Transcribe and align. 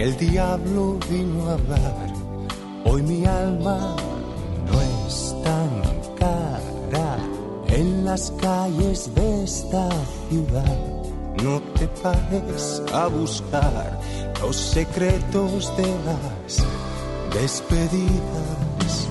El 0.00 0.16
diablo 0.16 0.98
vino 1.10 1.48
a 1.48 1.52
hablar. 1.52 2.06
Hoy 2.86 3.02
mi 3.02 3.26
alma 3.26 3.96
no 4.66 4.80
es 5.06 5.36
tan 5.44 5.70
cara 6.18 7.18
en 7.68 8.04
las 8.04 8.30
calles 8.40 9.14
de 9.14 9.44
esta 9.44 9.88
ciudad. 10.28 10.78
No 11.42 11.60
te 11.78 11.86
pares 12.02 12.82
a 12.94 13.08
buscar 13.08 14.00
los 14.40 14.56
secretos 14.56 15.76
de 15.76 15.88
las 16.06 16.64
despedidas. 17.34 19.08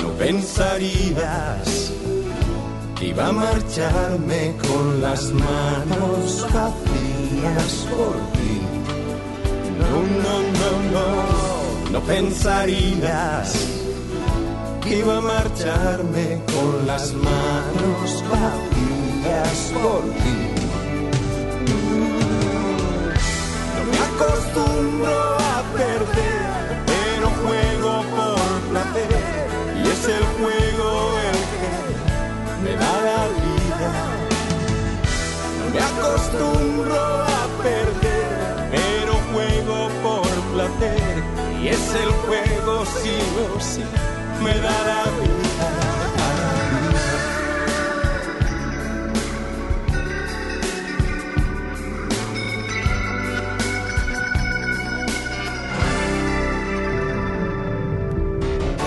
No 0.00 0.08
pensarías 0.12 1.92
que 2.96 3.08
iba 3.08 3.26
a 3.26 3.32
marcharme 3.32 4.54
con 4.68 5.00
las 5.00 5.32
manos 5.32 6.46
vacías 6.52 7.86
por 7.90 8.14
ti. 8.38 8.59
No, 10.10 10.42
no, 10.60 10.70
no, 10.92 11.90
no, 11.92 12.00
pensarías 12.00 13.54
que 14.82 14.98
iba 14.98 15.18
a 15.18 15.20
marcharme 15.20 16.42
con 16.52 16.86
las 16.86 17.12
manos 17.14 18.24
vacías 18.28 19.72
por 19.80 20.02
ti. 20.20 20.38
No 23.76 23.82
me 23.90 23.98
acostumbro 24.10 25.18
a 25.38 25.62
perder, 25.78 26.48
pero 26.86 27.30
juego 27.42 27.92
por 28.16 28.60
placer 28.70 29.46
y 29.76 29.88
es 29.88 30.04
el 30.08 30.24
juego 30.38 30.88
el 31.28 31.38
que 31.52 31.68
me 32.64 32.72
da 32.76 32.94
la 33.08 33.22
vida. 33.40 33.92
No 35.58 35.64
me 35.72 35.80
acostumbro 35.80 37.19
Y 41.62 41.68
es 41.68 41.94
el 41.94 42.10
juego, 42.10 42.86
sí 42.86 43.18
o 43.54 43.60
sí, 43.60 43.82
me 44.42 44.54
da 44.60 44.82
la 44.90 45.04
vida. 45.20 45.90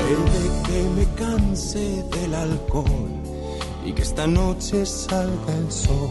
Puede 0.08 0.64
que 0.64 0.80
me 0.96 1.06
canse 1.16 2.04
del 2.12 2.34
alcohol 2.34 3.12
y 3.86 3.94
que 3.94 4.02
esta 4.02 4.26
noche 4.26 4.86
salga 4.86 5.56
el 5.56 5.72
sol, 5.72 6.10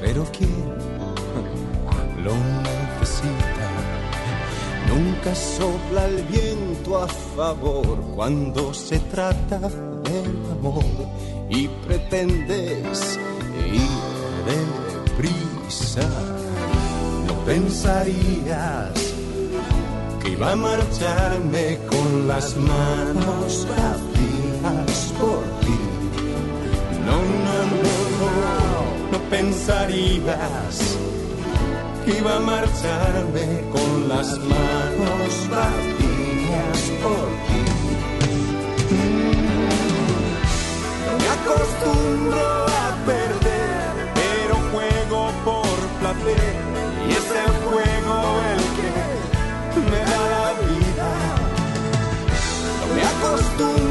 pero 0.00 0.24
¿quién 0.32 0.50
lo? 2.24 2.63
Nunca 5.24 5.40
sopla 5.40 6.04
el 6.04 6.22
viento 6.24 6.98
a 6.98 7.08
favor 7.08 7.98
cuando 8.14 8.74
se 8.74 8.98
trata 8.98 9.58
del 9.58 10.36
amor 10.52 10.84
y 11.48 11.66
pretendes 11.86 13.18
ir 13.72 13.88
deprisa. 14.44 16.06
No 17.26 17.34
pensarías 17.46 18.92
que 20.22 20.32
iba 20.32 20.52
a 20.52 20.56
marcharme 20.56 21.78
con 21.88 22.28
las 22.28 22.54
manos 22.58 23.66
vacías 23.66 25.12
por 25.18 25.42
ti. 25.60 25.78
No, 27.06 27.16
no, 27.16 27.58
no, 27.80 27.96
no, 28.20 29.10
no 29.10 29.30
pensarías 29.30 30.98
iba 32.06 32.36
a 32.36 32.40
marcharme 32.40 33.64
con 33.72 34.08
las 34.08 34.38
manos 34.38 35.48
vacías 35.50 36.80
por 37.02 37.26
ti. 37.46 37.62
Me 41.18 41.28
acostumbro 41.38 42.66
a 42.66 42.96
perder, 43.06 43.92
pero 44.14 44.54
juego 44.72 45.32
por 45.44 45.78
placer 46.00 46.54
y 47.08 47.12
es 47.12 47.28
el 47.44 47.52
juego 47.64 48.16
el 48.52 48.62
que 48.76 48.92
me 49.90 50.00
da 50.10 50.22
la 50.34 50.48
vida. 50.66 51.10
Me 52.94 53.02
acostumbro 53.02 53.83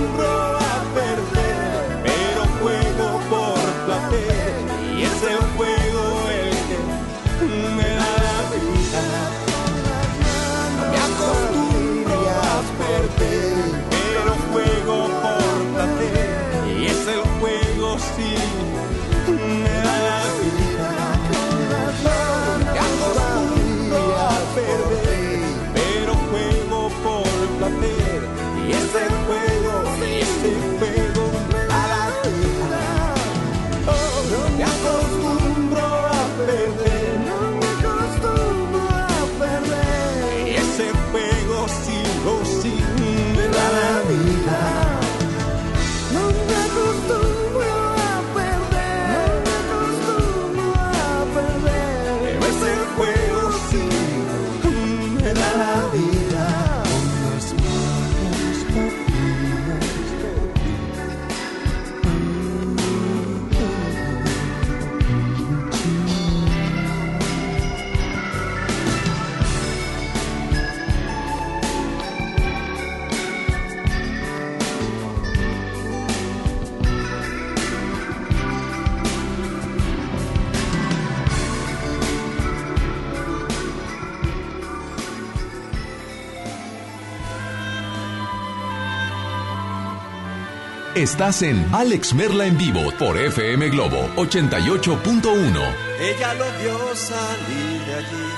Estás 91.04 91.42
en 91.42 91.68
Alex 91.76 92.14
Merla 92.14 92.46
en 92.46 92.58
vivo 92.58 92.80
por 92.98 93.20
FM 93.20 93.68
Globo 93.72 94.08
88.1. 94.16 95.76
Ella 96.00 96.34
lo 96.36 96.46
vio 96.62 96.96
salir 96.96 97.82
de 97.86 97.94
allí, 97.94 98.30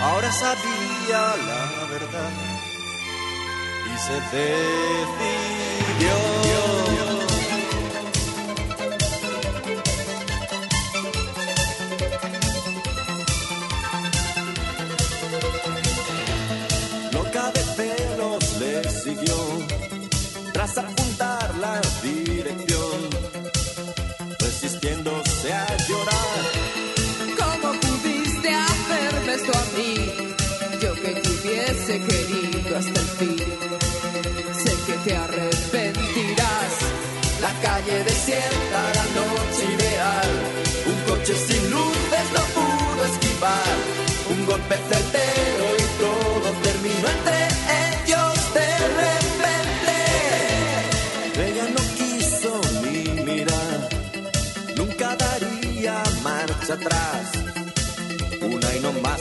ahora 0.00 0.30
sabía 0.30 1.34
la 1.44 1.86
verdad 1.90 2.30
y 3.84 3.98
se 3.98 4.14
decidió. 4.36 4.56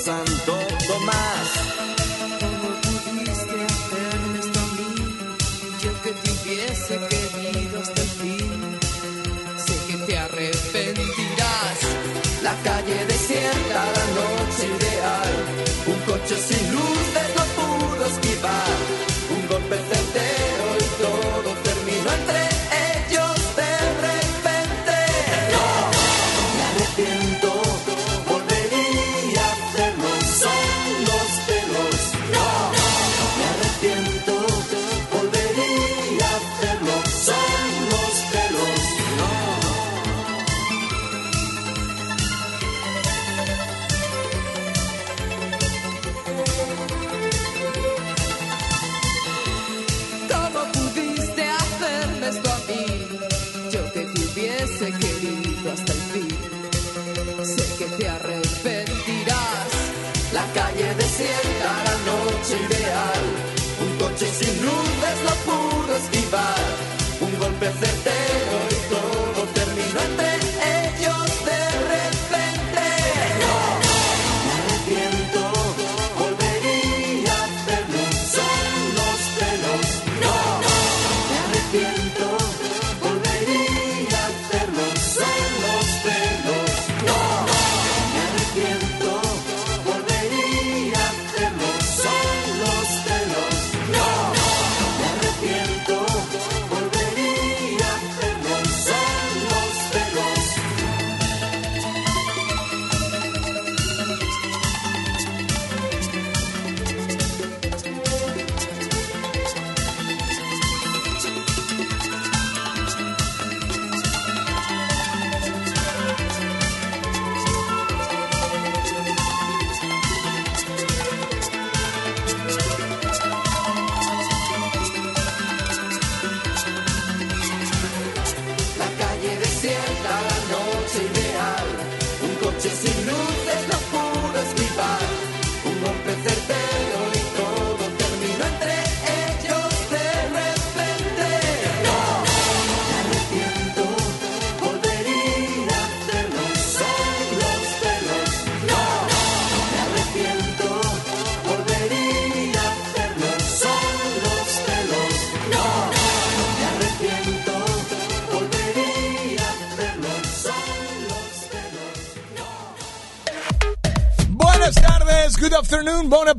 Santo 0.05 0.53
Tomás. 0.87 1.49
¿Cómo 2.39 2.69
pudiste 2.83 3.55
hacerme 3.65 4.37
esto 4.39 4.59
a 4.59 4.67
mí? 4.77 4.93
Yo 5.81 5.91
que 6.03 6.11
te 6.11 6.31
hubiese 6.31 6.99
querido 7.09 7.24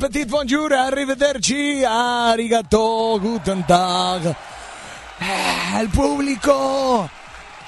appetit, 0.07 0.31
bonjour, 0.31 0.73
arrivederci, 0.73 1.85
arigato, 1.85 3.19
guten 3.21 3.67
tag. 3.67 4.25
Eh, 5.21 5.81
el 5.81 5.89
público. 5.89 7.11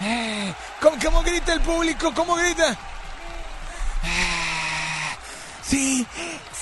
Eh, 0.01 0.55
¿cómo, 0.81 0.97
cómo 1.03 1.23
grita 1.23 1.53
el 1.55 1.61
público? 1.61 2.13
¿Cómo 2.15 2.37
grita? 2.37 2.71
Eh, 4.05 5.17
sí, 5.63 6.07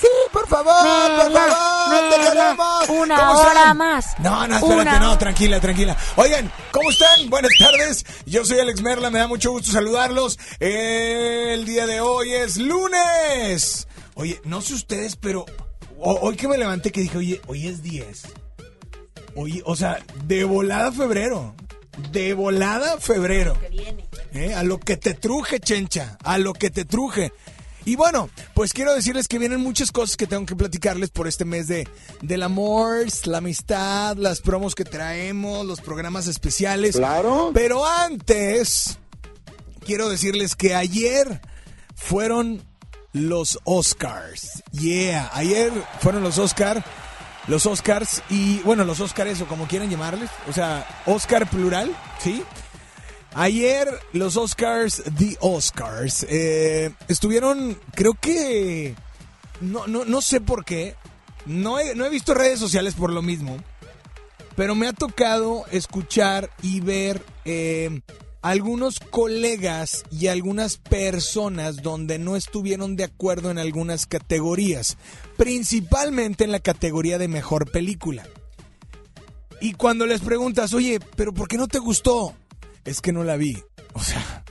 sí, 0.01 0.07
por 0.31 0.47
favor, 0.47 0.73
por 0.73 1.31
favor, 1.31 2.09
te 2.09 2.17
Mela, 2.17 2.31
queremos. 2.31 2.89
una 2.89 3.15
¿Cómo 3.17 3.39
hora 3.39 3.51
están? 3.51 3.77
más. 3.77 4.19
No, 4.19 4.47
no, 4.47 4.55
espérate, 4.55 4.81
Una 4.81 4.99
no, 4.99 5.17
tranquila, 5.19 5.59
tranquila. 5.59 5.95
Oigan, 6.15 6.51
¿cómo 6.71 6.89
están? 6.89 7.29
Buenas 7.29 7.51
tardes. 7.59 8.03
Yo 8.25 8.43
soy 8.45 8.59
Alex 8.59 8.81
Merla, 8.81 9.11
me 9.11 9.19
da 9.19 9.27
mucho 9.27 9.51
gusto 9.51 9.71
saludarlos. 9.71 10.39
El 10.59 11.65
día 11.65 11.85
de 11.85 12.01
hoy 12.01 12.33
es 12.33 12.57
lunes. 12.57 13.87
Oye, 14.15 14.41
no 14.45 14.61
sé 14.61 14.73
ustedes, 14.73 15.15
pero 15.15 15.45
hoy 15.99 16.35
que 16.35 16.47
me 16.47 16.57
levanté 16.57 16.91
que 16.91 17.01
dije, 17.01 17.17
oye, 17.17 17.41
hoy 17.47 17.67
es 17.67 17.83
10. 17.83 18.23
Oye, 19.35 19.61
o 19.65 19.75
sea, 19.75 19.99
de 20.25 20.43
volada 20.43 20.91
febrero. 20.91 21.55
De 22.11 22.33
volada 22.33 22.97
febrero. 22.99 23.57
¿Eh? 24.33 24.53
A 24.53 24.63
lo 24.63 24.79
que 24.79 24.97
te 24.97 25.13
truje, 25.13 25.59
chencha. 25.59 26.17
A 26.23 26.37
lo 26.37 26.53
que 26.53 26.69
te 26.69 26.85
truje. 26.85 27.31
Y 27.85 27.95
bueno, 27.95 28.29
pues 28.53 28.73
quiero 28.73 28.93
decirles 28.93 29.29
que 29.29 29.39
vienen 29.39 29.61
muchas 29.61 29.93
cosas 29.93 30.17
que 30.17 30.27
tengo 30.27 30.45
que 30.45 30.57
platicarles 30.57 31.09
por 31.09 31.25
este 31.25 31.45
mes 31.45 31.67
de 31.67 31.87
del 32.21 32.43
amor, 32.43 33.05
la 33.23 33.37
amistad, 33.37 34.17
las 34.17 34.41
promos 34.41 34.75
que 34.75 34.83
traemos, 34.83 35.65
los 35.65 35.79
programas 35.79 36.27
especiales. 36.27 36.97
Claro. 36.97 37.51
Pero 37.53 37.85
antes, 37.85 38.99
quiero 39.85 40.09
decirles 40.09 40.57
que 40.57 40.75
ayer 40.75 41.39
fueron 41.95 42.66
los 43.17 43.59
Oscars. 43.63 44.63
Yeah, 44.71 45.29
ayer 45.33 45.71
fueron 45.99 46.23
los 46.23 46.37
Oscars. 46.37 46.83
Los 47.47 47.65
Oscars 47.65 48.23
y, 48.29 48.59
bueno, 48.59 48.83
los 48.83 48.99
Oscars 48.99 49.39
o 49.41 49.47
como 49.47 49.67
quieran 49.67 49.89
llamarles. 49.89 50.29
O 50.49 50.53
sea, 50.53 50.85
Oscar 51.05 51.49
plural, 51.49 51.95
¿sí? 52.19 52.43
Ayer 53.33 53.87
los 54.13 54.35
Oscars, 54.35 55.03
The 55.17 55.37
Oscars, 55.41 56.25
eh, 56.29 56.91
estuvieron, 57.07 57.79
creo 57.93 58.15
que, 58.19 58.95
no, 59.61 59.85
no, 59.87 60.05
no 60.05 60.21
sé 60.21 60.41
por 60.41 60.65
qué, 60.65 60.95
no 61.45 61.79
he, 61.79 61.93
no 61.93 62.05
he 62.05 62.09
visto 62.09 62.33
redes 62.33 62.59
sociales 62.59 62.95
por 62.95 63.13
lo 63.13 63.21
mismo, 63.21 63.57
pero 64.55 64.73
me 64.73 64.87
ha 64.87 64.93
tocado 64.93 65.65
escuchar 65.71 66.49
y 66.63 66.79
ver 66.81 67.21
eh, 67.45 68.01
algunos 68.41 68.99
colegas 68.99 70.03
y 70.11 70.27
algunas 70.27 70.77
personas 70.77 71.77
donde 71.81 72.19
no 72.19 72.35
estuvieron 72.35 72.95
de 72.95 73.03
acuerdo 73.05 73.51
en 73.51 73.57
algunas 73.57 74.05
categorías, 74.05 74.97
principalmente 75.37 76.43
en 76.43 76.51
la 76.51 76.59
categoría 76.59 77.17
de 77.17 77.27
mejor 77.27 77.69
película. 77.71 78.27
Y 79.59 79.73
cuando 79.73 80.05
les 80.05 80.21
preguntas, 80.21 80.73
oye, 80.73 80.99
pero 81.15 81.33
¿por 81.33 81.47
qué 81.47 81.57
no 81.57 81.67
te 81.67 81.79
gustó? 81.79 82.35
Es 82.85 83.01
que 83.01 83.11
no 83.11 83.23
la 83.23 83.37
vi. 83.37 83.57
O 83.93 84.01
sea, 84.03 84.43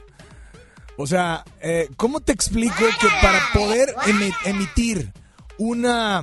o 0.96 1.06
sea, 1.06 1.44
eh, 1.60 1.88
¿cómo 1.96 2.20
te 2.20 2.32
explico 2.32 2.74
que 3.00 3.06
para 3.22 3.40
poder 3.54 3.94
emi- 4.06 4.34
emitir 4.44 5.12
una, 5.58 6.22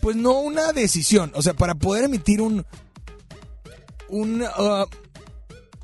pues 0.00 0.16
no 0.16 0.40
una 0.40 0.72
decisión, 0.72 1.30
o 1.34 1.42
sea, 1.42 1.54
para 1.54 1.74
poder 1.76 2.04
emitir 2.04 2.40
un, 2.42 2.66
un, 4.08 4.42
uh, 4.42 4.86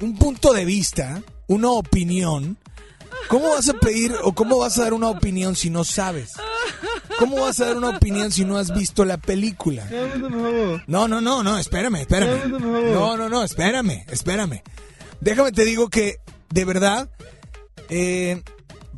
un 0.01 0.17
punto 0.17 0.53
de 0.53 0.65
vista, 0.65 1.23
una 1.47 1.71
opinión, 1.71 2.59
¿cómo 3.29 3.51
vas 3.51 3.69
a 3.69 3.75
pedir 3.75 4.15
o 4.23 4.33
cómo 4.33 4.59
vas 4.59 4.79
a 4.79 4.85
dar 4.85 4.93
una 4.93 5.09
opinión 5.09 5.57
si 5.57 5.71
no 5.71 5.85
sabes? 5.85 6.33
¿Cómo 7.19 7.41
vas 7.41 7.61
a 7.61 7.67
dar 7.67 7.77
una 7.77 7.91
opinión 7.91 8.31
si 8.31 8.45
no 8.45 8.59
has 8.59 8.73
visto 8.73 9.05
la 9.05 9.17
película? 9.17 9.89
No, 10.87 11.09
no, 11.09 11.21
no, 11.21 11.43
no, 11.43 11.59
espérame, 11.59 11.97
espérame. 11.97 12.49
No, 12.93 13.17
no, 13.17 13.29
no, 13.29 13.43
espérame, 13.43 14.05
espérame. 14.09 14.63
Déjame 15.21 15.51
te 15.51 15.65
digo 15.65 15.89
que, 15.89 16.19
de 16.51 16.65
verdad, 16.65 17.11
eh, 17.89 18.43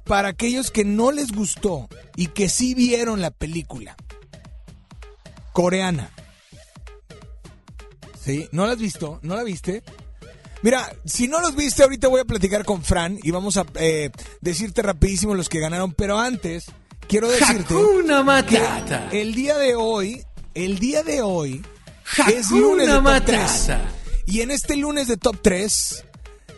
para 0.04 0.28
aquellos 0.28 0.70
que 0.70 0.84
no 0.84 1.12
les 1.12 1.32
gustó 1.32 1.88
y 2.14 2.26
que 2.26 2.50
sí 2.50 2.74
vieron 2.74 3.22
la 3.22 3.30
película 3.30 3.96
coreana, 5.52 6.10
¿sí? 8.20 8.48
¿No 8.52 8.66
la 8.66 8.72
has 8.72 8.78
visto? 8.78 9.18
¿No 9.22 9.34
la 9.34 9.44
viste? 9.44 9.82
Mira, 10.62 10.92
si 11.06 11.26
no 11.26 11.40
los 11.40 11.56
viste, 11.56 11.82
ahorita 11.82 12.08
voy 12.08 12.20
a 12.20 12.24
platicar 12.24 12.64
con 12.64 12.82
Fran 12.82 13.18
y 13.22 13.30
vamos 13.30 13.56
a 13.56 13.64
eh, 13.76 14.10
decirte 14.40 14.82
rapidísimo 14.82 15.34
los 15.34 15.48
que 15.48 15.58
ganaron, 15.58 15.92
pero 15.92 16.18
antes 16.18 16.66
quiero 17.08 17.30
decirte 17.30 17.74
Hakuna 17.74 18.22
Matata. 18.22 19.08
que 19.10 19.22
el 19.22 19.34
día 19.34 19.56
de 19.56 19.74
hoy, 19.74 20.22
el 20.54 20.78
día 20.78 21.02
de 21.02 21.22
hoy 21.22 21.64
es 22.28 22.50
lunes 22.50 22.88
de 22.88 22.92
Top 22.92 23.02
Matata. 23.02 23.46
3. 24.26 24.34
Y 24.34 24.40
en 24.42 24.50
este 24.50 24.76
lunes 24.76 25.08
de 25.08 25.16
Top 25.16 25.38
3 25.40 26.04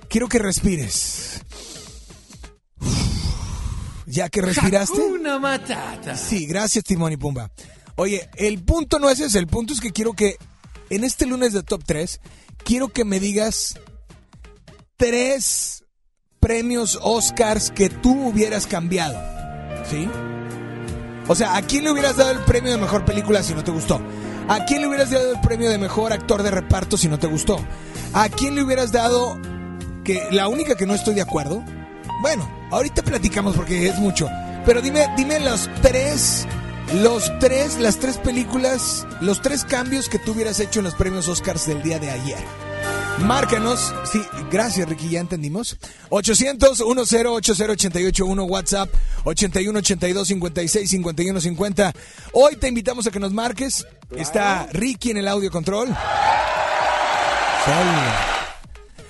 quiero 0.09 0.29
que 0.29 0.39
respires. 0.39 1.41
Ya 4.07 4.29
que 4.29 4.43
respiraste. 4.43 5.01
Hakuna 5.01 5.39
Matata. 5.39 6.17
Sí, 6.17 6.47
gracias 6.47 6.85
Timón 6.85 7.13
y 7.13 7.17
Pumba. 7.17 7.53
Oye, 7.95 8.29
el 8.37 8.63
punto 8.65 8.99
no 8.99 9.09
es 9.11 9.21
ese, 9.21 9.39
el 9.39 9.47
punto 9.47 9.73
es 9.73 9.81
que 9.81 9.93
quiero 9.93 10.13
que 10.15 10.39
en 10.91 11.05
este 11.05 11.25
lunes 11.25 11.53
de 11.53 11.63
Top 11.63 11.83
3, 11.87 12.21
quiero 12.65 12.89
que 12.89 13.05
me 13.05 13.21
digas 13.21 13.79
tres 14.97 15.85
premios 16.41 16.99
Oscars 17.03 17.71
que 17.71 17.89
tú 17.89 18.29
hubieras 18.29 18.67
cambiado. 18.67 19.19
¿Sí? 19.89 20.09
O 21.29 21.35
sea, 21.35 21.57
¿a 21.57 21.63
quién 21.63 21.85
le 21.85 21.93
hubieras 21.93 22.17
dado 22.17 22.33
el 22.33 22.41
premio 22.41 22.73
de 22.73 22.79
mejor 22.79 23.05
película 23.05 23.43
si 23.43 23.55
no 23.55 23.63
te 23.63 23.71
gustó? 23.71 24.01
¿A 24.49 24.65
quién 24.65 24.81
le 24.81 24.89
hubieras 24.89 25.11
dado 25.11 25.33
el 25.33 25.41
premio 25.41 25.71
de 25.71 25.79
mejor 25.79 26.13
actor 26.13 26.43
de 26.43 26.51
reparto 26.51 26.97
si 26.97 27.09
no 27.09 27.19
te 27.19 27.29
gustó? 27.29 27.59
¿A 28.13 28.29
quién 28.29 28.57
le 28.57 28.63
hubieras 28.63 28.91
dado 28.91 29.41
que 30.05 30.27
la 30.31 30.49
única 30.49 30.75
que 30.75 30.85
no 30.85 30.95
estoy 30.95 31.15
de 31.15 31.23
acuerdo? 31.23 31.65
Bueno, 32.21 32.51
ahorita 32.71 33.03
platicamos 33.03 33.55
porque 33.55 33.89
es 33.89 33.99
mucho. 33.99 34.29
Pero 34.67 34.81
dime, 34.81 35.07
dime 35.17 35.41
los 35.41 35.71
tres, 35.81 36.47
los 36.95 37.33
tres, 37.39 37.79
las 37.79 37.99
tres 37.99 38.19
películas, 38.19 39.07
los 39.21 39.41
tres 39.43 39.65
cambios 39.65 40.09
que 40.09 40.19
tú 40.19 40.33
hubieras 40.33 40.61
hecho 40.61 40.81
en 40.81 40.85
los 40.85 40.95
premios 40.95 41.29
Oscars 41.29 41.67
del 41.67 41.83
día 41.83 41.99
de 41.99 42.11
ayer. 42.11 42.72
Márcanos, 43.21 43.95
sí, 44.11 44.21
gracias 44.51 44.89
Ricky, 44.89 45.11
ya 45.11 45.21
entendimos. 45.21 45.77
800-1080-881 46.11 48.51
WhatsApp 48.51 48.91
8182-56-51-50. 49.25 51.95
Hoy 52.33 52.57
te 52.57 52.67
invitamos 52.69 53.07
a 53.07 53.11
que 53.11 53.21
nos 53.21 53.33
marques. 53.33 53.87
Está 54.17 54.67
Ricky 54.73 55.13
en 55.13 55.19
el 55.19 55.29
audio 55.29 55.51
control. 55.51 55.95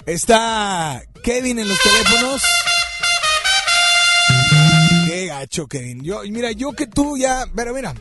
Está 0.06 1.02
Kevin 1.22 1.60
en 1.60 1.68
los 1.68 1.78
teléfonos. 1.80 2.42
Qué 5.06 5.26
gacho, 5.26 5.66
Kevin. 5.66 6.02
Yo, 6.02 6.22
mira, 6.28 6.52
yo 6.52 6.72
que 6.72 6.86
tú 6.86 7.16
ya, 7.16 7.46
pero 7.54 7.72
mira, 7.72 7.94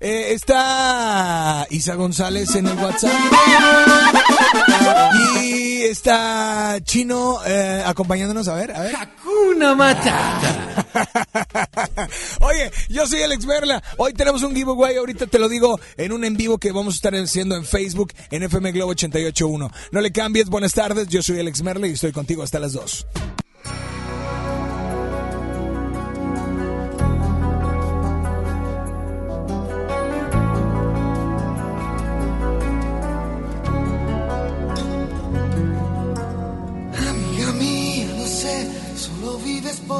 eh, 0.00 0.32
está 0.32 1.66
Isa 1.70 1.94
González 1.94 2.54
en 2.54 2.66
el 2.66 2.76
WhatsApp. 2.78 3.12
Y 5.42 5.82
está 5.82 6.78
Chino 6.82 7.38
eh, 7.46 7.82
acompañándonos, 7.84 8.48
a 8.48 8.54
ver, 8.54 8.74
a 8.74 8.80
ver. 8.80 8.96
Hakuna 8.96 9.74
Matata. 9.74 10.66
Oye, 12.40 12.70
yo 12.88 13.06
soy 13.06 13.22
Alex 13.22 13.46
Merla. 13.46 13.82
Hoy 13.96 14.12
tenemos 14.12 14.42
un 14.42 14.54
giveaway. 14.54 14.96
Ahorita 14.96 15.26
te 15.26 15.38
lo 15.38 15.48
digo 15.48 15.80
en 15.96 16.12
un 16.12 16.24
en 16.24 16.36
vivo 16.36 16.58
que 16.58 16.72
vamos 16.72 16.94
a 16.94 16.96
estar 16.96 17.14
haciendo 17.14 17.56
en 17.56 17.64
Facebook 17.64 18.12
en 18.30 18.42
FM 18.42 18.72
Globo 18.72 18.92
881. 18.92 19.70
No 19.92 20.00
le 20.00 20.12
cambies. 20.12 20.48
Buenas 20.48 20.74
tardes. 20.74 21.08
Yo 21.08 21.22
soy 21.22 21.40
Alex 21.40 21.62
Merla 21.62 21.86
y 21.86 21.92
estoy 21.92 22.12
contigo 22.12 22.42
hasta 22.42 22.58
las 22.58 22.72
2. 22.72 23.06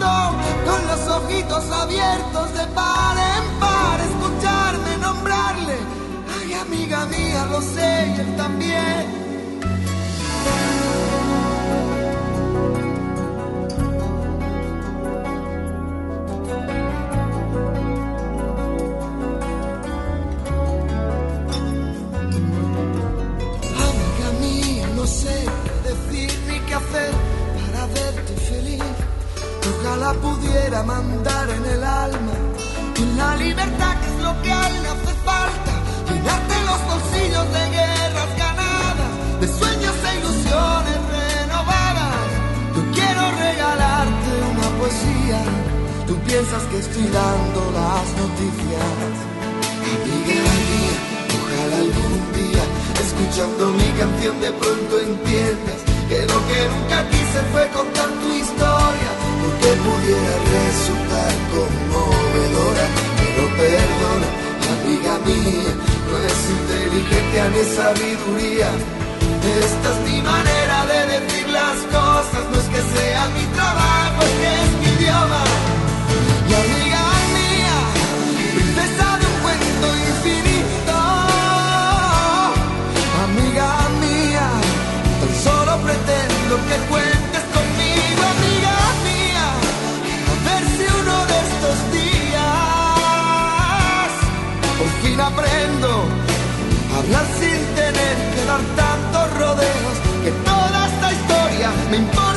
con 0.00 0.86
los 0.86 1.08
ojitos 1.08 1.70
abiertos 1.70 2.54
de 2.54 2.66
par 2.74 3.16
en 3.16 3.60
par, 3.60 4.00
escucharme 4.00 4.96
nombrarle. 4.98 5.76
Ay, 6.40 6.54
amiga 6.54 7.06
mía, 7.06 7.46
lo 7.50 7.60
sé 7.60 8.14
y 8.16 8.20
él 8.20 8.36
también. 8.36 9.20
Amiga 23.88 24.30
mía, 24.40 24.88
no 24.96 25.06
sé 25.06 25.46
qué 25.64 25.88
decir 25.88 26.40
ni 26.48 26.58
qué 26.60 26.74
hacer. 26.74 27.19
Ojalá 29.90 30.12
pudiera 30.12 30.84
mandar 30.84 31.50
en 31.50 31.66
el 31.66 31.82
alma 31.82 32.34
en 32.94 33.16
la 33.18 33.34
libertad 33.34 33.92
que 34.00 34.06
es 34.06 34.22
lo 34.22 34.32
que 34.40 34.52
a 34.52 34.68
él 34.68 34.86
hace 34.86 35.14
falta. 35.26 35.72
Llenarte 36.06 36.54
los 36.70 36.80
bolsillos 36.90 37.46
de 37.56 37.62
guerras 37.74 38.30
ganadas, 38.38 39.12
de 39.40 39.48
sueños 39.48 39.96
e 40.06 40.10
ilusiones 40.20 41.00
renovadas. 41.18 42.28
Yo 42.76 42.82
quiero 42.94 43.22
regalarte 43.34 44.30
una 44.52 44.68
poesía. 44.78 45.40
Tú 46.06 46.14
piensas 46.22 46.62
que 46.70 46.78
estoy 46.78 47.06
dando 47.10 47.60
las 47.74 48.06
noticias. 48.22 49.12
Amiga 49.90 50.38
mía, 50.70 50.96
ojalá 51.34 51.76
algún 51.82 52.22
día, 52.38 52.64
escuchando 53.06 53.62
mi 53.74 53.90
canción, 53.98 54.40
de 54.40 54.52
pronto 54.52 55.00
entiendas 55.00 55.80
que 56.08 56.20
lo 56.30 56.38
que 56.46 56.60
nunca 56.74 56.98
quise 57.10 57.40
fue 57.50 57.66
contar 57.74 58.08
tu 58.22 58.28
historia, 58.34 59.10
pudiera 60.10 60.36
resultar 60.66 61.32
conmovedora, 61.54 62.86
pero 63.18 63.42
perdona, 63.60 64.28
amiga 64.74 65.14
mía, 65.26 65.72
no 66.06 66.14
es 66.28 66.38
inteligencia 66.58 67.42
ni 67.54 67.62
sabiduría. 67.76 68.70
Esta 69.64 69.88
es 69.92 69.98
mi 70.10 70.20
manera 70.22 70.86
de 70.86 71.00
decir 71.14 71.48
las 71.48 71.78
cosas, 71.94 72.42
no 72.50 72.56
es 72.58 72.68
que 72.74 72.82
sea 72.94 73.28
mi 73.36 73.44
trabajo, 73.54 74.22
es 74.22 74.34
que 74.40 74.50
es 74.62 74.72
mi 74.80 74.86
idioma. 74.98 75.42
Y 76.48 76.52
amiga 76.62 77.02
mía, 77.36 77.76
princesa 78.54 79.06
de 79.18 79.26
un 79.30 79.36
cuento 79.44 79.86
infinito. 80.10 80.96
Amiga 83.26 83.70
mía, 84.02 84.46
tan 85.20 85.32
solo 85.44 85.72
pretendo 85.84 86.56
que 86.68 86.76
cuentes 86.88 87.09
fin 95.10 95.20
aprendo 95.20 96.04
a 96.92 96.98
hablar 96.98 97.26
sin 97.38 97.60
tener 97.74 98.16
que 98.34 98.44
dar 98.44 98.60
tantos 98.76 99.38
rodeos 99.38 99.94
que 100.24 100.30
toda 100.44 100.86
esta 100.86 101.12
historia 101.12 101.70
me 101.90 101.96
importa. 101.96 102.29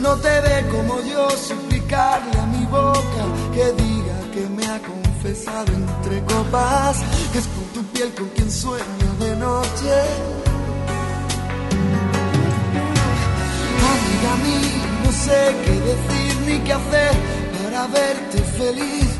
No 0.00 0.16
te 0.16 0.40
ve 0.40 0.66
como 0.70 1.00
yo, 1.02 1.28
suplicarle 1.30 2.38
a 2.38 2.46
mi 2.46 2.64
boca 2.66 3.22
que 3.52 3.72
diga 3.82 4.16
que 4.32 4.46
me 4.48 4.66
ha 4.66 4.78
confesado 4.80 5.72
entre 5.72 6.22
copas, 6.24 6.96
que 7.32 7.38
es 7.38 7.46
por 7.46 7.64
tu 7.74 7.82
piel 7.92 8.12
con 8.14 8.28
quien 8.30 8.50
sueño 8.50 9.08
de 9.18 9.36
noche. 9.36 9.94
Amiga 13.92 14.32
mía, 14.44 14.86
no 15.04 15.12
sé 15.12 15.56
qué 15.64 15.74
decir 15.90 16.32
ni 16.46 16.58
qué 16.60 16.72
hacer 16.72 17.12
para 17.62 17.86
verte 17.88 18.38
feliz. 18.58 19.10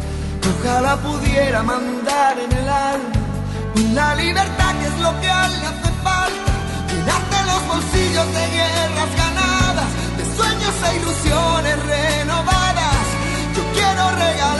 Ojalá 0.50 0.96
pudiera 0.96 1.62
mandar 1.62 2.38
en 2.38 2.52
el 2.52 2.68
alma 2.68 3.20
la 3.94 4.14
libertad 4.14 4.72
que 4.78 4.86
es 4.86 4.98
lo 5.00 5.20
que 5.20 5.28
a 5.28 5.46
él 5.46 5.52
le 5.60 5.66
hace 5.66 5.92
falta. 6.02 6.52
Llenarte 6.88 7.36
los 7.46 7.66
bolsillos 7.66 8.26
de 8.34 8.44
guerras 8.56 9.29
sueños 10.60 10.74
e 10.82 10.96
ilusiones 10.96 11.76
renovadas. 11.86 13.06
Yo 13.56 13.62
quiero 13.72 14.10
regalarte 14.10 14.59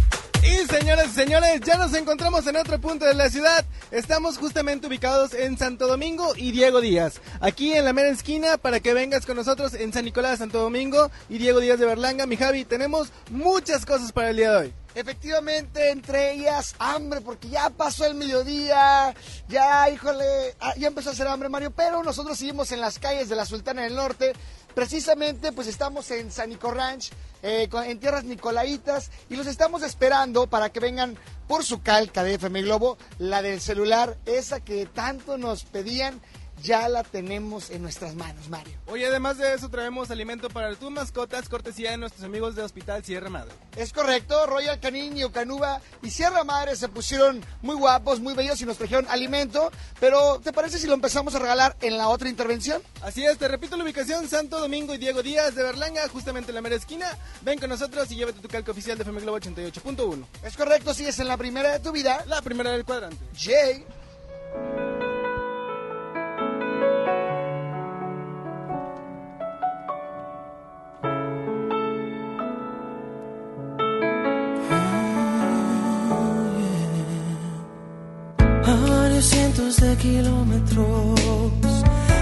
Y 0.43 0.65
señoras 0.65 1.07
y 1.07 1.13
señores, 1.13 1.61
ya 1.63 1.77
nos 1.77 1.93
encontramos 1.93 2.47
en 2.47 2.55
otro 2.55 2.81
punto 2.81 3.05
de 3.05 3.13
la 3.13 3.29
ciudad. 3.29 3.63
Estamos 3.91 4.39
justamente 4.39 4.87
ubicados 4.87 5.35
en 5.35 5.55
Santo 5.55 5.85
Domingo 5.87 6.33
y 6.35 6.51
Diego 6.51 6.81
Díaz. 6.81 7.21
Aquí 7.41 7.73
en 7.73 7.85
la 7.85 7.93
mera 7.93 8.09
esquina 8.09 8.57
para 8.57 8.79
que 8.79 8.95
vengas 8.95 9.27
con 9.27 9.35
nosotros 9.35 9.75
en 9.75 9.93
San 9.93 10.03
Nicolás, 10.03 10.39
Santo 10.39 10.59
Domingo 10.59 11.11
y 11.29 11.37
Diego 11.37 11.59
Díaz 11.59 11.77
de 11.77 11.85
Berlanga. 11.85 12.25
Mi 12.25 12.37
Javi, 12.37 12.65
tenemos 12.65 13.09
muchas 13.29 13.85
cosas 13.85 14.11
para 14.11 14.31
el 14.31 14.37
día 14.37 14.51
de 14.51 14.57
hoy. 14.57 14.73
Efectivamente, 14.95 15.91
entre 15.91 16.33
ellas 16.33 16.73
hambre, 16.79 17.21
porque 17.21 17.47
ya 17.47 17.69
pasó 17.69 18.05
el 18.05 18.15
mediodía, 18.15 19.13
ya, 19.47 19.89
híjole, 19.91 20.55
ah, 20.59 20.73
ya 20.75 20.87
empezó 20.87 21.09
a 21.09 21.13
hacer 21.13 21.27
hambre, 21.27 21.49
Mario, 21.49 21.71
pero 21.71 22.03
nosotros 22.03 22.37
seguimos 22.37 22.71
en 22.71 22.81
las 22.81 22.97
calles 22.97 23.29
de 23.29 23.35
la 23.35 23.45
Sultana 23.45 23.83
del 23.83 23.95
Norte. 23.95 24.33
Precisamente, 24.73 25.51
pues 25.51 25.67
estamos 25.67 26.09
en 26.11 26.31
San 26.31 26.49
Nico 26.49 26.71
Ranch, 26.71 27.11
eh, 27.43 27.69
en 27.85 27.99
tierras 27.99 28.23
nicolaitas, 28.23 29.11
y 29.29 29.35
los 29.35 29.47
estamos 29.47 29.83
esperando 29.83 30.47
para 30.47 30.69
que 30.69 30.79
vengan 30.79 31.17
por 31.47 31.63
su 31.63 31.81
calca 31.81 32.23
de 32.23 32.35
FM 32.35 32.61
Globo, 32.61 32.97
la 33.19 33.41
del 33.41 33.59
celular, 33.59 34.17
esa 34.25 34.61
que 34.61 34.85
tanto 34.85 35.37
nos 35.37 35.63
pedían, 35.63 36.21
ya 36.61 36.87
la 36.89 37.03
tenemos 37.03 37.69
en 37.69 37.81
nuestras 37.81 38.15
manos, 38.15 38.49
Mario. 38.49 38.77
Hoy 38.87 39.03
además 39.03 39.37
de 39.37 39.53
eso 39.53 39.69
traemos 39.69 40.11
alimento 40.11 40.49
para 40.49 40.73
tus 40.75 40.91
mascotas, 40.91 41.49
cortesía 41.49 41.91
de 41.91 41.97
nuestros 41.97 42.23
amigos 42.23 42.55
de 42.55 42.63
Hospital 42.63 43.03
Sierra 43.03 43.29
Madre. 43.29 43.53
Es 43.75 43.93
correcto, 43.93 44.45
Royal 44.45 44.79
Canin 44.79 45.17
y 45.17 45.23
Ocanuba 45.23 45.81
y 46.01 46.09
Sierra 46.09 46.43
Madre 46.43 46.75
se 46.75 46.89
pusieron 46.89 47.43
muy 47.61 47.75
guapos, 47.75 48.19
muy 48.19 48.33
bellos 48.33 48.61
y 48.61 48.65
nos 48.65 48.77
trajeron 48.77 49.07
alimento, 49.09 49.71
pero 49.99 50.39
¿te 50.39 50.53
parece 50.53 50.79
si 50.79 50.87
lo 50.87 50.93
empezamos 50.93 51.35
a 51.35 51.39
regalar 51.39 51.75
en 51.81 51.97
la 51.97 52.09
otra 52.09 52.29
intervención? 52.29 52.81
Así 53.01 53.25
es, 53.25 53.37
te 53.37 53.47
repito 53.47 53.77
la 53.77 53.83
ubicación, 53.83 54.27
Santo 54.27 54.59
Domingo 54.59 54.93
y 54.93 54.97
Diego 54.97 55.23
Díaz 55.23 55.55
de 55.55 55.63
Berlanga, 55.63 56.07
justamente 56.09 56.51
en 56.51 56.55
la 56.55 56.61
mera 56.61 56.75
esquina. 56.75 57.07
Ven 57.41 57.59
con 57.59 57.69
nosotros 57.69 58.11
y 58.11 58.15
llévate 58.15 58.39
tu 58.39 58.47
calca 58.47 58.71
oficial 58.71 58.97
de 58.97 59.03
FM 59.03 59.21
Globo 59.21 59.39
88.1. 59.39 60.25
Es 60.43 60.55
correcto, 60.55 60.93
sigues 60.93 61.19
en 61.19 61.27
la 61.27 61.37
primera 61.37 61.71
de 61.71 61.79
tu 61.79 61.91
vida. 61.91 62.23
La 62.27 62.41
primera 62.41 62.71
del 62.71 62.85
cuadrante. 62.85 63.17
Jay. 63.35 63.85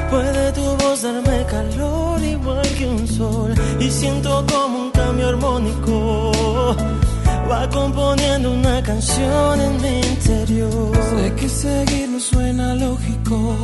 Puede 0.10 0.52
tu 0.54 0.62
voz 0.78 1.02
darme 1.02 1.46
calor 1.46 2.24
igual 2.24 2.68
que 2.78 2.88
un 2.88 3.08
sol 3.08 3.54
y 3.80 3.90
siento 3.90 4.46
como 4.52 4.78
un 4.86 4.92
cambio 4.92 5.30
armónico 5.30 6.32
va 7.50 7.68
componiendo 7.70 8.52
una 8.52 8.82
canción 8.84 9.62
en 9.62 9.82
mi 9.82 10.00
interior. 10.02 10.92
Sé 11.10 11.34
que 11.36 11.50
seguir 11.50 12.10
no 12.10 12.20
suena 12.20 12.76
lógico, 12.76 13.56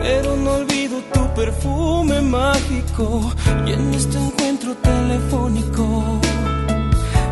pero 0.00 0.36
no 0.36 0.50
olvido 0.52 0.98
tu 1.12 1.34
perfume 1.34 2.20
mágico 2.20 3.32
y 3.66 3.72
en 3.72 3.94
este 3.94 4.18
encuentro 4.18 4.74
telefónico 4.76 6.02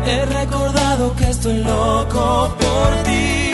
he 0.05 0.25
recordado 0.25 1.15
que 1.15 1.29
estoy 1.29 1.57
loco 1.59 2.55
por 2.59 3.03
ti 3.03 3.50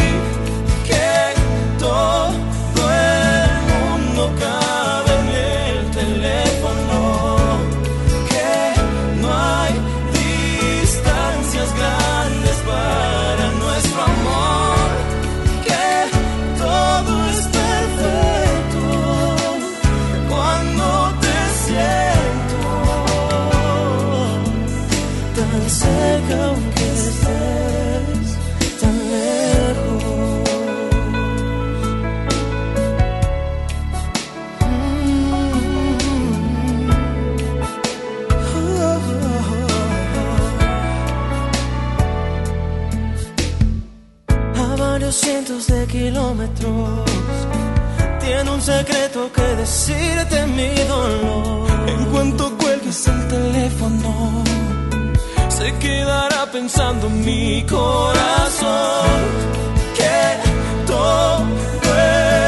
cientos 45.58 45.68
de 45.68 45.88
kilómetros. 45.88 47.06
Tiene 48.20 48.50
un 48.52 48.62
secreto 48.62 49.32
que 49.32 49.42
decirte 49.42 50.46
mi 50.48 50.74
dolor. 50.88 51.68
En 51.88 52.06
cuanto 52.06 52.58
cuelgues 52.58 53.08
el 53.08 53.28
teléfono, 53.28 54.44
se 55.50 55.74
quedará 55.80 56.52
pensando 56.52 57.10
mi 57.10 57.64
corazón 57.64 59.22
que 59.96 60.86
todo 60.86 61.46
el 61.84 62.47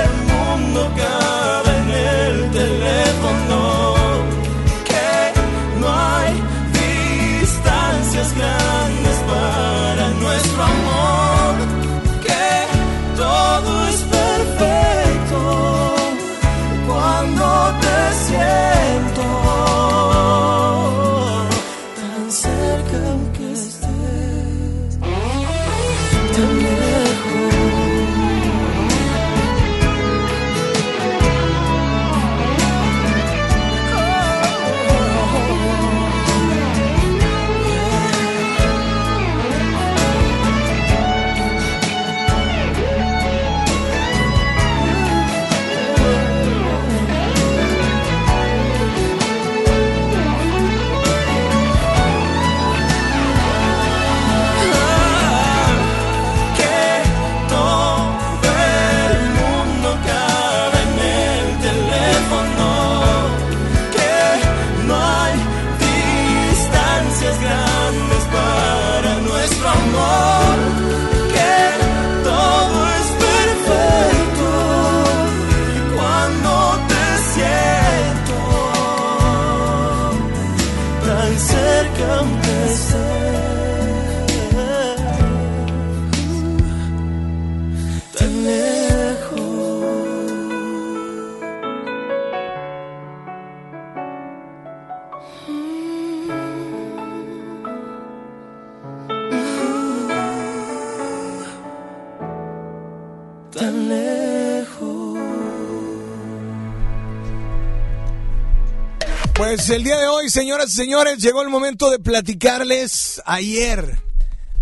Pues 109.51 109.67
el 109.71 109.83
día 109.83 109.97
de 109.97 110.05
hoy, 110.07 110.29
señoras 110.29 110.67
y 110.69 110.75
señores, 110.75 111.17
llegó 111.17 111.41
el 111.41 111.49
momento 111.49 111.89
de 111.89 111.97
platicarles 111.97 113.19
ayer. 113.25 113.99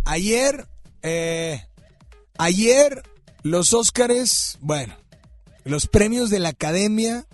Ayer, 0.06 0.66
eh, 1.04 1.62
ayer 2.38 3.04
los 3.44 3.74
Óscares, 3.74 4.58
bueno, 4.62 4.96
los 5.66 5.88
premios 5.88 6.30
de 6.30 6.40
la 6.40 6.50
Academia 6.50 7.26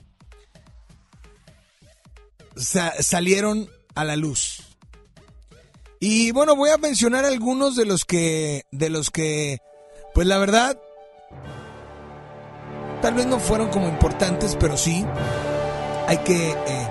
sa- 2.56 2.96
salieron 3.04 3.70
a 3.94 4.04
la 4.04 4.16
luz. 4.16 4.64
Y 6.00 6.32
bueno, 6.32 6.56
voy 6.56 6.72
a 6.72 6.78
mencionar 6.80 7.24
algunos 7.24 7.76
de 7.76 7.86
los 7.86 8.04
que, 8.04 8.64
de 8.72 8.90
los 8.90 9.12
que, 9.12 9.60
pues 10.16 10.26
la 10.26 10.40
verdad, 10.40 10.76
tal 13.04 13.14
vez 13.14 13.28
no 13.28 13.40
fueron 13.40 13.70
como 13.70 13.88
importantes, 13.90 14.58
pero 14.60 14.76
sí 14.76 15.06
hay 16.08 16.18
que, 16.18 16.50
eh, 16.50 16.83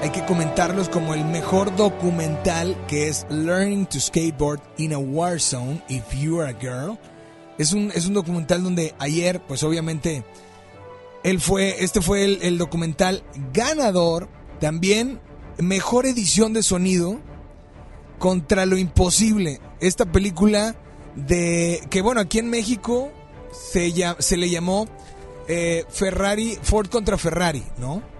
hay 0.00 0.10
que 0.10 0.24
comentarlos 0.24 0.88
como 0.88 1.14
el 1.14 1.24
mejor 1.24 1.74
documental 1.74 2.76
que 2.86 3.08
es 3.08 3.26
Learning 3.30 3.86
to 3.86 3.98
Skateboard 3.98 4.60
in 4.76 4.92
a 4.92 4.98
War 4.98 5.40
Zone 5.40 5.82
If 5.88 6.14
You 6.14 6.40
Are 6.40 6.50
a 6.50 6.58
Girl. 6.58 6.98
Es 7.58 7.72
un, 7.72 7.90
es 7.94 8.06
un 8.06 8.14
documental 8.14 8.62
donde 8.62 8.94
ayer, 9.00 9.40
pues 9.40 9.64
obviamente, 9.64 10.24
él 11.24 11.40
fue, 11.40 11.82
este 11.82 12.00
fue 12.00 12.24
el, 12.24 12.58
documental 12.58 13.24
ganador, 13.52 14.28
también 14.60 15.20
mejor 15.58 16.06
edición 16.06 16.52
de 16.52 16.62
sonido 16.62 17.18
contra 18.18 18.66
lo 18.66 18.78
imposible. 18.78 19.60
Esta 19.80 20.06
película 20.06 20.76
de 21.16 21.82
que 21.90 22.02
bueno, 22.02 22.20
aquí 22.20 22.38
en 22.38 22.50
México 22.50 23.10
se, 23.50 23.92
se 24.20 24.36
le 24.36 24.48
llamó 24.48 24.86
eh, 25.48 25.84
Ferrari, 25.88 26.56
Ford 26.62 26.88
contra 26.88 27.18
Ferrari, 27.18 27.64
¿no? 27.78 28.17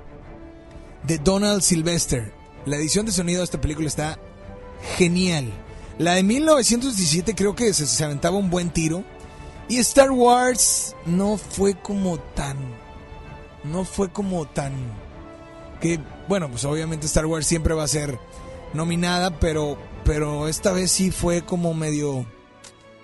De 1.08 1.18
Donald 1.18 1.62
Sylvester. 1.62 2.32
La 2.66 2.76
edición 2.76 3.06
de 3.06 3.12
sonido 3.12 3.38
de 3.40 3.44
esta 3.44 3.60
película 3.60 3.88
está 3.88 4.18
genial. 4.96 5.50
La 5.98 6.14
de 6.14 6.22
1917 6.22 7.34
creo 7.34 7.56
que 7.56 7.74
se, 7.74 7.86
se 7.86 8.04
aventaba 8.04 8.36
un 8.36 8.50
buen 8.50 8.70
tiro. 8.70 9.02
Y 9.68 9.78
Star 9.78 10.10
Wars 10.12 10.94
no 11.06 11.36
fue 11.36 11.74
como 11.80 12.18
tan... 12.18 12.56
No 13.64 13.84
fue 13.84 14.10
como 14.12 14.46
tan... 14.46 14.72
Que, 15.80 15.98
bueno, 16.28 16.48
pues 16.48 16.64
obviamente 16.64 17.06
Star 17.06 17.26
Wars 17.26 17.46
siempre 17.46 17.74
va 17.74 17.84
a 17.84 17.88
ser 17.88 18.18
nominada, 18.72 19.38
pero, 19.40 19.76
pero 20.04 20.48
esta 20.48 20.72
vez 20.72 20.90
sí 20.92 21.10
fue 21.10 21.42
como 21.42 21.74
medio... 21.74 22.24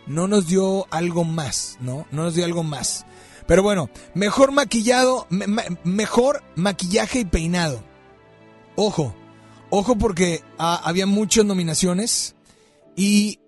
No 0.06 0.28
nos 0.28 0.46
dio 0.46 0.86
algo 0.90 1.24
más, 1.24 1.78
¿no? 1.80 2.06
No 2.10 2.24
nos 2.24 2.34
dio 2.34 2.44
algo 2.44 2.62
más. 2.62 3.06
Pero 3.46 3.62
bueno, 3.62 3.88
mejor 4.14 4.52
maquillado, 4.52 5.26
me- 5.30 5.46
ma- 5.46 5.64
mejor 5.84 6.42
maquillaje 6.54 7.20
y 7.20 7.24
peinado. 7.24 7.82
Ojo, 8.76 9.14
ojo 9.70 9.96
porque 9.96 10.42
ah, 10.58 10.80
había 10.84 11.06
muchas 11.06 11.44
nominaciones 11.44 12.34
y 12.96 13.38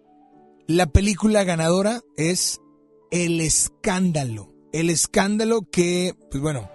la 0.68 0.86
película 0.86 1.44
ganadora 1.44 2.00
es 2.16 2.60
El 3.10 3.40
Escándalo. 3.40 4.52
El 4.72 4.90
Escándalo 4.90 5.62
que, 5.70 6.14
pues 6.30 6.42
bueno, 6.42 6.68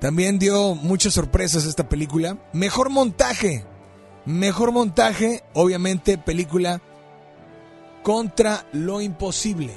también 0.00 0.38
dio 0.38 0.74
muchas 0.74 1.14
sorpresas 1.14 1.64
esta 1.64 1.88
película. 1.88 2.38
Mejor 2.52 2.90
montaje. 2.90 3.64
Mejor 4.26 4.72
montaje, 4.72 5.42
obviamente, 5.54 6.18
película 6.18 6.82
contra 8.02 8.66
lo 8.72 9.00
imposible. 9.00 9.72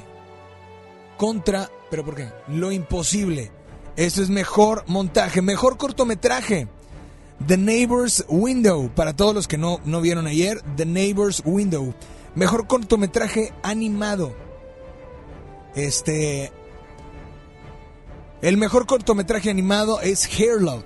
Contra, 1.17 1.69
pero 1.89 2.03
¿por 2.03 2.15
qué? 2.15 2.29
Lo 2.47 2.71
imposible. 2.71 3.51
Eso 3.95 4.21
es 4.21 4.29
mejor 4.29 4.83
montaje, 4.87 5.41
mejor 5.41 5.77
cortometraje. 5.77 6.67
The 7.47 7.57
Neighbor's 7.57 8.25
Window, 8.27 8.91
para 8.93 9.15
todos 9.15 9.33
los 9.33 9.47
que 9.47 9.57
no, 9.57 9.79
no 9.85 10.01
vieron 10.01 10.27
ayer, 10.27 10.61
The 10.75 10.85
Neighbor's 10.85 11.41
Window. 11.45 11.93
Mejor 12.35 12.67
cortometraje 12.67 13.53
animado. 13.63 14.35
Este. 15.75 16.51
El 18.41 18.57
mejor 18.57 18.85
cortometraje 18.85 19.49
animado 19.49 20.01
es 20.01 20.25
Hair 20.25 20.61
Love. 20.61 20.83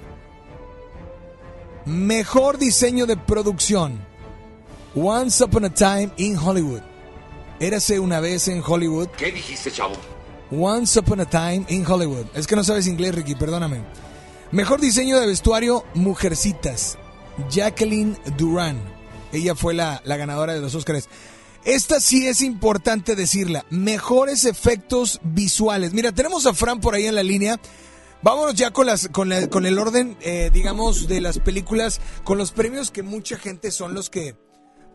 Mejor 1.86 2.58
diseño 2.58 3.06
de 3.06 3.18
producción. 3.18 4.00
Once 4.96 5.44
Upon 5.44 5.66
a 5.66 5.74
Time 5.74 6.12
in 6.18 6.38
Hollywood. 6.38 6.82
Érase 7.60 8.00
una 8.00 8.20
vez 8.20 8.48
en 8.48 8.64
Hollywood. 8.66 9.10
¿Qué 9.18 9.32
dijiste, 9.32 9.72
chavo? 9.72 9.94
Once 10.52 11.00
Upon 11.00 11.20
a 11.20 11.26
Time 11.26 11.66
in 11.70 11.86
Hollywood. 11.86 12.26
Es 12.36 12.48
que 12.48 12.56
no 12.56 12.64
sabes 12.64 12.88
inglés, 12.88 13.16
Ricky, 13.16 13.36
perdóname. 13.36 13.82
Mejor 14.54 14.80
diseño 14.80 15.20
de 15.20 15.26
vestuario, 15.28 15.84
Mujercitas. 15.96 16.98
Jacqueline 17.50 18.18
Duran. 18.38 18.80
Ella 19.32 19.56
fue 19.56 19.74
la, 19.74 20.02
la 20.06 20.16
ganadora 20.16 20.54
de 20.54 20.62
los 20.62 20.76
Óscares. 20.76 21.10
Esta 21.66 22.00
sí 22.00 22.28
es 22.28 22.42
importante 22.42 23.16
decirla. 23.16 23.66
Mejores 23.72 24.46
efectos 24.46 25.20
visuales. 25.24 25.94
Mira, 25.94 26.12
tenemos 26.12 26.46
a 26.46 26.54
Fran 26.54 26.80
por 26.82 26.94
ahí 26.94 27.08
en 27.08 27.16
la 27.16 27.24
línea. 27.24 27.60
Vámonos 28.22 28.54
ya 28.54 28.70
con, 28.72 28.86
las, 28.86 29.08
con, 29.10 29.30
la- 29.30 29.50
con 29.50 29.66
el 29.66 29.80
orden, 29.80 30.18
eh, 30.22 30.52
digamos, 30.54 31.08
de 31.08 31.20
las 31.20 31.40
películas, 31.40 32.00
con 32.24 32.38
los 32.38 32.52
premios 32.52 32.92
que 32.92 33.02
mucha 33.02 33.38
gente 33.40 33.72
son 33.72 33.96
los 33.96 34.10
que, 34.12 34.38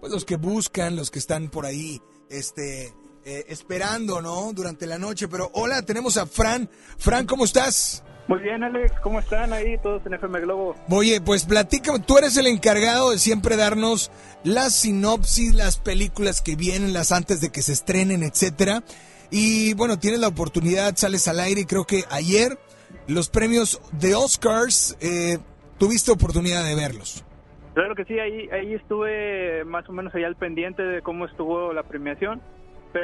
pues 0.01 0.13
los 0.13 0.25
que 0.25 0.37
buscan, 0.37 0.95
los 0.95 1.11
que 1.11 1.19
están 1.19 1.51
por 1.51 1.67
ahí, 1.67 2.01
este, 2.31 2.95
eh, 3.25 3.45
esperando, 3.49 4.23
¿no? 4.23 4.53
Durante 4.55 4.87
la 4.87 4.99
noche. 4.99 5.27
Pero 5.27 5.51
hola, 5.53 5.83
tenemos 5.83 6.17
a 6.17 6.27
Fran. 6.27 6.71
Fran, 6.97 7.27
¿cómo 7.27 7.45
estás? 7.45 8.05
Muy 8.29 8.41
bien, 8.41 8.63
Alex, 8.63 8.93
¿cómo 9.01 9.21
están 9.21 9.55
ahí 9.55 9.79
todos 9.79 10.05
en 10.05 10.13
FM 10.13 10.41
Globo? 10.41 10.77
Oye, 10.91 11.19
pues 11.23 11.47
platícame, 11.47 12.01
tú 12.01 12.19
eres 12.19 12.37
el 12.37 12.47
encargado 12.47 13.11
de 13.11 13.19
siempre 13.19 13.57
darnos 13.57 14.13
las 14.45 14.75
sinopsis, 14.75 15.55
las 15.55 15.79
películas 15.79 16.43
que 16.43 16.55
vienen, 16.55 16.93
las 16.93 17.11
antes 17.11 17.41
de 17.41 17.51
que 17.51 17.63
se 17.63 17.73
estrenen, 17.73 18.23
etcétera. 18.23 18.83
Y 19.31 19.73
bueno, 19.75 19.99
tienes 19.99 20.21
la 20.21 20.29
oportunidad, 20.29 20.95
sales 20.97 21.27
al 21.27 21.41
aire 21.41 21.63
y 21.63 21.65
creo 21.65 21.87
que 21.87 22.05
ayer 22.11 22.59
los 23.07 23.31
premios 23.31 23.81
de 23.93 24.15
Oscars 24.15 24.99
eh, 25.01 25.39
tuviste 25.79 26.13
oportunidad 26.13 26.65
de 26.65 26.75
verlos. 26.75 27.25
Claro 27.73 27.95
que 27.95 28.05
sí, 28.05 28.19
ahí, 28.19 28.51
ahí 28.51 28.75
estuve 28.75 29.65
más 29.65 29.89
o 29.89 29.93
menos 29.93 30.15
allá 30.15 30.27
al 30.27 30.37
pendiente 30.37 30.83
de 30.83 31.01
cómo 31.01 31.25
estuvo 31.25 31.73
la 31.73 31.83
premiación. 31.83 32.43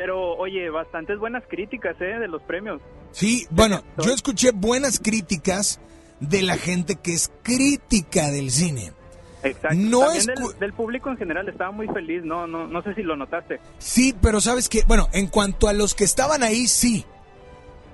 Pero, 0.00 0.36
oye, 0.36 0.70
bastantes 0.70 1.18
buenas 1.18 1.42
críticas, 1.48 1.96
¿eh? 2.00 2.18
De 2.18 2.28
los 2.28 2.42
premios. 2.42 2.80
Sí, 3.12 3.46
bueno, 3.50 3.82
yo 3.98 4.12
escuché 4.12 4.50
buenas 4.52 4.98
críticas 4.98 5.80
de 6.20 6.42
la 6.42 6.56
gente 6.56 6.96
que 6.96 7.12
es 7.12 7.30
crítica 7.42 8.30
del 8.30 8.50
cine. 8.50 8.92
Exacto. 9.42 9.76
No 9.78 10.00
También 10.00 10.26
del, 10.26 10.58
del 10.58 10.72
público 10.72 11.10
en 11.10 11.16
general 11.18 11.48
estaba 11.48 11.70
muy 11.70 11.86
feliz, 11.88 12.22
no, 12.24 12.46
no, 12.46 12.66
no 12.66 12.82
sé 12.82 12.94
si 12.94 13.02
lo 13.02 13.14
notaste. 13.14 13.60
Sí, 13.78 14.14
pero 14.20 14.40
sabes 14.40 14.68
que, 14.68 14.82
bueno, 14.88 15.08
en 15.12 15.26
cuanto 15.26 15.68
a 15.68 15.72
los 15.74 15.94
que 15.94 16.04
estaban 16.04 16.42
ahí, 16.42 16.66
sí. 16.66 17.04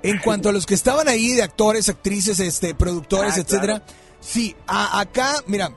En 0.03 0.19
cuanto 0.25 0.49
a 0.49 0.53
los 0.53 0.65
que 0.65 0.75
estaban 0.75 1.09
ahí, 1.09 1.31
de 1.35 1.43
actores, 1.43 1.89
actrices, 1.89 2.39
este, 2.41 2.75
productores, 2.75 3.37
Ah, 3.37 3.41
etcétera, 3.41 3.83
sí. 4.21 4.55
A- 4.67 5.01
acá, 5.01 5.35
mira, 5.47 5.71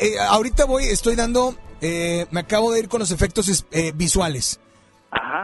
eh, 0.00 0.18
ahorita 0.18 0.64
voy, 0.64 0.84
estoy 0.84 1.16
dando, 1.16 1.54
eh, 1.82 2.26
me 2.30 2.40
acabo 2.40 2.72
de 2.72 2.80
ir 2.80 2.88
con 2.88 3.00
los 3.00 3.10
efectos 3.10 3.66
eh, 3.72 3.92
visuales. 3.94 4.58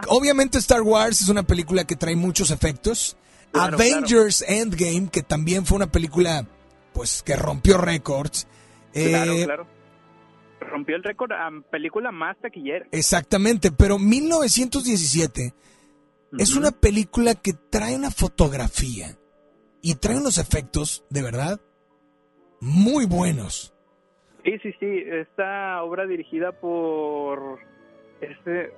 Obviamente 0.07 0.57
Star 0.57 0.81
Wars 0.81 1.21
es 1.21 1.29
una 1.29 1.43
película 1.43 1.85
que 1.85 1.95
trae 1.95 2.15
muchos 2.15 2.51
efectos. 2.51 3.17
Claro, 3.51 3.75
Avengers 3.75 4.43
Endgame, 4.47 5.09
que 5.09 5.23
también 5.23 5.65
fue 5.65 5.77
una 5.77 5.91
película, 5.91 6.45
pues, 6.93 7.23
que 7.23 7.35
rompió 7.35 7.77
récords. 7.77 8.47
Claro, 8.93 9.33
Eh, 9.33 9.45
claro. 9.45 9.67
Rompió 10.59 10.95
el 10.95 11.03
récord 11.03 11.31
a 11.31 11.49
película 11.71 12.11
más 12.11 12.37
taquillera. 12.39 12.87
Exactamente, 12.91 13.71
pero 13.71 13.99
1917 13.99 15.53
es 16.37 16.55
una 16.55 16.71
película 16.71 17.35
que 17.35 17.53
trae 17.53 17.95
una 17.95 18.11
fotografía 18.11 19.17
y 19.81 19.95
trae 19.95 20.17
unos 20.17 20.37
efectos, 20.37 21.05
de 21.09 21.21
verdad, 21.21 21.61
muy 22.59 23.05
buenos. 23.05 23.73
Sí, 24.43 24.57
sí, 24.63 24.71
sí. 24.79 25.03
Esta 25.05 25.83
obra 25.83 26.05
dirigida 26.05 26.51
por 26.51 27.59
este 28.19 28.73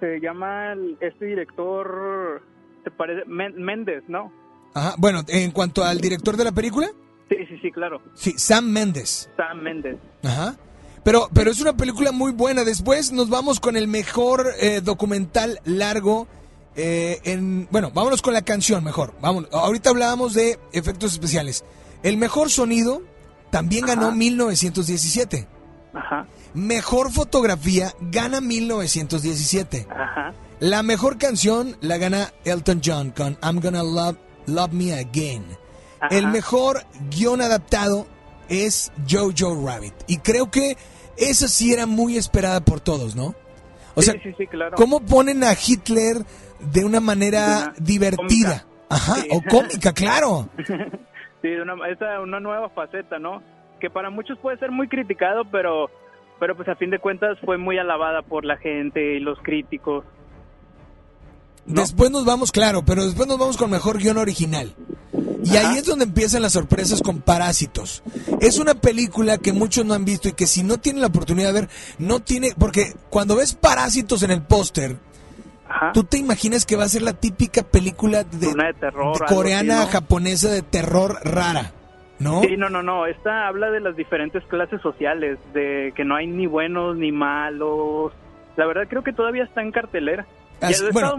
se 0.00 0.20
llama 0.20 0.74
este 1.00 1.24
director 1.26 2.42
se 2.84 2.90
parece 2.90 3.24
Méndez, 3.26 4.04
¿no? 4.08 4.32
Ajá, 4.74 4.94
bueno, 4.98 5.22
en 5.28 5.50
cuanto 5.50 5.82
al 5.84 6.00
director 6.00 6.36
de 6.36 6.44
la 6.44 6.52
película, 6.52 6.88
Sí, 7.28 7.36
sí, 7.48 7.58
sí, 7.60 7.70
claro. 7.72 8.00
sí, 8.14 8.34
Sam 8.38 8.66
Mendes. 8.70 9.28
Sam 9.36 9.60
Méndez. 9.62 9.96
Ajá. 10.24 10.56
Pero, 11.04 11.28
pero 11.34 11.50
es 11.50 11.60
una 11.60 11.76
película 11.76 12.10
muy 12.12 12.32
buena. 12.32 12.64
Después 12.64 13.12
nos 13.12 13.28
vamos 13.28 13.60
con 13.60 13.76
el 13.76 13.86
mejor 13.88 14.46
eh, 14.60 14.80
documental 14.82 15.58
largo. 15.64 16.26
eh, 16.74 17.18
en, 17.24 17.66
bueno, 17.70 17.90
vámonos 17.92 18.22
con 18.22 18.32
la 18.32 18.42
canción 18.42 18.82
mejor. 18.84 19.12
Vamos, 19.20 19.46
ahorita 19.52 19.90
hablábamos 19.90 20.32
de 20.34 20.58
efectos 20.72 21.12
especiales. 21.12 21.64
El 22.02 22.16
mejor 22.16 22.48
sonido 22.50 23.02
también 23.50 23.84
ganó 23.86 24.12
1917. 24.12 25.46
Ajá. 25.94 26.26
Mejor 26.58 27.12
fotografía 27.12 27.92
gana 28.00 28.40
1917. 28.40 29.86
Ajá. 29.90 30.34
La 30.60 30.82
mejor 30.82 31.16
canción 31.18 31.76
la 31.80 31.98
gana 31.98 32.32
Elton 32.44 32.80
John 32.84 33.10
con 33.12 33.38
I'm 33.44 33.60
Gonna 33.60 33.84
Love, 33.84 34.16
Love 34.46 34.72
Me 34.72 34.92
Again. 34.92 35.44
Ajá. 36.00 36.16
El 36.16 36.26
mejor 36.28 36.82
guion 37.10 37.40
adaptado 37.40 38.06
es 38.48 38.90
Jojo 39.08 39.64
Rabbit. 39.64 39.94
Y 40.08 40.18
creo 40.18 40.50
que 40.50 40.76
esa 41.16 41.46
sí 41.46 41.72
era 41.72 41.86
muy 41.86 42.16
esperada 42.16 42.60
por 42.60 42.80
todos, 42.80 43.14
¿no? 43.14 43.34
O 43.94 44.02
Sí, 44.02 44.10
sea, 44.10 44.20
sí, 44.22 44.34
sí, 44.36 44.46
claro. 44.48 44.76
¿cómo 44.76 45.00
ponen 45.00 45.44
a 45.44 45.52
Hitler 45.52 46.24
de 46.60 46.84
una 46.84 46.98
manera 47.00 47.46
Una- 47.68 47.74
divertida? 47.78 48.64
Ajá, 48.88 49.16
o 49.30 49.42
cómica, 49.48 49.92
claro. 49.92 50.48
Sí, 51.40 51.46
una, 51.50 51.74
esa 51.88 52.18
una 52.20 52.40
nueva 52.40 52.68
faceta, 52.70 53.20
¿no? 53.20 53.40
Que 53.80 53.88
para 53.90 54.10
muchos 54.10 54.36
puede 54.40 54.58
ser 54.58 54.72
muy 54.72 54.88
criticado, 54.88 55.44
pero 55.52 55.88
pero 56.38 56.56
pues 56.56 56.68
a 56.68 56.76
fin 56.76 56.90
de 56.90 56.98
cuentas 56.98 57.38
fue 57.44 57.58
muy 57.58 57.78
alabada 57.78 58.22
por 58.22 58.44
la 58.44 58.56
gente 58.56 59.14
y 59.14 59.20
los 59.20 59.38
críticos. 59.40 60.04
Después 61.66 62.10
nos 62.10 62.24
vamos, 62.24 62.50
claro, 62.50 62.82
pero 62.82 63.04
después 63.04 63.28
nos 63.28 63.38
vamos 63.38 63.56
con 63.56 63.70
mejor 63.70 63.98
guion 63.98 64.16
original. 64.16 64.74
Y 65.44 65.56
ahí 65.56 65.78
es 65.78 65.84
donde 65.84 66.04
empiezan 66.04 66.42
las 66.42 66.52
sorpresas 66.52 67.02
con 67.02 67.20
Parásitos. 67.20 68.02
Es 68.40 68.58
una 68.58 68.74
película 68.74 69.38
que 69.38 69.52
muchos 69.52 69.84
no 69.84 69.94
han 69.94 70.04
visto 70.04 70.28
y 70.28 70.32
que 70.32 70.46
si 70.46 70.62
no 70.62 70.78
tienen 70.78 71.02
la 71.02 71.08
oportunidad 71.08 71.52
de 71.52 71.60
ver, 71.60 71.68
no 71.98 72.20
tiene... 72.20 72.52
Porque 72.58 72.94
cuando 73.10 73.36
ves 73.36 73.54
Parásitos 73.54 74.22
en 74.22 74.30
el 74.30 74.42
póster, 74.42 74.96
tú 75.92 76.04
te 76.04 76.18
imaginas 76.18 76.64
que 76.66 76.76
va 76.76 76.84
a 76.84 76.88
ser 76.88 77.02
la 77.02 77.12
típica 77.12 77.62
película 77.62 78.24
de, 78.24 78.48
de 78.48 78.74
terror. 78.74 79.18
de 79.18 79.26
coreana, 79.26 79.82
así, 79.82 79.86
¿no? 79.86 79.92
japonesa 79.92 80.50
de 80.50 80.62
terror 80.62 81.18
rara, 81.22 81.72
¿no? 82.18 82.42
Sí, 82.42 82.56
no, 82.56 82.68
no, 82.68 82.82
no. 82.82 83.06
Esta 83.06 83.46
habla 83.46 83.70
de 83.70 83.80
las 83.80 83.96
diferentes 83.96 84.44
clases 84.44 84.80
sociales, 84.82 85.38
de 85.52 85.92
que 85.96 86.04
no 86.04 86.16
hay 86.16 86.26
ni 86.26 86.46
buenos 86.46 86.96
ni 86.96 87.12
malos. 87.12 88.12
La 88.56 88.66
verdad 88.66 88.82
creo 88.88 89.02
que 89.04 89.12
todavía 89.12 89.44
está 89.44 89.62
en 89.62 89.70
cartelera. 89.72 90.26
Así- 90.60 90.82
bueno, 90.92 91.14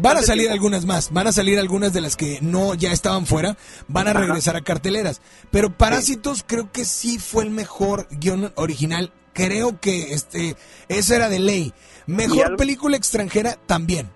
van 0.00 0.16
a 0.18 0.22
salir 0.22 0.42
tiempo. 0.44 0.54
algunas 0.54 0.86
más, 0.86 1.12
van 1.12 1.26
a 1.26 1.32
salir 1.32 1.58
algunas 1.58 1.92
de 1.92 2.00
las 2.00 2.16
que 2.16 2.38
no 2.42 2.74
ya 2.74 2.92
estaban 2.92 3.26
fuera, 3.26 3.56
van 3.88 4.06
a 4.06 4.12
regresar 4.12 4.54
a 4.54 4.60
carteleras. 4.60 5.20
Pero 5.50 5.70
Parásitos 5.70 6.44
creo 6.46 6.70
que 6.70 6.84
sí 6.84 7.18
fue 7.18 7.42
el 7.42 7.50
mejor 7.50 8.06
guion 8.12 8.52
original. 8.54 9.10
Creo 9.32 9.80
que 9.80 10.14
este 10.14 10.54
eso 10.88 11.14
era 11.16 11.28
de 11.28 11.40
ley. 11.40 11.72
Mejor 12.06 12.44
algo- 12.44 12.56
película 12.56 12.96
extranjera 12.96 13.56
también. 13.66 14.10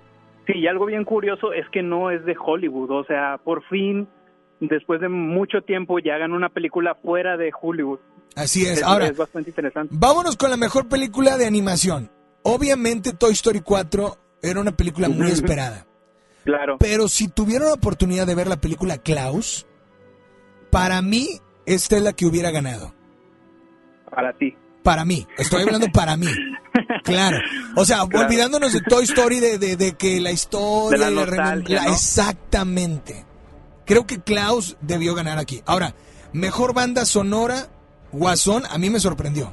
Sí, 0.46 0.52
y 0.54 0.68
algo 0.68 0.86
bien 0.86 1.04
curioso 1.04 1.52
es 1.52 1.68
que 1.70 1.82
no 1.82 2.12
es 2.12 2.24
de 2.24 2.36
Hollywood. 2.38 2.92
O 2.92 3.04
sea, 3.04 3.38
por 3.42 3.64
fin, 3.64 4.06
después 4.60 5.00
de 5.00 5.08
mucho 5.08 5.62
tiempo, 5.62 5.98
ya 5.98 6.14
hagan 6.14 6.32
una 6.32 6.48
película 6.48 6.94
fuera 6.94 7.36
de 7.36 7.50
Hollywood. 7.60 7.98
Así 8.36 8.66
es. 8.66 8.82
Ahora, 8.82 9.06
es 9.06 9.16
bastante 9.16 9.50
interesante. 9.50 9.94
vámonos 9.98 10.36
con 10.36 10.50
la 10.50 10.56
mejor 10.56 10.88
película 10.88 11.36
de 11.36 11.46
animación. 11.46 12.10
Obviamente 12.42 13.12
Toy 13.12 13.32
Story 13.32 13.60
4 13.60 14.16
era 14.42 14.60
una 14.60 14.72
película 14.76 15.08
muy 15.08 15.30
esperada. 15.30 15.86
Claro. 16.44 16.76
Pero 16.78 17.08
si 17.08 17.28
tuvieron 17.28 17.68
la 17.68 17.74
oportunidad 17.74 18.26
de 18.26 18.34
ver 18.34 18.46
la 18.46 18.56
película 18.60 18.98
Klaus, 18.98 19.66
para 20.70 21.02
mí 21.02 21.40
esta 21.66 21.96
es 21.96 22.02
la 22.02 22.12
que 22.12 22.26
hubiera 22.26 22.50
ganado. 22.50 22.94
Para 24.10 24.32
ti. 24.32 24.56
Para 24.82 25.04
mí, 25.04 25.26
estoy 25.36 25.62
hablando 25.62 25.86
para 25.92 26.16
mí. 26.16 26.26
Claro. 27.02 27.38
O 27.76 27.84
sea, 27.84 28.06
Claro. 28.08 28.26
olvidándonos 28.26 28.72
de 28.72 28.80
Toy 28.82 29.04
Story, 29.04 29.40
de, 29.40 29.58
de- 29.58 29.76
de 29.76 29.96
que 29.96 30.20
la 30.20 30.30
historia... 30.30 31.06
De 31.06 31.10
la 31.10 31.22
y 31.22 31.24
remem- 31.24 31.36
nostalgia, 31.36 31.76
la- 31.76 31.84
¿no? 31.86 31.92
Exactamente. 31.92 33.24
Creo 33.88 34.06
que 34.06 34.20
Klaus 34.20 34.76
debió 34.80 35.14
ganar 35.16 35.38
aquí. 35.38 35.62
Ahora, 35.66 35.94
mejor 36.32 36.74
banda 36.74 37.04
sonora, 37.04 37.56
Guasón, 38.12 38.62
a 38.70 38.78
mí 38.78 38.90
me 38.90 39.00
sorprendió. 39.00 39.52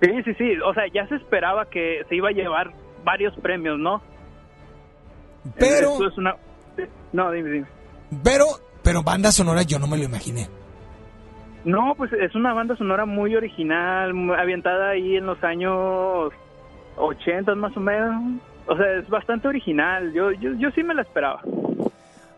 Sí, 0.00 0.08
sí, 0.24 0.34
sí. 0.34 0.52
O 0.64 0.74
sea, 0.74 0.84
ya 0.92 1.06
se 1.06 1.14
esperaba 1.14 1.66
que 1.70 2.02
se 2.08 2.16
iba 2.16 2.30
a 2.30 2.32
llevar 2.32 2.72
varios 3.04 3.32
premios, 3.40 3.78
¿no? 3.78 4.02
Pero- 5.58 5.92
Esto 5.92 6.08
es 6.08 6.18
una... 6.18 6.34
No, 7.12 7.30
dime, 7.30 7.50
dime. 7.50 7.66
Pero, 8.24 8.46
pero 8.82 9.02
banda 9.02 9.30
sonora 9.30 9.62
yo 9.62 9.78
no 9.78 9.86
me 9.86 9.98
lo 9.98 10.04
imaginé. 10.04 10.48
No, 11.64 11.94
pues 11.96 12.12
es 12.14 12.34
una 12.34 12.52
banda 12.54 12.74
sonora 12.76 13.04
muy 13.04 13.36
original, 13.36 14.14
muy 14.14 14.34
avientada 14.36 14.90
ahí 14.90 15.16
en 15.16 15.26
los 15.26 15.42
años 15.44 16.32
80 16.96 17.54
más 17.54 17.76
o 17.76 17.80
menos. 17.80 18.40
O 18.66 18.76
sea, 18.76 18.94
es 18.98 19.08
bastante 19.08 19.46
original. 19.48 20.12
Yo, 20.12 20.32
yo, 20.32 20.52
yo 20.54 20.70
sí 20.72 20.82
me 20.82 20.94
la 20.94 21.02
esperaba. 21.02 21.40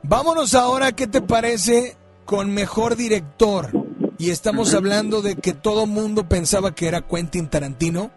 Vámonos 0.07 0.55
ahora, 0.55 0.93
¿qué 0.93 1.07
te 1.07 1.23
parece 1.23 1.97
con 2.25 2.53
mejor 2.53 2.97
director? 2.97 3.71
Y 4.19 4.31
estamos 4.31 4.75
hablando 4.75 5.23
de 5.23 5.37
que 5.37 5.53
todo 5.55 5.87
mundo 5.87 6.29
pensaba 6.29 6.75
que 6.75 6.87
era 6.89 7.03
Quentin 7.03 7.49
Tarantino. 7.49 8.11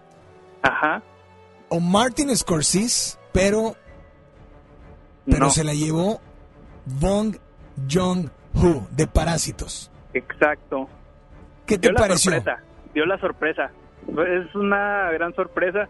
Ajá. 0.62 1.02
O 1.70 1.80
Martin 1.80 2.36
Scorsese, 2.36 3.18
pero, 3.32 3.76
pero 5.26 5.46
No. 5.46 5.50
se 5.50 5.64
la 5.64 5.74
llevó 5.74 6.20
Bong 6.86 7.38
Joon-ho 7.90 8.88
de 8.92 9.08
Parásitos. 9.08 9.90
Exacto. 10.14 10.88
¿Qué 11.66 11.78
te 11.78 11.88
dio 11.88 11.94
la 11.94 12.00
pareció? 12.00 12.32
sorpresa. 12.34 12.62
Dio 12.94 13.06
la 13.06 13.18
sorpresa. 13.20 13.72
Es 14.08 14.56
una 14.56 15.12
gran 15.12 15.34
sorpresa. 15.36 15.88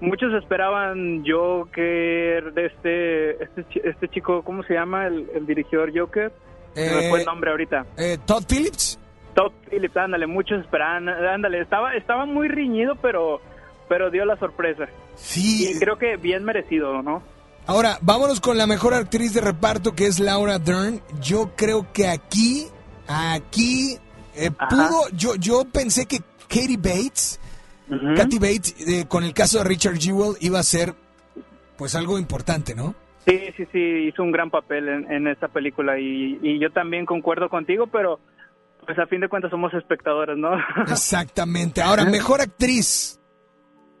Muchos 0.00 0.34
esperaban 0.34 1.24
Joker 1.26 2.52
de 2.52 2.66
este 2.66 3.42
este, 3.42 3.88
este 3.88 4.08
chico, 4.08 4.42
¿cómo 4.42 4.62
se 4.64 4.74
llama? 4.74 5.06
El, 5.06 5.26
el 5.34 5.46
dirigidor 5.46 5.96
Joker. 5.96 6.32
Me 6.74 7.06
Eh, 7.06 7.08
fue 7.08 7.20
el 7.20 7.26
nombre 7.26 7.50
ahorita. 7.50 7.86
Eh, 7.96 8.18
Todd 8.26 8.44
Phillips. 8.46 8.98
Todd 9.34 9.52
Phillips, 9.70 9.96
ándale, 9.96 10.26
muchos 10.26 10.60
esperaban, 10.60 11.08
ándale, 11.08 11.60
estaba 11.60 11.94
estaba 11.94 12.26
muy 12.26 12.48
riñido, 12.48 12.96
pero 12.96 13.40
pero 13.88 14.10
dio 14.10 14.24
la 14.24 14.36
sorpresa. 14.36 14.86
Sí. 15.14 15.70
Y 15.70 15.78
creo 15.78 15.96
que 15.96 16.16
bien 16.16 16.44
merecido, 16.44 17.02
¿no? 17.02 17.22
Ahora, 17.66 17.98
vámonos 18.00 18.40
con 18.40 18.58
la 18.58 18.66
mejor 18.66 18.94
actriz 18.94 19.34
de 19.34 19.40
reparto 19.40 19.94
que 19.94 20.06
es 20.06 20.20
Laura 20.20 20.58
Dern. 20.58 21.00
Yo 21.20 21.50
creo 21.56 21.86
que 21.92 22.06
aquí, 22.06 22.66
aquí, 23.08 23.96
eh, 24.36 24.50
pudo, 24.50 25.08
yo, 25.12 25.34
yo 25.34 25.64
pensé 25.64 26.06
que 26.06 26.18
Katie 26.48 26.76
Bates, 26.76 27.40
Katy 27.88 28.38
Bates, 28.38 28.74
eh, 28.88 29.04
con 29.08 29.24
el 29.24 29.32
caso 29.34 29.58
de 29.58 29.64
Richard 29.64 29.98
Jewell, 29.98 30.36
iba 30.40 30.58
a 30.58 30.62
ser 30.62 30.94
pues 31.76 31.94
algo 31.94 32.18
importante, 32.18 32.74
¿no? 32.74 32.94
Sí, 33.26 33.38
sí, 33.56 33.64
sí, 33.72 33.78
hizo 34.08 34.22
un 34.22 34.32
gran 34.32 34.50
papel 34.50 34.88
en, 34.88 35.12
en 35.12 35.26
esta 35.26 35.48
película 35.48 35.98
y, 35.98 36.38
y 36.42 36.58
yo 36.60 36.70
también 36.70 37.04
concuerdo 37.06 37.48
contigo, 37.48 37.86
pero 37.88 38.20
pues 38.86 38.98
a 38.98 39.06
fin 39.06 39.20
de 39.20 39.28
cuentas 39.28 39.50
somos 39.50 39.74
espectadores, 39.74 40.36
¿no? 40.38 40.50
Exactamente. 40.88 41.82
Ahora, 41.82 42.04
mejor 42.04 42.40
actriz. 42.40 43.20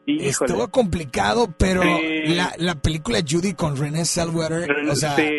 Híjole. 0.06 0.28
Estuvo 0.28 0.68
complicado, 0.68 1.48
pero 1.58 1.82
Sí. 1.82 2.34
la, 2.34 2.52
la 2.58 2.76
película 2.76 3.18
Judy 3.28 3.54
con 3.54 3.76
Renée 3.76 4.04
Zellweger, 4.04 4.70
o 4.88 4.94
sea, 4.94 5.16
sí. 5.16 5.30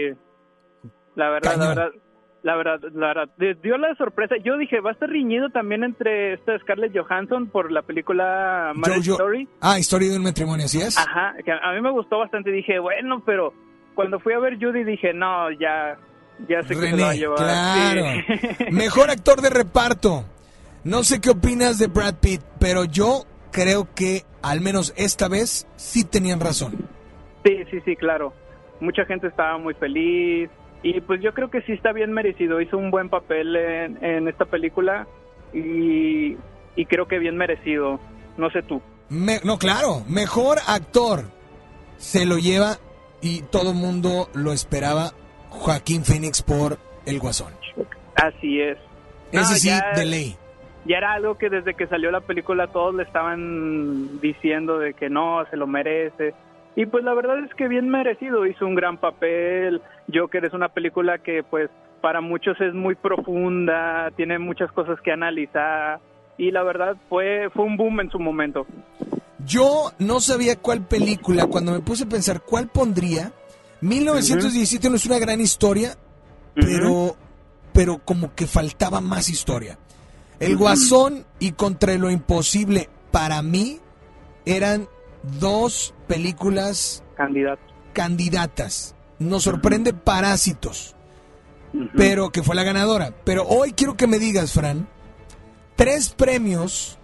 La 1.16 1.30
verdad, 1.30 1.52
cañón. 1.52 1.76
la 1.76 1.84
verdad, 1.86 2.00
la 2.43 2.56
verdad, 2.56 2.80
la 2.93 3.08
verdad, 3.08 3.30
di- 3.38 3.54
dio 3.62 3.78
la 3.78 3.93
sorpresa. 3.95 4.36
Yo 4.43 4.58
dije, 4.58 4.80
va 4.80 4.91
a 4.91 4.93
estar 4.93 5.10
riñido 5.10 5.50
también 5.50 5.84
entre 5.84 6.34
esta 6.34 6.58
Scarlett 6.60 6.97
Johansson 6.97 7.47
por 7.47 7.71
la 7.71 7.82
película 7.82 8.71
Marriage 8.76 9.12
Story. 9.12 9.47
Ah, 9.62 9.80
historia 9.80 10.12
de 10.12 10.17
un 10.17 10.23
matrimonio, 10.23 10.65
¿así 10.65 10.80
es? 10.80 10.97
Ajá, 10.97 11.34
que 11.43 11.52
a 11.52 11.71
mí 11.73 11.82
me 11.82 11.91
gustó 11.91 12.19
bastante. 12.19 12.52
Dije, 12.52 12.80
bueno, 12.80 13.21
pero 13.26 13.54
cuando 13.95 14.19
fui 14.19 14.34
a 14.34 14.39
ver 14.39 14.58
Judy 14.60 14.84
dije, 14.84 15.13
no, 15.13 15.52
ya, 15.52 15.97
ya 16.47 16.62
sé 16.63 16.76
que 16.76 16.76
se 16.76 16.91
lo 16.91 16.97
va 17.04 17.10
a 17.10 17.12
René, 17.12 17.19
llevar. 17.19 17.38
claro. 17.38 18.04
Sí. 18.58 18.65
Mejor 18.71 19.10
actor 19.10 19.41
de 19.41 19.50
reparto. 19.50 20.23
No 20.84 21.04
sé 21.04 21.19
qué 21.19 21.32
opinas 21.32 21.80
de 21.80 21.88
Brad 21.88 22.15
Pitt, 22.21 22.41
pero 22.60 22.86
yo 22.86 23.23
creo 23.52 23.88
que 23.95 24.21
al 24.41 24.62
menos 24.62 24.93
esta 24.95 25.28
vez 25.28 25.67
sí 25.76 26.06
tenían 26.06 26.39
razón. 26.39 26.76
Sí, 27.43 27.58
sí, 27.71 27.80
sí, 27.84 27.95
claro. 27.95 28.32
Mucha 28.80 29.04
gente 29.06 29.28
estaba 29.28 29.58
muy 29.58 29.73
feliz 29.73 30.50
y 30.84 31.02
pues 31.02 31.22
yo 31.22 31.34
creo 31.34 31.50
que 31.50 31.62
sí 31.63 31.74
está 31.74 31.92
bien 31.92 32.12
merecido. 32.13 32.62
Hizo 32.62 32.78
un 32.78 32.92
buen 32.92 33.10
papel 33.10 33.56
en, 33.56 34.04
en 34.04 34.28
esta 34.28 34.46
película 34.46 35.08
y, 35.54 36.38
y 36.76 36.86
creo 36.88 37.08
que 37.08 37.20
bien 37.20 37.38
merecido. 37.38 38.00
No 38.38 38.50
sé 38.52 38.62
tú. 38.62 38.82
Me- 39.10 39.40
no, 39.44 39.58
claro, 39.58 40.04
mejor 40.08 40.58
actor 40.68 41.26
se 41.98 42.26
lo 42.26 42.38
lleva 42.38 42.78
y 43.22 43.42
todo 43.44 43.72
el 43.72 43.78
mundo 43.78 44.30
lo 44.34 44.52
esperaba 44.54 45.12
Joaquín 45.50 46.04
Phoenix 46.06 46.42
por 46.44 46.78
El 47.06 47.20
Guasón. 47.20 47.54
Así 48.16 48.62
es. 48.62 48.78
No, 49.34 49.42
Ese 49.42 49.56
sí, 49.56 49.68
ya- 49.70 49.92
de 49.96 50.06
ley. 50.06 50.38
Ya 50.86 50.98
era 51.00 51.13
algo 51.13 51.38
que 51.38 51.50
desde 51.50 51.74
que 51.74 51.86
salió 51.88 52.12
la 52.12 52.22
película 52.22 52.68
todos 52.68 52.96
le 52.96 53.04
estaban 53.04 54.22
diciendo 54.22 54.80
de 54.80 54.94
que 54.94 55.10
no, 55.10 55.44
se 55.50 55.58
lo 55.58 55.68
merece. 55.68 56.34
Y 56.78 56.86
pues 56.86 57.04
la 57.04 57.16
verdad 57.16 57.44
es 57.44 57.52
que 57.56 57.68
bien 57.68 57.90
merecido, 57.90 58.46
hizo 58.46 58.68
un 58.68 58.76
gran 58.76 59.00
papel. 59.00 59.82
Joker 60.13 60.46
es 60.46 60.54
una 60.54 60.70
película 60.70 61.18
que 61.18 61.42
pues 61.42 61.72
para 62.02 62.22
muchos 62.22 62.56
es 62.62 62.72
muy 62.76 62.94
profunda, 62.94 64.12
tiene 64.16 64.38
muchas 64.38 64.72
cosas 64.72 65.00
que 65.04 65.12
analizar 65.12 66.00
y 66.38 66.52
la 66.52 66.62
verdad 66.62 66.96
fue 67.10 67.50
fue 67.50 67.66
un 67.66 67.78
boom 67.78 68.02
en 68.02 68.12
su 68.12 68.20
momento. 68.20 68.68
Yo 69.44 69.92
no 69.98 70.20
sabía 70.20 70.56
cuál 70.56 70.86
película, 70.86 71.48
cuando 71.48 71.72
me 71.72 71.80
puse 71.80 72.04
a 72.04 72.10
pensar 72.10 72.42
cuál 72.42 72.68
pondría, 72.68 73.32
1917 73.82 74.92
no 74.92 74.98
es 74.98 75.06
una 75.08 75.18
gran 75.18 75.42
historia, 75.42 75.96
pero, 76.54 77.16
pero 77.74 77.98
como 78.06 78.36
que 78.36 78.46
faltaba 78.46 79.02
más 79.02 79.30
historia. 79.30 79.80
El. 80.40 80.58
Guasón 80.58 81.26
y 81.40 81.54
Contra 81.54 81.96
lo 81.96 82.12
Imposible, 82.12 82.88
para 83.10 83.42
mí, 83.42 83.80
eran 84.46 84.88
dos 85.40 85.94
películas 86.08 87.04
Candidato. 87.16 87.62
candidatas. 87.94 88.96
Nos 89.20 89.44
sorprende 89.44 89.94
Parásitos, 89.94 90.96
pero 91.96 92.32
que 92.32 92.44
fue 92.44 92.56
la 92.56 92.63
ganadora. 92.63 93.13
Pero 93.24 93.48
hoy 93.48 93.74
quiero 93.74 93.98
que 93.98 94.08
me 94.08 94.20
digas, 94.20 94.52
Fran, 94.54 94.88
tres 95.76 96.10
premios 96.10 97.00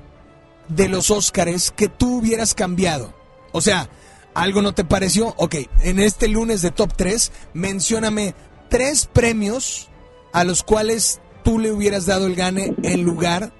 de 0.67 0.89
los 0.89 1.09
Óscares 1.11 1.71
que 1.71 1.89
tú 1.89 2.19
hubieras 2.19 2.53
cambiado. 2.53 3.13
O 3.51 3.61
sea, 3.61 3.89
¿algo 4.33 4.61
no 4.61 4.73
te 4.73 4.85
pareció? 4.85 5.33
Ok, 5.37 5.55
en 5.81 5.99
este 5.99 6.27
lunes 6.27 6.61
de 6.61 6.71
Top 6.71 6.93
3, 6.95 7.31
mencióname 7.53 8.35
tres 8.69 9.09
premios 9.11 9.89
a 10.33 10.43
los 10.43 10.63
cuales 10.63 11.19
tú 11.43 11.59
le 11.59 11.71
hubieras 11.71 12.05
dado 12.05 12.27
el 12.27 12.35
gane 12.35 12.75
en 12.83 13.03
lugar 13.03 13.51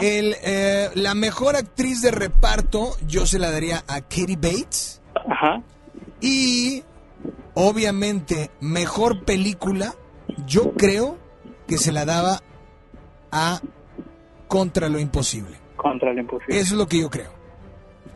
El, 0.00 0.34
eh, 0.42 0.88
la 0.94 1.14
mejor 1.14 1.56
actriz 1.56 2.00
de 2.00 2.10
reparto 2.10 2.96
yo 3.06 3.26
se 3.26 3.38
la 3.38 3.50
daría 3.50 3.84
a 3.86 4.00
Katie 4.00 4.36
Bates. 4.36 5.02
Ajá. 5.28 5.62
Y, 6.20 6.82
obviamente, 7.54 8.50
mejor 8.60 9.24
película 9.24 9.94
yo 10.46 10.72
creo 10.72 11.18
que 11.66 11.76
se 11.76 11.92
la 11.92 12.04
daba 12.04 12.40
a 13.30 13.60
Contra 14.48 14.88
lo 14.88 14.98
Imposible. 14.98 15.56
Contra 15.76 16.10
el 16.10 16.18
imposible. 16.18 16.58
Eso 16.58 16.74
es 16.74 16.78
lo 16.78 16.86
que 16.88 16.98
yo 17.00 17.10
creo. 17.10 17.30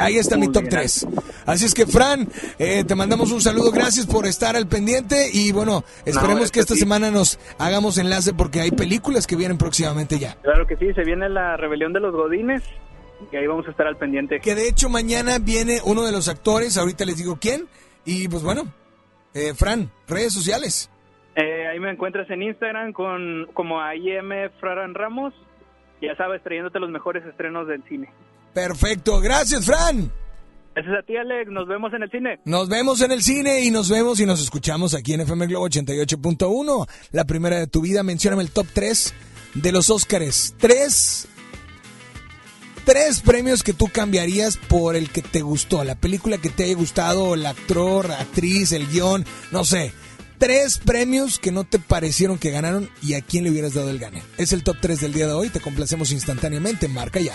Ahí 0.02 0.16
está 0.16 0.36
mi 0.36 0.50
top 0.50 0.62
bien. 0.62 0.70
3. 0.70 1.06
Así 1.46 1.66
es 1.66 1.74
que, 1.74 1.86
Fran, 1.86 2.28
eh, 2.58 2.84
te 2.84 2.94
mandamos 2.94 3.32
un 3.32 3.40
saludo. 3.40 3.70
Gracias 3.70 4.06
por 4.06 4.26
estar 4.26 4.56
al 4.56 4.66
pendiente. 4.66 5.28
Y 5.32 5.52
bueno, 5.52 5.84
esperemos 6.04 6.50
que 6.50 6.60
esta 6.60 6.74
semana 6.74 7.10
nos 7.10 7.38
hagamos 7.58 7.98
enlace 7.98 8.34
porque 8.34 8.60
hay 8.60 8.70
películas 8.70 9.26
que 9.26 9.36
vienen 9.36 9.58
próximamente 9.58 10.18
ya. 10.18 10.36
Claro 10.42 10.66
que 10.66 10.76
sí, 10.76 10.92
se 10.94 11.04
viene 11.04 11.28
la 11.28 11.56
rebelión 11.56 11.92
de 11.92 12.00
los 12.00 12.12
godines 12.14 12.62
y 13.30 13.36
ahí 13.36 13.46
vamos 13.46 13.66
a 13.68 13.70
estar 13.70 13.86
al 13.86 13.96
pendiente. 13.96 14.40
Que 14.40 14.54
de 14.54 14.68
hecho 14.68 14.88
mañana 14.88 15.38
viene 15.38 15.80
uno 15.84 16.02
de 16.02 16.12
los 16.12 16.28
actores. 16.28 16.76
Ahorita 16.76 17.04
les 17.04 17.18
digo 17.18 17.38
quién. 17.40 17.68
Y 18.04 18.28
pues 18.28 18.42
bueno, 18.42 18.64
eh, 19.34 19.54
Fran, 19.54 19.90
redes 20.08 20.32
sociales. 20.32 20.90
Eh, 21.36 21.66
ahí 21.68 21.80
me 21.80 21.90
encuentras 21.90 22.28
en 22.30 22.42
Instagram 22.42 22.92
con 22.92 23.46
como 23.54 23.80
IM 23.92 24.50
Fraran 24.60 24.94
Ramos. 24.94 25.32
Ya 26.00 26.16
sabes, 26.16 26.42
trayéndote 26.42 26.80
los 26.80 26.90
mejores 26.90 27.24
estrenos 27.24 27.68
del 27.68 27.82
cine. 27.84 28.12
Perfecto. 28.54 29.20
Gracias, 29.20 29.64
Fran. 29.64 30.12
Gracias 30.74 30.98
a 30.98 31.02
ti, 31.02 31.16
Alex. 31.16 31.50
Nos 31.50 31.68
vemos 31.68 31.92
en 31.92 32.02
el 32.02 32.10
cine. 32.10 32.40
Nos 32.44 32.68
vemos 32.68 33.00
en 33.02 33.12
el 33.12 33.22
cine 33.22 33.60
y 33.62 33.70
nos 33.70 33.90
vemos 33.90 34.20
y 34.20 34.26
nos 34.26 34.40
escuchamos 34.40 34.94
aquí 34.94 35.12
en 35.12 35.20
FM 35.20 35.46
Globo 35.46 35.68
88.1. 35.68 36.88
La 37.12 37.24
primera 37.24 37.58
de 37.58 37.66
tu 37.66 37.82
vida. 37.82 38.02
Mencióname 38.02 38.42
el 38.42 38.50
top 38.50 38.66
3 38.72 39.14
de 39.54 39.72
los 39.72 39.90
Óscares. 39.90 40.54
Tres, 40.58 41.28
tres 42.84 43.20
premios 43.20 43.62
que 43.62 43.74
tú 43.74 43.88
cambiarías 43.88 44.56
por 44.56 44.96
el 44.96 45.10
que 45.10 45.20
te 45.20 45.42
gustó. 45.42 45.84
La 45.84 45.94
película 45.94 46.38
que 46.38 46.48
te 46.48 46.64
haya 46.64 46.74
gustado, 46.74 47.34
el 47.34 47.44
actor, 47.44 48.10
actriz, 48.10 48.72
el 48.72 48.88
guion, 48.88 49.26
no 49.50 49.64
sé. 49.64 49.92
Tres 50.38 50.78
premios 50.78 51.38
que 51.38 51.52
no 51.52 51.64
te 51.64 51.78
parecieron 51.78 52.38
que 52.38 52.50
ganaron 52.50 52.90
y 53.00 53.14
a 53.14 53.20
quién 53.20 53.44
le 53.44 53.50
hubieras 53.50 53.74
dado 53.74 53.90
el 53.90 53.98
gane. 53.98 54.22
Es 54.38 54.52
el 54.52 54.64
top 54.64 54.78
3 54.80 55.00
del 55.00 55.12
día 55.12 55.26
de 55.26 55.34
hoy. 55.34 55.50
Te 55.50 55.60
complacemos 55.60 56.10
instantáneamente. 56.12 56.88
Marca 56.88 57.20
ya. 57.20 57.34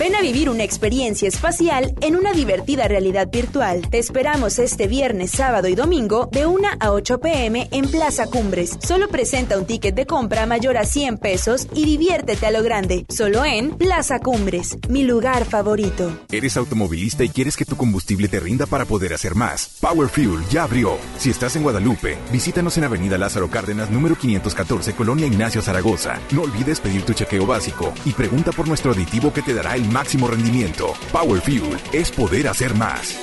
Ven 0.00 0.14
a 0.14 0.22
vivir 0.22 0.48
una 0.48 0.64
experiencia 0.64 1.28
espacial 1.28 1.94
en 2.00 2.16
una 2.16 2.32
divertida 2.32 2.88
realidad 2.88 3.28
virtual. 3.30 3.86
Te 3.90 3.98
esperamos 3.98 4.58
este 4.58 4.86
viernes, 4.86 5.30
sábado 5.30 5.68
y 5.68 5.74
domingo 5.74 6.26
de 6.32 6.46
1 6.46 6.68
a 6.80 6.92
8 6.92 7.20
pm 7.20 7.68
en 7.70 7.86
Plaza 7.86 8.24
Cumbres. 8.28 8.78
Solo 8.82 9.08
presenta 9.08 9.58
un 9.58 9.66
ticket 9.66 9.94
de 9.94 10.06
compra 10.06 10.46
mayor 10.46 10.78
a 10.78 10.86
100 10.86 11.18
pesos 11.18 11.66
y 11.74 11.84
diviértete 11.84 12.46
a 12.46 12.50
lo 12.50 12.62
grande. 12.62 13.04
Solo 13.10 13.44
en 13.44 13.72
Plaza 13.72 14.20
Cumbres, 14.20 14.78
mi 14.88 15.02
lugar 15.02 15.44
favorito. 15.44 16.18
¿Eres 16.32 16.56
automovilista 16.56 17.22
y 17.22 17.28
quieres 17.28 17.54
que 17.54 17.66
tu 17.66 17.76
combustible 17.76 18.26
te 18.28 18.40
rinda 18.40 18.64
para 18.64 18.86
poder 18.86 19.12
hacer 19.12 19.34
más? 19.34 19.76
Power 19.82 20.08
Fuel 20.08 20.40
ya 20.48 20.62
abrió. 20.62 20.96
Si 21.18 21.28
estás 21.28 21.56
en 21.56 21.62
Guadalupe, 21.62 22.16
visítanos 22.32 22.78
en 22.78 22.84
Avenida 22.84 23.18
Lázaro 23.18 23.50
Cárdenas, 23.50 23.90
número 23.90 24.16
514, 24.16 24.94
Colonia 24.94 25.26
Ignacio 25.26 25.60
Zaragoza. 25.60 26.18
No 26.30 26.40
olvides 26.40 26.80
pedir 26.80 27.02
tu 27.02 27.12
chequeo 27.12 27.44
básico 27.44 27.92
y 28.06 28.12
pregunta 28.12 28.50
por 28.50 28.66
nuestro 28.66 28.92
aditivo 28.92 29.30
que 29.30 29.42
te 29.42 29.52
dará 29.52 29.76
el 29.76 29.89
máximo 29.90 30.28
rendimiento. 30.28 30.94
Power 31.12 31.40
Fuel 31.40 31.76
es 31.92 32.10
poder 32.10 32.48
hacer 32.48 32.74
más. 32.74 33.18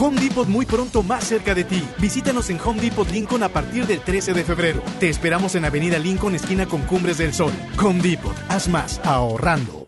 Home 0.00 0.20
Depot 0.20 0.46
muy 0.46 0.64
pronto 0.64 1.02
más 1.02 1.24
cerca 1.24 1.54
de 1.54 1.64
ti. 1.64 1.82
Visítanos 1.98 2.50
en 2.50 2.60
Home 2.60 2.80
Depot 2.80 3.10
Lincoln 3.10 3.42
a 3.42 3.48
partir 3.48 3.86
del 3.86 4.00
13 4.00 4.32
de 4.32 4.44
febrero. 4.44 4.82
Te 5.00 5.08
esperamos 5.08 5.56
en 5.56 5.64
Avenida 5.64 5.98
Lincoln, 5.98 6.36
esquina 6.36 6.66
con 6.66 6.82
Cumbres 6.82 7.18
del 7.18 7.34
Sol. 7.34 7.52
Home 7.82 8.00
Depot, 8.00 8.36
haz 8.48 8.68
más 8.68 9.00
ahorrando. 9.04 9.87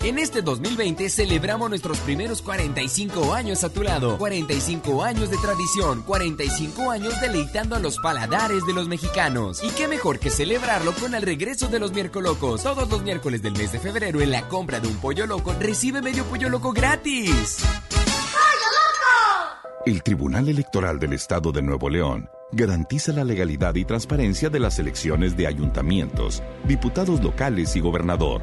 En 0.00 0.18
este 0.18 0.42
2020 0.42 1.08
celebramos 1.08 1.68
nuestros 1.68 1.98
primeros 1.98 2.42
45 2.42 3.34
años 3.34 3.64
a 3.64 3.70
tu 3.70 3.82
lado. 3.82 4.18
45 4.18 5.02
años 5.02 5.30
de 5.30 5.36
tradición, 5.38 6.02
45 6.02 6.90
años 6.90 7.20
deleitando 7.20 7.74
a 7.76 7.80
los 7.80 7.98
paladares 7.98 8.64
de 8.66 8.72
los 8.72 8.88
mexicanos. 8.88 9.62
Y 9.64 9.70
qué 9.70 9.88
mejor 9.88 10.18
que 10.18 10.30
celebrarlo 10.30 10.92
con 10.92 11.14
el 11.14 11.22
regreso 11.22 11.68
de 11.68 11.80
los 11.80 11.92
miércolocos. 11.92 12.62
Todos 12.62 12.88
los 12.88 13.02
miércoles 13.02 13.42
del 13.42 13.54
mes 13.54 13.72
de 13.72 13.80
febrero 13.80 14.20
en 14.20 14.30
la 14.30 14.46
compra 14.48 14.78
de 14.80 14.88
un 14.88 14.96
pollo 14.96 15.26
loco 15.26 15.54
recibe 15.58 16.02
medio 16.02 16.24
pollo 16.24 16.48
loco 16.48 16.72
gratis. 16.72 17.64
El 19.86 20.02
Tribunal 20.02 20.48
Electoral 20.48 20.98
del 20.98 21.12
Estado 21.12 21.52
de 21.52 21.62
Nuevo 21.62 21.88
León 21.88 22.28
garantiza 22.52 23.12
la 23.12 23.24
legalidad 23.24 23.74
y 23.74 23.84
transparencia 23.84 24.50
de 24.50 24.60
las 24.60 24.78
elecciones 24.78 25.36
de 25.36 25.46
ayuntamientos, 25.46 26.42
diputados 26.66 27.22
locales 27.22 27.76
y 27.76 27.80
gobernador, 27.80 28.42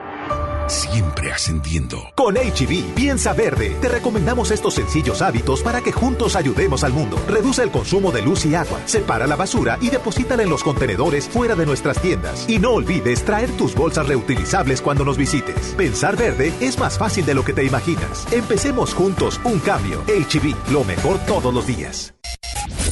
Siempre 0.71 1.33
ascendiendo. 1.33 2.01
Con 2.15 2.35
HB, 2.35 2.93
piensa 2.95 3.33
verde. 3.33 3.75
Te 3.81 3.89
recomendamos 3.89 4.51
estos 4.51 4.75
sencillos 4.75 5.21
hábitos 5.21 5.61
para 5.61 5.81
que 5.81 5.91
juntos 5.91 6.37
ayudemos 6.37 6.85
al 6.85 6.93
mundo. 6.93 7.21
Reduce 7.27 7.61
el 7.61 7.71
consumo 7.71 8.13
de 8.13 8.21
luz 8.21 8.45
y 8.45 8.55
agua, 8.55 8.79
separa 8.85 9.27
la 9.27 9.35
basura 9.35 9.77
y 9.81 9.89
deposítala 9.89 10.43
en 10.43 10.49
los 10.49 10.63
contenedores 10.63 11.27
fuera 11.27 11.55
de 11.55 11.65
nuestras 11.65 12.01
tiendas. 12.01 12.47
Y 12.47 12.57
no 12.57 12.71
olvides 12.71 13.25
traer 13.25 13.51
tus 13.57 13.75
bolsas 13.75 14.07
reutilizables 14.07 14.81
cuando 14.81 15.03
nos 15.03 15.17
visites. 15.17 15.75
Pensar 15.75 16.15
verde 16.15 16.53
es 16.61 16.79
más 16.79 16.97
fácil 16.97 17.25
de 17.25 17.33
lo 17.33 17.43
que 17.43 17.51
te 17.51 17.65
imaginas. 17.65 18.25
Empecemos 18.31 18.93
juntos 18.93 19.41
un 19.43 19.59
cambio. 19.59 20.01
HB, 20.07 20.71
lo 20.71 20.85
mejor 20.85 21.19
todos 21.25 21.53
los 21.53 21.67
días. 21.67 22.13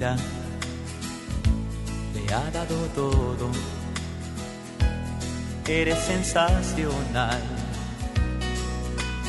Vida 0.00 0.16
le 2.14 2.34
ha 2.34 2.50
dado 2.50 2.76
todo. 2.94 3.50
Eres 5.68 5.98
sensacional. 5.98 7.42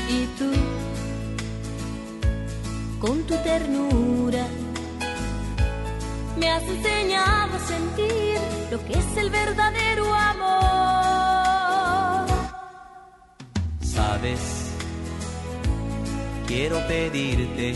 Y 0.10 0.26
tú, 0.38 0.52
con 3.00 3.24
tu 3.24 3.36
ternura, 3.44 4.46
me 6.38 6.50
has 6.50 6.64
enseñado 6.64 7.58
a 7.58 7.60
sentir 7.60 8.40
lo 8.72 8.84
que 8.86 8.94
es 8.94 9.18
el 9.18 9.30
verdadero 9.30 10.14
amor. 10.14 10.72
Sabes, 13.82 14.40
quiero 16.48 16.78
pedirte 16.88 17.76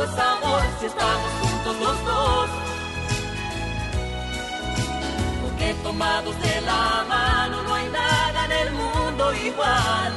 es 0.00 0.18
amor 0.18 0.62
si 0.80 0.86
estamos 0.86 1.30
juntos 1.40 1.76
los 1.80 2.04
dos. 2.04 2.48
Porque 5.42 5.74
tomados 5.82 6.40
de 6.40 6.60
la 6.62 7.04
mano 7.08 7.62
no 7.62 7.74
hay 7.74 7.88
nada 7.88 8.44
en 8.46 8.52
el 8.52 8.72
mundo 8.72 9.34
igual. 9.34 10.12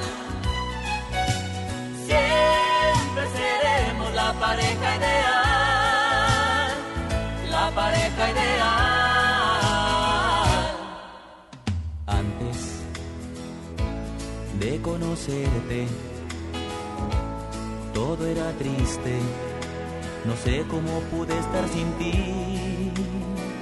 Siempre 2.08 3.24
seremos 3.38 4.14
la 4.14 4.34
pareja 4.34 4.96
ideal. 4.98 6.76
La 7.50 7.72
pareja 7.72 8.32
ideal. 8.32 8.96
de 14.60 14.82
conocerte. 14.82 15.88
Todo 17.94 18.26
era 18.26 18.52
triste, 18.54 19.14
no 20.26 20.36
sé 20.38 20.66
cómo 20.70 21.00
pude 21.12 21.38
estar 21.38 21.68
sin 21.70 21.92
ti. 21.94 22.92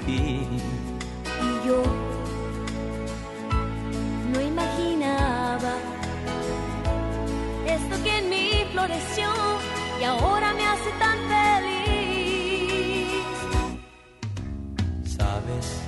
Y 0.08 1.68
yo 1.68 1.84
no 4.32 4.42
imaginaba 4.42 5.74
esto 7.68 8.04
que 8.04 8.18
en 8.18 8.30
mí 8.30 8.66
floreció 8.72 9.30
y 10.00 10.04
ahora 10.04 10.54
me 10.54 10.66
hace 10.66 10.92
tan 11.00 11.18
feliz. 11.34 11.64
Sabes, 15.18 15.82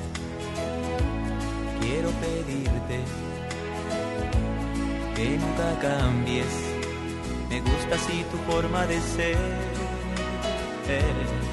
quiero 1.80 2.10
pedirte 2.10 3.00
que 5.16 5.38
nunca 5.38 5.80
cambies. 5.82 6.54
Me 7.50 7.62
gusta 7.62 7.96
así 7.96 8.26
tu 8.32 8.38
forma 8.52 8.86
de 8.88 9.00
ser. 9.00 9.65
Nunca, 10.88 11.45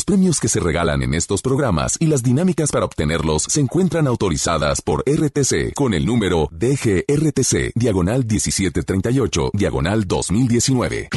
Los 0.00 0.06
premios 0.06 0.40
que 0.40 0.48
se 0.48 0.60
regalan 0.60 1.02
en 1.02 1.12
estos 1.12 1.42
programas 1.42 1.98
y 2.00 2.06
las 2.06 2.22
dinámicas 2.22 2.72
para 2.72 2.86
obtenerlos 2.86 3.42
se 3.42 3.60
encuentran 3.60 4.06
autorizadas 4.06 4.80
por 4.80 5.04
RTC 5.06 5.74
con 5.74 5.92
el 5.92 6.06
número 6.06 6.48
DGRTC, 6.52 7.72
diagonal 7.74 8.24
1738, 8.24 9.50
diagonal 9.52 10.06
2019. 10.06 11.10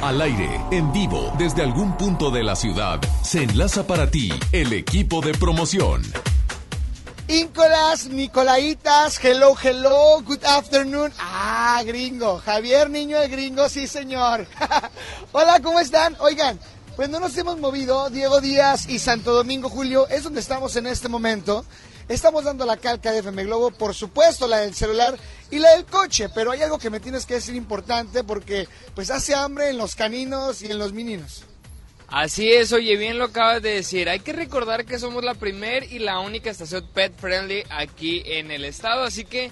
Al 0.00 0.20
aire, 0.22 0.60
en 0.72 0.92
vivo, 0.92 1.32
desde 1.38 1.62
algún 1.62 1.96
punto 1.96 2.32
de 2.32 2.42
la 2.42 2.56
ciudad, 2.56 3.00
se 3.22 3.44
enlaza 3.44 3.86
para 3.86 4.10
ti 4.10 4.32
el 4.50 4.72
equipo 4.72 5.20
de 5.20 5.32
promoción. 5.32 6.02
Íncolas, 7.28 8.08
Nicolaitas, 8.08 9.24
hello, 9.24 9.54
hello, 9.62 10.20
good 10.26 10.44
afternoon. 10.44 11.12
Ah, 11.20 11.80
gringo, 11.86 12.38
Javier 12.44 12.90
Niño 12.90 13.18
el 13.18 13.30
gringo, 13.30 13.68
sí 13.68 13.86
señor. 13.86 14.46
Hola, 15.32 15.60
¿cómo 15.62 15.78
están? 15.78 16.16
Oigan, 16.18 16.58
pues 16.96 17.08
no 17.08 17.20
nos 17.20 17.36
hemos 17.38 17.58
movido, 17.58 18.10
Diego 18.10 18.40
Díaz 18.40 18.88
y 18.88 18.98
Santo 18.98 19.32
Domingo 19.32 19.68
Julio, 19.68 20.06
es 20.08 20.24
donde 20.24 20.40
estamos 20.40 20.76
en 20.76 20.86
este 20.86 21.08
momento. 21.08 21.64
Estamos 22.08 22.44
dando 22.44 22.66
la 22.66 22.76
calca 22.76 23.12
de 23.12 23.20
FM 23.20 23.44
Globo, 23.44 23.70
por 23.70 23.94
supuesto 23.94 24.46
la 24.46 24.58
del 24.58 24.74
celular 24.74 25.16
y 25.50 25.58
la 25.58 25.70
del 25.70 25.86
coche, 25.86 26.28
pero 26.28 26.50
hay 26.50 26.60
algo 26.60 26.78
que 26.78 26.90
me 26.90 27.00
tienes 27.00 27.24
que 27.24 27.34
decir 27.34 27.54
importante 27.54 28.24
porque 28.24 28.68
pues 28.94 29.10
hace 29.10 29.34
hambre 29.34 29.70
en 29.70 29.78
los 29.78 29.94
caninos 29.94 30.62
y 30.62 30.66
en 30.66 30.78
los 30.78 30.92
mininos. 30.92 31.44
Así 32.08 32.52
es, 32.52 32.72
oye, 32.72 32.96
bien 32.96 33.18
lo 33.18 33.24
acabas 33.24 33.62
de 33.62 33.70
decir. 33.70 34.10
Hay 34.10 34.20
que 34.20 34.34
recordar 34.34 34.84
que 34.84 34.98
somos 34.98 35.24
la 35.24 35.34
primer 35.34 35.90
y 35.90 35.98
la 35.98 36.18
única 36.18 36.50
estación 36.50 36.86
pet 36.92 37.16
friendly 37.16 37.64
aquí 37.70 38.22
en 38.26 38.50
el 38.50 38.66
estado, 38.66 39.04
así 39.04 39.24
que 39.24 39.50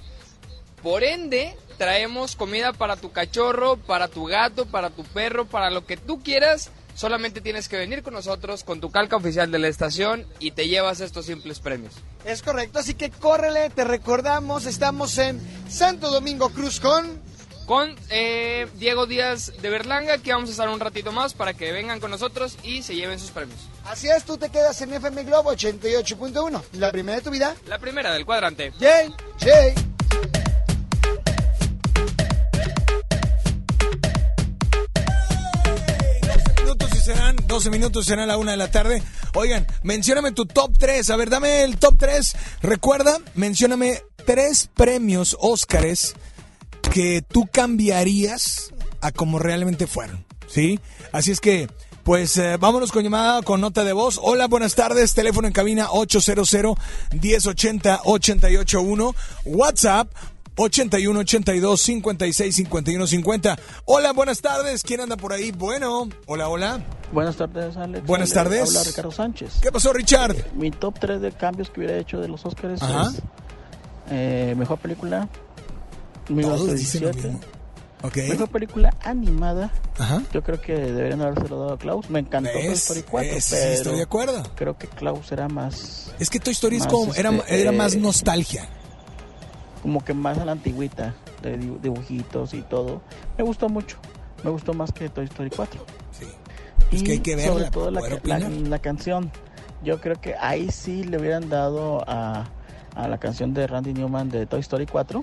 por 0.83 1.05
ende 1.05 1.57
traemos 1.79 2.37
comida 2.37 2.75
para 2.75 2.97
tu 2.97 3.13
cachorro, 3.13 3.77
para 3.77 4.09
tu 4.09 4.27
gato, 4.27 4.67
para 4.67 4.91
tu 4.91 5.05
perro, 5.05 5.47
para 5.47 5.71
lo 5.71 5.87
que 5.87 5.97
tú 5.97 6.23
quieras. 6.23 6.71
Solamente 7.01 7.41
tienes 7.41 7.71
que 7.71 7.79
venir 7.79 8.03
con 8.03 8.13
nosotros 8.13 8.63
con 8.63 8.79
tu 8.79 8.91
calca 8.91 9.17
oficial 9.17 9.51
de 9.51 9.59
la 9.59 9.69
estación 9.69 10.27
y 10.39 10.51
te 10.51 10.69
llevas 10.69 11.01
estos 11.01 11.25
simples 11.25 11.59
premios. 11.59 11.95
Es 12.27 12.43
correcto, 12.43 12.79
así 12.79 12.93
que 12.93 13.09
córrele, 13.09 13.71
te 13.71 13.85
recordamos, 13.85 14.67
estamos 14.67 15.17
en 15.17 15.41
Santo 15.67 16.11
Domingo 16.11 16.51
Cruz 16.51 16.79
con... 16.79 17.31
Con 17.65 17.95
eh, 18.11 18.67
Diego 18.75 19.07
Díaz 19.07 19.53
de 19.63 19.71
Berlanga, 19.71 20.19
que 20.19 20.33
vamos 20.33 20.49
a 20.49 20.53
estar 20.53 20.69
un 20.69 20.81
ratito 20.81 21.13
más 21.13 21.35
para 21.35 21.55
que 21.55 21.71
vengan 21.71 22.01
con 22.01 22.11
nosotros 22.11 22.59
y 22.65 22.83
se 22.83 22.97
lleven 22.97 23.21
sus 23.21 23.31
premios. 23.31 23.61
Así 23.85 24.09
es, 24.09 24.25
tú 24.25 24.37
te 24.37 24.51
quedas 24.51 24.83
en 24.83 24.93
FM 24.93 25.23
Globo 25.23 25.53
88.1, 25.53 26.63
la 26.73 26.91
primera 26.91 27.17
de 27.19 27.23
tu 27.23 27.31
vida. 27.31 27.55
La 27.69 27.79
primera 27.79 28.13
del 28.13 28.27
cuadrante. 28.27 28.73
Jay, 28.81 29.15
Jay. 29.39 30.50
Serán 37.15 37.37
12 37.49 37.71
minutos, 37.71 38.07
será 38.07 38.25
la 38.25 38.37
una 38.37 38.53
de 38.53 38.57
la 38.57 38.71
tarde. 38.71 39.03
Oigan, 39.35 39.67
mencióname 39.83 40.31
tu 40.31 40.47
top 40.47 40.79
3. 40.79 41.11
A 41.11 41.17
ver, 41.17 41.29
dame 41.29 41.63
el 41.63 41.77
top 41.77 41.97
3. 41.99 42.37
Recuerda, 42.63 43.19
mencióname 43.35 44.01
tres 44.27 44.71
premios 44.75 45.37
Óscares 45.41 46.15
que 46.93 47.23
tú 47.23 47.49
cambiarías 47.51 48.73
a 49.01 49.11
como 49.11 49.41
realmente 49.41 49.89
fueron. 49.89 50.25
¿Sí? 50.47 50.79
Así 51.11 51.33
es 51.33 51.41
que, 51.41 51.69
pues 52.05 52.37
eh, 52.37 52.57
vámonos 52.59 52.93
con 52.93 53.03
llamada 53.03 53.43
con 53.43 53.61
nota 53.61 53.83
de 53.83 53.93
voz. 53.93 54.21
Hola, 54.23 54.47
buenas 54.47 54.77
tardes. 54.77 55.13
Teléfono 55.13 55.49
en 55.49 55.53
cabina 55.53 55.89
800 55.91 56.77
1080 57.21 58.03
881. 58.05 59.15
WhatsApp 59.47 60.09
81 60.61 61.19
82 61.21 61.81
56 61.81 62.55
51 62.55 63.07
50. 63.07 63.59
Hola, 63.87 64.13
buenas 64.13 64.41
tardes. 64.43 64.83
¿Quién 64.83 65.01
anda 65.01 65.17
por 65.17 65.33
ahí? 65.33 65.53
Bueno, 65.53 66.09
hola, 66.27 66.49
hola. 66.49 66.81
Buenas 67.13 67.37
tardes, 67.37 67.77
Alex. 67.77 68.07
Buenas 68.07 68.33
tardes. 68.33 68.69
Habla 68.69 68.85
Ricardo 68.85 69.11
Sánchez. 69.11 69.55
¿Qué 69.63 69.73
pasó, 69.73 69.93
Richard? 69.93 70.37
Mi 70.55 70.71
top 70.71 70.99
3 71.01 71.21
de 71.23 71.33
cambios 71.33 71.71
que 71.71 71.81
hubiera 71.81 71.97
hecho 71.97 72.21
de 72.21 72.29
los 72.29 72.45
Oscars 72.45 72.83
Ajá. 72.83 73.11
es 73.11 73.23
eh, 74.11 74.55
mejor 74.57 74.79
película 74.79 75.29
Todos 76.27 76.75
dicen 76.75 77.05
lo 77.05 77.11
1917. 77.13 77.29
mismo. 77.29 77.41
Ok. 78.03 78.17
Mejor 78.29 78.49
película 78.49 78.95
animada. 79.03 79.73
Ajá. 79.99 80.23
Yo 80.33 80.43
creo 80.43 80.61
que 80.61 80.75
deberían 80.75 81.23
habérselo 81.23 81.59
dado 81.59 81.73
a 81.75 81.79
Klaus. 81.79 82.09
Me 82.11 82.21
encantó 82.21 82.51
Toy. 82.53 82.67
Story 82.67 83.03
4, 83.03 83.31
¿Ves? 83.35 83.45
Sí, 83.45 83.57
pero 83.59 83.73
estoy 83.73 83.97
de 83.97 84.03
acuerdo. 84.03 84.43
Creo 84.57 84.77
que 84.79 84.89
Klaus 84.89 85.33
era 85.33 85.49
más 85.49 86.13
Es 86.19 86.29
que 86.31 86.39
Toy 86.39 86.53
Story 86.53 86.77
es 86.77 86.87
como, 86.87 87.15
era, 87.15 87.31
este, 87.31 87.61
era 87.63 87.73
más 87.73 87.95
eh, 87.95 87.99
nostalgia. 87.99 88.69
Como 89.83 90.05
que 90.05 90.15
más 90.15 90.39
a 90.39 90.45
la 90.45 90.53
antigüita 90.53 91.15
de 91.43 91.59
dibu- 91.59 91.81
dibujitos 91.81 92.55
y 92.55 92.63
todo. 92.63 93.01
Me 93.39 93.45
gustó 93.45 93.69
mucho. 93.69 93.97
Me 94.45 94.51
gustó 94.51 94.73
más 94.75 94.93
que 94.93 95.09
Toy 95.09 95.25
Story 95.27 95.51
4. 95.51 95.81
Sí. 96.13 96.27
Y 96.91 96.97
Es 96.97 97.03
que 97.03 97.13
hay 97.13 97.19
que 97.21 97.37
verla 97.37 97.53
sobre 97.53 97.71
todo 97.71 97.91
la, 97.91 98.01
la- 98.01 98.79
canción. 98.79 99.31
Yo 99.83 100.01
creo 100.01 100.21
que 100.21 100.35
ahí 100.37 100.71
sí 100.71 101.05
le 101.05 101.19
hubieran 101.19 101.49
dado 101.49 102.05
a, 102.07 102.47
a 102.95 103.09
la 103.09 103.19
canción 103.19 103.55
de 103.55 103.67
Randy 103.67 103.95
Newman 103.95 104.29
de 104.29 104.47
Toy 104.47 104.61
Story 104.61 104.87
4 104.87 105.21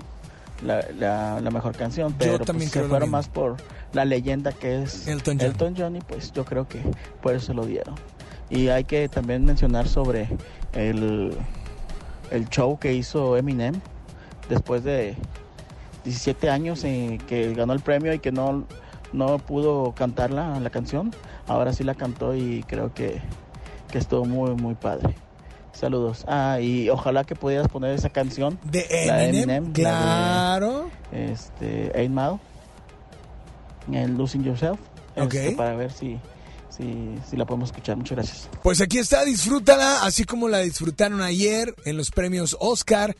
la, 0.64 0.84
la- 0.98 1.40
la 1.40 1.50
mejor 1.50 1.76
canción. 1.76 2.14
Pero 2.18 2.38
también 2.40 2.68
pues, 2.68 2.72
creo 2.72 2.84
se 2.84 2.88
lo 2.88 2.90
fueron 2.90 3.10
más 3.10 3.28
por 3.28 3.56
la 3.92 4.04
leyenda 4.04 4.52
que 4.52 4.82
es 4.82 5.06
Elton 5.06 5.38
John. 5.38 5.74
John 5.78 5.96
y 5.96 6.00
pues 6.00 6.32
yo 6.32 6.44
creo 6.44 6.66
que 6.66 6.82
por 7.22 7.34
eso 7.34 7.46
se 7.46 7.54
lo 7.54 7.64
dieron. 7.64 7.94
Y 8.50 8.68
hay 8.68 8.84
que 8.84 9.08
también 9.08 9.44
mencionar 9.44 9.86
sobre 9.88 10.28
el, 10.72 11.36
el 12.30 12.48
show 12.48 12.78
que 12.78 12.94
hizo 12.94 13.36
Eminem 13.36 13.74
después 14.48 14.84
de 14.84 15.16
17 16.04 16.50
años 16.50 16.84
en 16.84 17.18
que 17.18 17.54
ganó 17.54 17.72
el 17.72 17.80
premio 17.80 18.12
y 18.12 18.18
que 18.18 18.32
no, 18.32 18.66
no 19.12 19.38
pudo 19.38 19.92
cantarla 19.94 20.58
la 20.60 20.70
canción. 20.70 21.14
Ahora 21.46 21.72
sí 21.72 21.84
la 21.84 21.94
cantó 21.94 22.34
y 22.34 22.62
creo 22.64 22.92
que, 22.94 23.20
que 23.90 23.98
estuvo 23.98 24.24
muy, 24.24 24.54
muy 24.54 24.74
padre. 24.74 25.14
Saludos. 25.72 26.24
Ah, 26.26 26.58
y 26.60 26.90
ojalá 26.90 27.24
que 27.24 27.36
pudieras 27.36 27.68
poner 27.68 27.92
esa 27.94 28.10
canción. 28.10 28.58
De 28.64 28.86
Eminem, 28.90 29.66
de, 29.66 29.72
claro. 29.72 30.90
este, 31.12 31.96
Eight 31.98 32.10
Mile. 32.10 32.38
El 33.92 34.16
Losing 34.16 34.42
Yourself. 34.42 34.80
Este, 35.14 35.52
para 35.52 35.74
ver 35.76 35.92
si, 35.92 36.18
si, 36.68 37.14
si 37.28 37.36
la 37.36 37.46
podemos 37.46 37.70
escuchar. 37.70 37.96
Muchas 37.96 38.16
gracias. 38.16 38.48
Pues 38.62 38.80
aquí 38.80 38.98
está, 38.98 39.24
disfrútala, 39.24 40.04
así 40.04 40.24
como 40.24 40.48
la 40.48 40.58
disfrutaron 40.58 41.22
ayer 41.22 41.74
en 41.84 41.96
los 41.96 42.10
premios 42.10 42.56
Oscar. 42.58 43.16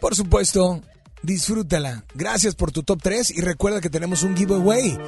Por 0.00 0.14
supuesto, 0.14 0.80
disfrútala. 1.22 2.04
Gracias 2.14 2.54
por 2.54 2.72
tu 2.72 2.82
top 2.82 3.00
3 3.02 3.30
y 3.30 3.40
recuerda 3.40 3.80
que 3.80 3.90
tenemos 3.90 4.22
un 4.22 4.36
giveaway. 4.36 4.98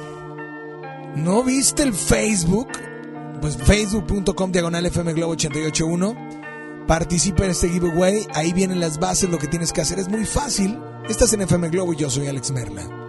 ¿No 1.15 1.43
viste 1.43 1.83
el 1.83 1.93
Facebook? 1.93 2.67
Pues 3.41 3.57
facebook.com 3.57 4.51
diagonal 4.51 4.85
FM 4.85 5.13
Globo 5.13 5.33
881. 5.33 6.85
Participa 6.87 7.45
en 7.45 7.51
este 7.51 7.69
giveaway. 7.69 8.27
Ahí 8.33 8.53
vienen 8.53 8.79
las 8.79 8.99
bases, 8.99 9.29
lo 9.29 9.37
que 9.37 9.47
tienes 9.47 9.71
que 9.71 9.81
hacer 9.81 9.99
es 9.99 10.09
muy 10.09 10.25
fácil. 10.25 10.79
Estás 11.07 11.33
en 11.33 11.41
FM 11.41 11.69
Globo 11.69 11.93
y 11.93 11.97
yo 11.97 12.09
soy 12.09 12.27
Alex 12.27 12.51
Merla. 12.51 13.08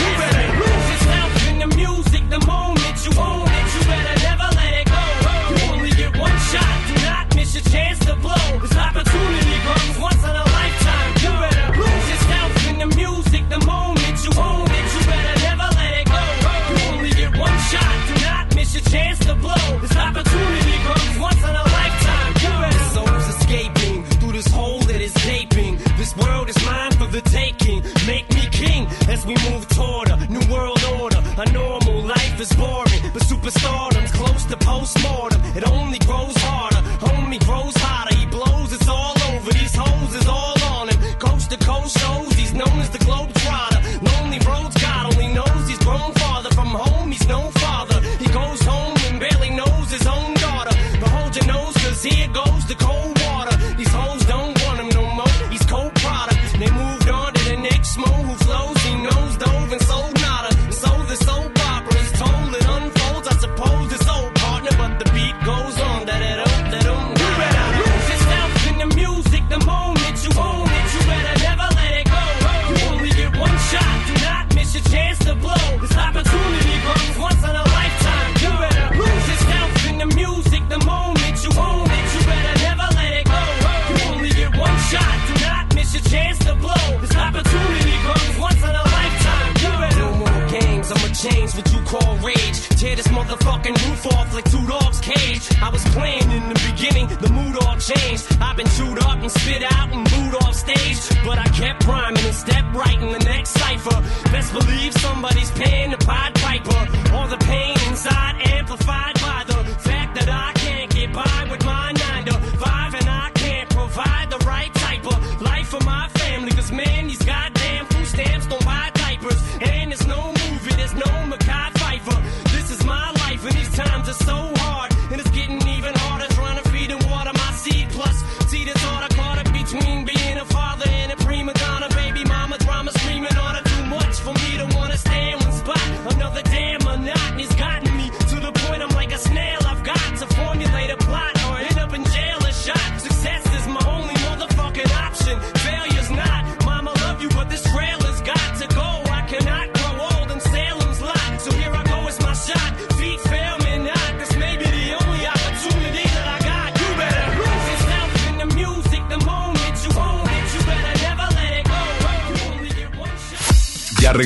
Your 19.31 19.35
to 19.35 19.41
blow. 19.41 19.79
This 19.79 19.95
opportunity 19.95 20.77
comes 20.87 21.19
once 21.19 21.43
in 21.43 21.55
a 21.55 21.63
lifetime. 21.63 22.33
You 22.43 22.53
soul's 22.93 23.27
escaping 23.35 24.03
through 24.19 24.33
this 24.33 24.47
hole 24.47 24.79
that 24.79 25.01
is 25.01 25.13
gaping. 25.13 25.77
This 25.97 26.15
world 26.17 26.49
is 26.49 26.65
mine 26.65 26.91
for 26.91 27.07
the 27.07 27.21
taking. 27.21 27.83
Make 28.07 28.29
me 28.33 28.47
king 28.51 28.87
as 29.07 29.25
we 29.25 29.35
move 29.49 29.67
toward 29.69 30.09
a 30.09 30.17
new 30.27 30.45
world 30.51 30.83
order. 30.99 31.21
A 31.37 31.51
normal 31.51 32.01
life 32.03 32.39
is 32.39 32.51
boring, 32.53 33.01
but 33.13 33.21
superstardom's 33.23 34.11
close 34.11 34.45
to 34.45 34.57
postmortem. 34.57 35.30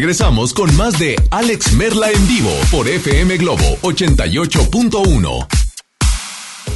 Regresamos 0.06 0.54
con 0.54 0.76
más 0.78 1.00
de 1.00 1.16
Alex 1.32 1.74
Merla 1.74 2.12
en 2.12 2.28
vivo 2.28 2.52
por 2.70 2.88
FM 2.88 3.38
Globo 3.38 3.64
88.1. 3.82 5.48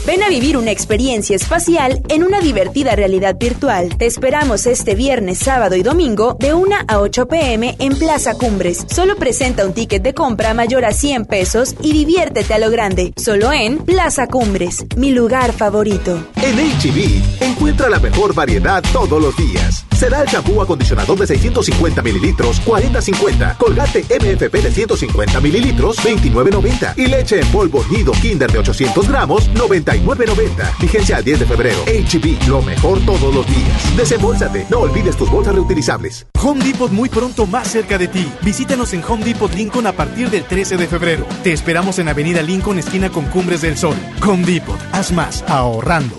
Ven 0.07 0.23
a 0.23 0.29
vivir 0.29 0.57
una 0.57 0.71
experiencia 0.71 1.35
espacial 1.35 2.01
en 2.09 2.23
una 2.23 2.41
divertida 2.41 2.95
realidad 2.95 3.35
virtual. 3.39 3.95
Te 3.99 4.07
esperamos 4.07 4.65
este 4.65 4.95
viernes, 4.95 5.37
sábado 5.37 5.75
y 5.75 5.83
domingo 5.83 6.37
de 6.39 6.55
1 6.55 6.75
a 6.87 6.99
8 6.99 7.27
pm 7.27 7.75
en 7.77 7.95
Plaza 7.95 8.33
Cumbres. 8.33 8.83
Solo 8.89 9.15
presenta 9.15 9.63
un 9.63 9.73
ticket 9.73 10.01
de 10.01 10.15
compra 10.15 10.55
mayor 10.55 10.83
a 10.83 10.91
100 10.91 11.25
pesos 11.25 11.75
y 11.83 11.93
diviértete 11.93 12.55
a 12.55 12.57
lo 12.57 12.71
grande. 12.71 13.13
Solo 13.15 13.53
en 13.53 13.77
Plaza 13.77 14.25
Cumbres, 14.25 14.87
mi 14.97 15.11
lugar 15.11 15.53
favorito. 15.53 16.27
En 16.37 16.55
HB, 16.57 17.43
encuentra 17.43 17.89
la 17.89 17.99
mejor 17.99 18.33
variedad 18.33 18.83
todos 18.91 19.21
los 19.21 19.37
días. 19.37 19.68
Será 19.99 20.21
el 20.21 20.29
shampoo 20.29 20.61
acondicionador 20.61 21.19
de 21.19 21.27
650 21.27 22.01
mililitros, 22.01 22.61
40.50. 22.65 23.57
Colgate 23.57 24.03
MFP 24.03 24.63
de 24.63 24.71
150 24.71 25.41
mililitros, 25.41 25.97
29.90. 25.97 26.93
Y 26.95 27.07
leche 27.07 27.41
en 27.41 27.47
polvo 27.47 27.83
Nido 27.91 28.13
Kinder 28.13 28.49
de 28.49 28.59
800 28.59 29.09
gramos, 29.09 29.49
99.90. 29.55 30.79
Vigencia 30.79 31.17
al 31.17 31.25
10 31.25 31.41
de 31.41 31.45
febrero. 31.45 31.79
HB, 31.85 32.47
lo 32.47 32.61
mejor 32.61 33.05
todos 33.05 33.35
los 33.35 33.45
días. 33.45 33.97
Desembolsate. 33.97 34.67
No 34.69 34.79
olvides 34.79 35.17
tus 35.17 35.29
bolsas 35.29 35.53
reutilizables. 35.53 36.25
Home 36.41 36.63
Depot 36.63 36.89
muy 36.89 37.09
pronto 37.09 37.45
más 37.45 37.67
cerca 37.67 37.97
de 37.97 38.07
ti. 38.07 38.25
Visítanos 38.41 38.93
en 38.93 39.03
Home 39.03 39.25
Depot 39.25 39.53
Lincoln 39.53 39.85
a 39.85 39.91
partir 39.91 40.29
del 40.29 40.45
13 40.45 40.77
de 40.77 40.87
febrero. 40.87 41.25
Te 41.43 41.51
esperamos 41.51 41.99
en 41.99 42.07
Avenida 42.07 42.41
Lincoln, 42.41 42.79
esquina 42.79 43.09
con 43.09 43.25
Cumbres 43.25 43.63
del 43.63 43.77
Sol. 43.77 43.97
Home 44.25 44.45
Depot, 44.45 44.79
haz 44.93 45.11
más 45.11 45.43
ahorrando. 45.49 46.18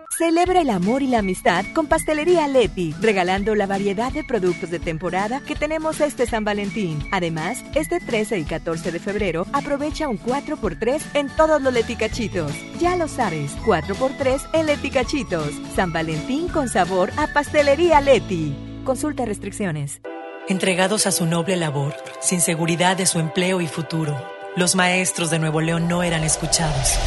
Celebra 0.17 0.61
el 0.61 0.69
amor 0.69 1.01
y 1.01 1.07
la 1.07 1.19
amistad 1.19 1.65
con 1.73 1.87
Pastelería 1.87 2.47
Leti, 2.47 2.93
regalando 2.99 3.55
la 3.55 3.65
variedad 3.65 4.11
de 4.11 4.23
productos 4.23 4.69
de 4.69 4.79
temporada 4.79 5.41
que 5.47 5.55
tenemos 5.55 6.01
este 6.01 6.27
San 6.27 6.43
Valentín. 6.43 6.99
Además, 7.11 7.63
este 7.75 7.99
13 7.99 8.37
y 8.39 8.43
14 8.43 8.91
de 8.91 8.99
febrero 8.99 9.47
aprovecha 9.53 10.09
un 10.09 10.19
4x3 10.19 11.01
en 11.13 11.29
todos 11.35 11.61
los 11.61 11.73
leticachitos. 11.73 12.51
Ya 12.77 12.97
lo 12.97 13.07
sabes, 13.07 13.55
4x3 13.59 14.49
en 14.53 14.65
leticachitos. 14.65 15.49
San 15.75 15.93
Valentín 15.93 16.49
con 16.49 16.67
sabor 16.67 17.09
a 17.17 17.27
Pastelería 17.27 18.01
Leti. 18.01 18.53
Consulta 18.83 19.25
restricciones. 19.25 20.01
Entregados 20.49 21.07
a 21.07 21.11
su 21.11 21.25
noble 21.25 21.55
labor, 21.55 21.95
sin 22.19 22.41
seguridad 22.41 22.97
de 22.97 23.05
su 23.05 23.19
empleo 23.19 23.61
y 23.61 23.67
futuro, 23.67 24.21
los 24.57 24.75
maestros 24.75 25.31
de 25.31 25.39
Nuevo 25.39 25.61
León 25.61 25.87
no 25.87 26.03
eran 26.03 26.23
escuchados. 26.23 26.97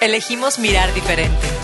Elegimos 0.00 0.58
mirar 0.58 0.92
diferente. 0.92 1.63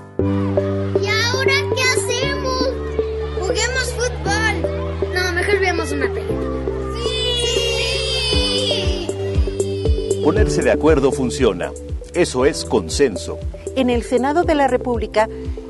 Ponerse 10.23 10.61
de 10.61 10.71
acuerdo 10.71 11.11
funciona. 11.11 11.71
Eso 12.13 12.45
es 12.45 12.63
consenso. 12.63 13.39
En 13.75 13.89
el 13.89 14.03
Senado 14.03 14.43
de 14.43 14.53
la 14.53 14.67
República, 14.67 15.27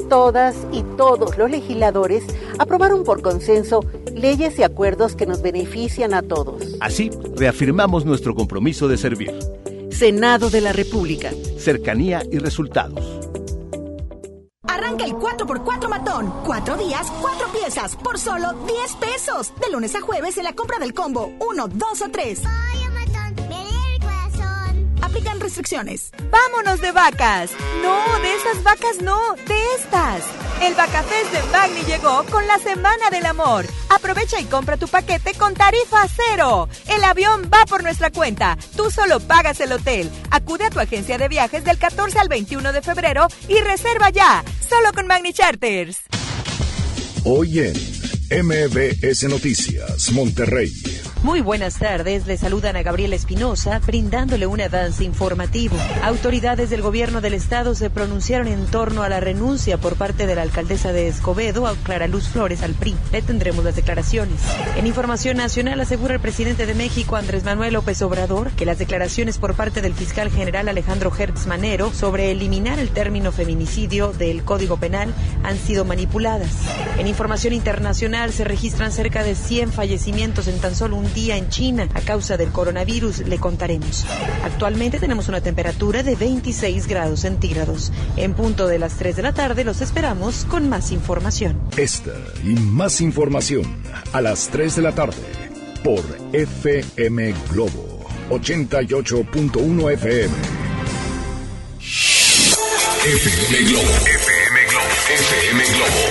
todas 0.10 0.56
y 0.74 0.84
todos 0.98 1.38
los 1.38 1.50
legisladores 1.50 2.26
aprobaron 2.60 3.06
por 3.06 3.22
consenso 3.22 3.80
leyes 4.14 4.60
y 4.60 4.64
acuerdos 4.64 5.16
que 5.16 5.26
nos 5.26 5.42
benefician 5.42 6.14
a 6.14 6.22
todos. 6.22 6.76
Así, 6.82 7.12
reafirmamos 7.38 8.06
nuestro 8.06 8.36
compromiso 8.36 8.90
de 8.90 8.98
servir. 8.98 9.34
Senado 9.90 10.50
de 10.50 10.60
la 10.60 10.74
República. 10.74 11.32
Cercanía 11.58 12.22
y 12.30 12.40
resultados. 12.40 13.22
Arranca 14.68 15.06
el 15.06 15.14
4x4 15.14 15.88
matón. 15.88 16.34
Cuatro 16.46 16.76
días, 16.76 17.08
cuatro 17.22 17.48
piezas, 17.54 17.96
por 17.96 18.20
solo 18.20 18.52
10 18.68 18.96
pesos. 18.96 19.54
De 19.62 19.72
lunes 19.72 19.96
a 19.96 20.02
jueves 20.02 20.38
en 20.38 20.44
la 20.44 20.54
compra 20.54 20.78
del 20.78 20.94
combo 20.94 21.32
1, 21.40 21.68
2 21.70 22.02
o 22.02 22.10
3. 22.12 22.42
Aplican 25.02 25.40
restricciones. 25.40 26.12
¡Vámonos 26.30 26.82
de 26.82 26.92
vacas! 26.92 27.52
No, 27.82 28.20
de 28.20 28.36
esas 28.36 28.64
vacas 28.64 29.02
no, 29.02 29.20
de 29.48 29.60
estas. 29.78 30.24
El 30.62 30.76
Vacafest 30.76 31.32
de 31.32 31.44
Magni 31.52 31.82
llegó 31.84 32.24
con 32.26 32.46
la 32.46 32.60
Semana 32.60 33.10
del 33.10 33.26
Amor. 33.26 33.66
Aprovecha 33.90 34.40
y 34.40 34.46
compra 34.46 34.78
tu 34.78 34.88
paquete 34.88 35.34
con 35.34 35.54
tarifa 35.54 36.08
cero. 36.16 36.70
El 36.88 37.04
avión 37.04 37.50
va 37.52 37.66
por 37.66 37.84
nuestra 37.84 38.12
cuenta. 38.12 38.58
Tú 38.76 38.92
solo 38.92 39.20
pagas 39.20 39.60
el 39.60 39.72
hotel. 39.72 40.10
Acude 40.30 40.66
a 40.66 40.70
tu 40.70 40.80
agencia 40.80 41.18
de 41.18 41.28
viajes 41.28 41.64
del 41.64 41.78
14 41.78 42.20
al 42.20 42.30
21 42.30 42.74
de 42.74 42.82
febrero 42.82 43.28
y 43.48 43.60
reserva 43.60 44.10
ya. 44.12 44.44
Solo 44.70 44.94
con 44.94 45.08
Magni 45.08 45.34
Charters. 45.34 45.98
Hoy 47.24 47.60
en 47.60 48.46
MBS 48.46 49.24
Noticias, 49.26 50.12
Monterrey. 50.12 51.01
Muy 51.24 51.42
buenas 51.42 51.78
tardes, 51.78 52.26
le 52.26 52.36
saludan 52.36 52.76
a 52.76 52.82
Gabriela 52.82 53.16
Espinosa 53.16 53.80
brindándole 53.86 54.48
un 54.48 54.60
avance 54.60 55.04
informativo. 55.04 55.78
Autoridades 56.02 56.72
del 56.72 56.82
gobierno 56.82 57.22
del 57.22 57.36
estado 57.36 57.76
se 57.76 57.92
pronunciaron 57.92 58.48
en 58.48 58.66
torno 58.66 59.04
a 59.04 59.10
la 59.10 59.20
renuncia 59.20 59.78
por 59.78 59.98
parte 59.98 60.26
de 60.26 60.34
la 60.34 60.42
alcaldesa 60.42 60.92
de 60.92 61.08
Escobedo 61.08 61.68
a 61.68 61.76
Clara 61.76 62.08
Luz 62.08 62.28
Flores 62.30 62.64
al 62.64 62.74
PRI. 62.74 62.96
Le 63.12 63.22
tendremos 63.22 63.64
las 63.64 63.76
declaraciones. 63.76 64.42
En 64.76 64.88
información 64.88 65.38
nacional 65.38 65.80
asegura 65.80 66.16
el 66.16 66.20
presidente 66.20 66.66
de 66.66 66.74
México 66.74 67.16
Andrés 67.16 67.44
Manuel 67.44 67.74
López 67.74 68.02
Obrador 68.02 68.50
que 68.54 68.66
las 68.66 68.80
declaraciones 68.80 69.38
por 69.38 69.54
parte 69.54 69.84
del 69.84 69.94
fiscal 69.94 70.32
general 70.32 70.70
Alejandro 70.70 71.14
Hertz 71.16 71.46
Manero 71.46 71.94
sobre 71.94 72.32
eliminar 72.32 72.80
el 72.80 72.90
término 72.90 73.32
feminicidio 73.32 74.12
del 74.12 74.44
Código 74.44 74.78
Penal 74.78 75.14
han 75.44 75.60
sido 75.60 75.86
manipuladas. 75.86 76.50
En 76.98 77.06
información 77.06 77.54
internacional 77.54 78.34
se 78.34 78.44
registran 78.44 78.92
cerca 78.92 79.22
de 79.22 79.36
100 79.36 79.72
fallecimientos 79.72 80.48
en 80.48 80.60
tan 80.60 80.74
solo 80.76 80.96
un 80.96 81.11
día 81.14 81.38
en 81.38 81.50
China 81.50 81.88
a 81.94 82.02
causa 82.02 82.38
del 82.38 82.52
coronavirus, 82.52 83.20
le 83.28 83.38
contaremos. 83.38 84.06
Actualmente 84.44 85.00
tenemos 85.00 85.28
una 85.28 85.42
temperatura 85.42 86.04
de 86.04 86.16
26 86.16 86.88
grados 86.88 87.22
centígrados. 87.22 87.92
En 88.18 88.34
punto 88.34 88.68
de 88.68 88.80
las 88.80 88.98
3 88.98 89.16
de 89.16 89.22
la 89.22 89.34
tarde 89.34 89.64
los 89.64 89.82
esperamos 89.82 90.46
con 90.46 90.70
más 90.70 90.92
información. 90.92 91.60
Esta 91.78 92.14
y 92.44 92.54
más 92.56 93.02
información 93.02 93.64
a 94.14 94.22
las 94.22 94.50
3 94.50 94.76
de 94.76 94.82
la 94.82 94.94
tarde 94.94 95.18
por 95.84 96.04
FM 96.34 97.34
Globo 97.52 98.06
88.1 98.30 99.92
FM. 99.94 100.36
FM 103.04 103.58
Globo. 103.70 103.84
FM 103.84 104.66
Globo. 104.70 104.88
FM 105.10 105.64
Globo 105.66 106.02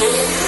88.1. 0.00 0.47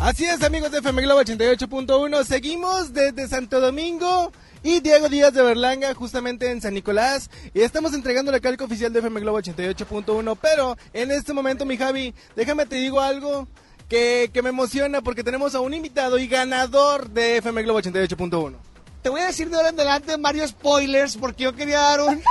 Así 0.00 0.24
es, 0.26 0.44
amigos 0.44 0.70
de 0.70 0.78
FM 0.78 1.02
Globo 1.02 1.20
88.1. 1.22 2.24
Seguimos 2.24 2.92
desde 2.92 3.26
Santo 3.26 3.60
Domingo 3.60 4.30
y 4.62 4.78
Diego 4.78 5.08
Díaz 5.08 5.34
de 5.34 5.42
Berlanga, 5.42 5.92
justamente 5.92 6.52
en 6.52 6.62
San 6.62 6.74
Nicolás. 6.74 7.28
Y 7.52 7.62
estamos 7.62 7.92
entregando 7.94 8.30
la 8.30 8.38
calca 8.38 8.64
oficial 8.64 8.92
de 8.92 9.00
FM 9.00 9.18
Globo 9.20 9.40
88.1. 9.40 10.38
Pero 10.40 10.76
en 10.92 11.10
este 11.10 11.32
momento, 11.32 11.64
mi 11.64 11.76
Javi, 11.76 12.14
déjame 12.36 12.66
te 12.66 12.76
digo 12.76 13.00
algo 13.00 13.48
que, 13.88 14.30
que 14.32 14.40
me 14.40 14.50
emociona 14.50 15.02
porque 15.02 15.24
tenemos 15.24 15.56
a 15.56 15.60
un 15.60 15.74
invitado 15.74 16.16
y 16.18 16.28
ganador 16.28 17.10
de 17.10 17.38
FM 17.38 17.64
Globo 17.64 17.80
88.1. 17.80 18.54
Te 19.02 19.08
voy 19.08 19.20
a 19.22 19.26
decir 19.26 19.50
de 19.50 19.56
ahora 19.56 19.70
en 19.70 19.80
adelante 19.80 20.14
varios 20.16 20.50
spoilers 20.50 21.16
porque 21.16 21.42
yo 21.42 21.56
quería 21.56 21.80
dar 21.80 22.02
un, 22.02 22.22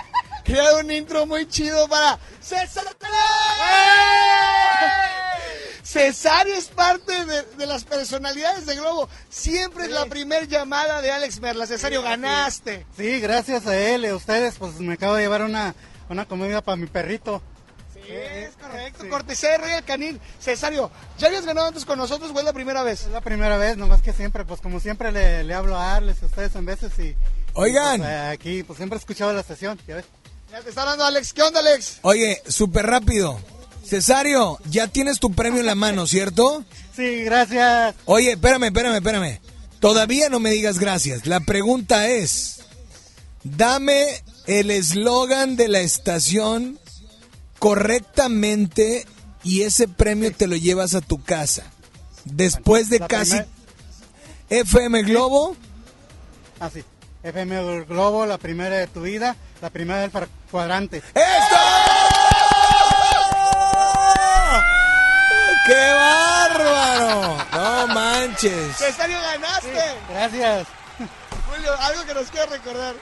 quería 0.45 0.63
dar 0.63 0.86
un 0.86 0.91
intro 0.91 1.26
muy 1.26 1.45
chido 1.49 1.86
para 1.89 2.18
César. 2.39 2.86
Cesario 5.88 6.54
es 6.54 6.66
parte 6.66 7.26
de, 7.26 7.44
de 7.44 7.66
las 7.66 7.86
personalidades 7.86 8.66
de 8.66 8.76
Globo. 8.76 9.08
Siempre 9.30 9.86
es 9.86 9.92
la 9.92 10.06
primer 10.06 10.50
llamada 10.50 11.02
de 11.02 11.14
Alex 11.14 11.40
Merla. 11.40 11.66
Cesario, 11.66 12.02
ganaste. 12.02 12.86
Sí, 12.98 13.22
gracias 13.22 13.66
a 13.68 13.78
él 13.78 14.04
y 14.04 14.08
a 14.08 14.16
ustedes, 14.16 14.56
pues 14.56 14.74
me 14.82 14.96
acabo 14.96 15.16
de 15.16 15.22
llevar 15.22 15.44
una, 15.44 15.76
una 16.10 16.28
comida 16.28 16.62
para 16.62 16.76
mi 16.76 16.88
perrito. 16.88 17.42
Sí, 17.94 18.02
es 18.12 18.54
correcto. 18.58 19.08
Cortesía 19.10 19.52
de 19.52 19.58
Royal 19.60 19.86
Canin. 19.86 20.20
Cesario, 20.42 20.92
¿ya 21.18 21.28
habías 21.28 21.46
ganado 21.46 21.68
antes 21.68 21.86
con 21.86 21.98
nosotros 21.98 22.34
o 22.36 22.38
es 22.38 22.44
la 22.44 22.52
primera 22.52 22.84
vez? 22.84 23.04
Es 23.06 23.12
la 23.12 23.22
primera 23.22 23.58
vez, 23.58 23.78
nomás 23.78 24.02
que 24.02 24.12
siempre, 24.12 24.44
pues 24.44 24.60
como 24.60 24.82
siempre 24.82 25.14
le, 25.14 25.46
le 25.46 25.54
hablo 25.54 25.78
a 25.78 25.96
Arles 25.96 26.18
y 26.22 26.26
a 26.26 26.28
ustedes 26.28 26.54
en 26.56 26.66
veces 26.66 27.00
y... 27.00 27.16
Oigan. 27.54 27.96
y, 27.96 28.00
pues, 28.00 28.10
eh, 28.10 28.28
aquí, 28.34 28.64
pues 28.64 28.76
siempre 28.76 28.98
he 28.98 29.00
escuchado 29.00 29.32
la 29.32 29.42
sesión, 29.42 29.80
ya 29.88 29.96
ves. 29.96 30.06
Ya 30.52 30.60
te 30.60 30.68
está 30.68 30.82
hablando 30.82 31.06
Alex. 31.06 31.32
¿Qué 31.32 31.44
onda, 31.44 31.62
Alex? 31.62 32.00
Oye, 32.02 32.42
súper 32.46 32.86
rápido. 32.86 33.40
Cesario, 33.88 34.60
ya 34.70 34.88
tienes 34.88 35.20
tu 35.20 35.32
premio 35.34 35.60
en 35.62 35.66
la 35.66 35.76
mano, 35.76 36.08
¿cierto? 36.08 36.64
Sí, 36.96 37.24
gracias. 37.24 37.96
Oye, 38.06 38.32
espérame, 38.32 38.66
espérame, 38.66 38.96
espérame. 38.96 39.40
Todavía 39.80 40.30
no 40.30 40.40
me 40.40 40.50
digas 40.52 40.80
gracias. 40.80 41.26
La 41.28 41.40
pregunta 41.40 42.08
es, 42.10 42.62
dame 43.44 44.24
el 44.48 44.72
eslogan 44.72 45.56
de 45.56 45.68
la 45.68 45.80
estación 45.82 46.80
correctamente 47.60 49.06
y 49.44 49.62
ese 49.62 49.88
premio 49.88 50.32
te 50.34 50.48
lo 50.48 50.56
llevas 50.56 50.96
a 50.96 51.02
tu 51.02 51.22
casa. 51.24 51.64
Después 52.26 52.90
de 52.90 53.00
La 53.00 53.08
casi 53.08 53.38
FM 54.50 55.04
Globo, 55.04 55.56
Ah, 56.60 56.70
sí. 56.74 56.84
FM 57.24 57.84
Globo, 57.86 58.26
la 58.26 58.38
primera 58.38 58.78
de 58.78 58.88
tu 58.88 59.02
vida, 59.02 59.36
la 59.62 59.70
primera 59.70 60.00
del 60.02 60.12
cuadrante. 60.50 61.04
¡Qué 65.68 65.74
bárbaro! 65.93 67.38
No 67.51 67.88
manches. 67.93 68.76
Cesario, 68.78 69.18
ganaste. 69.22 69.84
Gracias. 70.09 70.68
Julio, 71.49 71.74
algo 71.80 72.05
que 72.05 72.13
nos 72.13 72.30
quieras 72.30 72.49
recordar. 72.49 72.95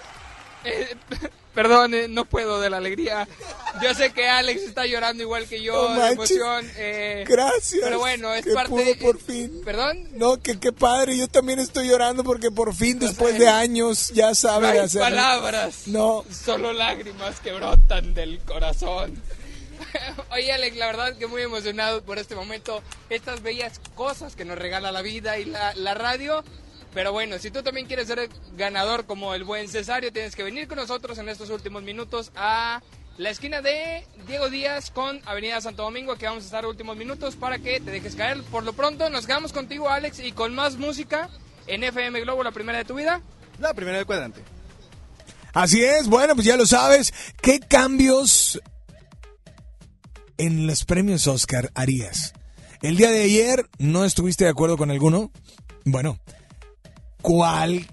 Eh, 0.64 0.96
perdón, 1.54 1.94
eh, 1.94 2.08
no 2.08 2.26
puedo 2.26 2.60
de 2.60 2.70
la 2.70 2.78
alegría. 2.78 3.28
Yo 3.82 3.94
sé 3.94 4.14
que 4.14 4.28
Alex 4.30 4.62
está 4.64 4.86
llorando 4.86 5.22
igual 5.24 5.48
que 5.48 5.62
yo 5.62 5.74
No 5.90 5.94
de 5.94 6.00
manches. 6.16 6.32
emoción. 6.38 6.72
eh, 6.78 7.24
Gracias. 7.28 7.82
Pero 7.84 8.00
bueno, 8.00 8.34
es 8.34 8.46
que 8.46 8.54
parte 8.54 8.70
pudo 8.70 8.84
de- 8.86 8.96
por 8.96 9.20
fin. 9.20 9.62
¿Perdón? 9.66 10.08
No, 10.14 10.38
que 10.42 10.60
qué 10.60 10.72
padre. 10.72 11.18
Yo 11.18 11.28
también 11.28 11.60
estoy 11.60 11.90
llorando 11.90 12.24
porque 12.24 12.52
por 12.52 12.74
fin, 12.74 13.00
después 13.00 13.38
de 13.38 13.48
años, 13.50 14.10
ya 14.14 14.30
No 14.30 14.36
sabe 14.36 14.68
hay 14.70 14.78
hacer. 14.80 15.02
palabras. 15.02 15.84
No. 15.88 16.24
Solo 16.32 16.72
lágrimas 16.74 17.40
que 17.42 17.52
brotan 17.54 18.14
del 18.14 18.40
corazón. 18.40 19.22
Oye, 20.32 20.52
Alex, 20.52 20.78
la 20.78 20.88
verdad 20.88 21.18
que 21.18 21.28
muy 21.28 21.42
emocionado 21.42 22.04
por 22.04 22.18
este 22.18 22.36
momento. 22.36 22.82
Estas 23.10 23.42
bellas 23.42 23.80
cosas 23.96 24.36
que 24.36 24.46
nos 24.46 24.58
regala 24.58 24.92
la 24.92 25.02
vida 25.02 25.38
y 25.38 25.46
la, 25.46 25.74
la 25.76 25.94
radio. 25.94 26.44
Pero 26.94 27.12
bueno, 27.12 27.38
si 27.40 27.52
tú 27.52 27.62
también 27.62 27.88
quieres 27.88 28.08
ser 28.08 28.30
ganador 28.56 29.06
como 29.06 29.34
el 29.34 29.44
buen 29.44 29.68
Cesario, 29.68 30.14
tienes 30.14 30.36
que 30.36 30.44
venir 30.44 30.68
con 30.68 30.78
nosotros 30.78 31.18
en 31.18 31.28
estos 31.28 31.50
últimos 31.50 31.84
minutos 31.84 32.32
a 32.36 32.82
la 33.18 33.30
esquina 33.30 33.62
de 33.62 34.06
Diego 34.28 34.50
Díaz 34.50 34.92
con 34.92 35.22
Avenida 35.26 35.60
Santo 35.62 35.84
Domingo, 35.84 36.16
que 36.16 36.26
vamos 36.26 36.44
a 36.44 36.46
estar 36.46 36.66
últimos 36.66 36.96
minutos 36.96 37.36
para 37.36 37.60
que 37.60 37.80
te 37.80 37.92
dejes 37.92 38.16
caer. 38.16 38.42
Por 38.44 38.64
lo 38.64 38.74
pronto, 38.74 39.10
nos 39.10 39.26
quedamos 39.26 39.52
contigo, 39.52 39.90
Alex, 39.90 40.20
y 40.20 40.32
con 40.32 40.56
más 40.56 40.78
música 40.78 41.30
en 41.68 41.84
FM 41.84 42.22
Globo, 42.22 42.44
la 42.44 42.52
primera 42.52 42.78
de 42.78 42.86
tu 42.86 42.96
vida. 42.96 43.22
La 43.60 43.74
primera 43.74 43.98
del 43.98 44.06
cuadrante. 44.06 44.42
Así 45.54 45.84
es, 45.84 46.08
bueno, 46.08 46.36
pues 46.36 46.46
ya 46.46 46.58
lo 46.58 46.66
sabes. 46.66 47.14
¿Qué 47.42 47.60
cambios 47.60 48.60
en 50.38 50.68
los 50.68 50.86
premios 50.86 51.28
Oscar 51.28 51.72
harías? 51.76 52.34
El 52.82 52.98
día 52.98 53.12
de 53.12 53.24
ayer 53.24 53.70
no 53.80 54.06
estuviste 54.06 54.44
de 54.44 54.52
acuerdo 54.52 54.78
con 54.78 54.92
alguno. 54.92 55.32
Bueno, 55.86 56.20
¿cuál 57.22 57.88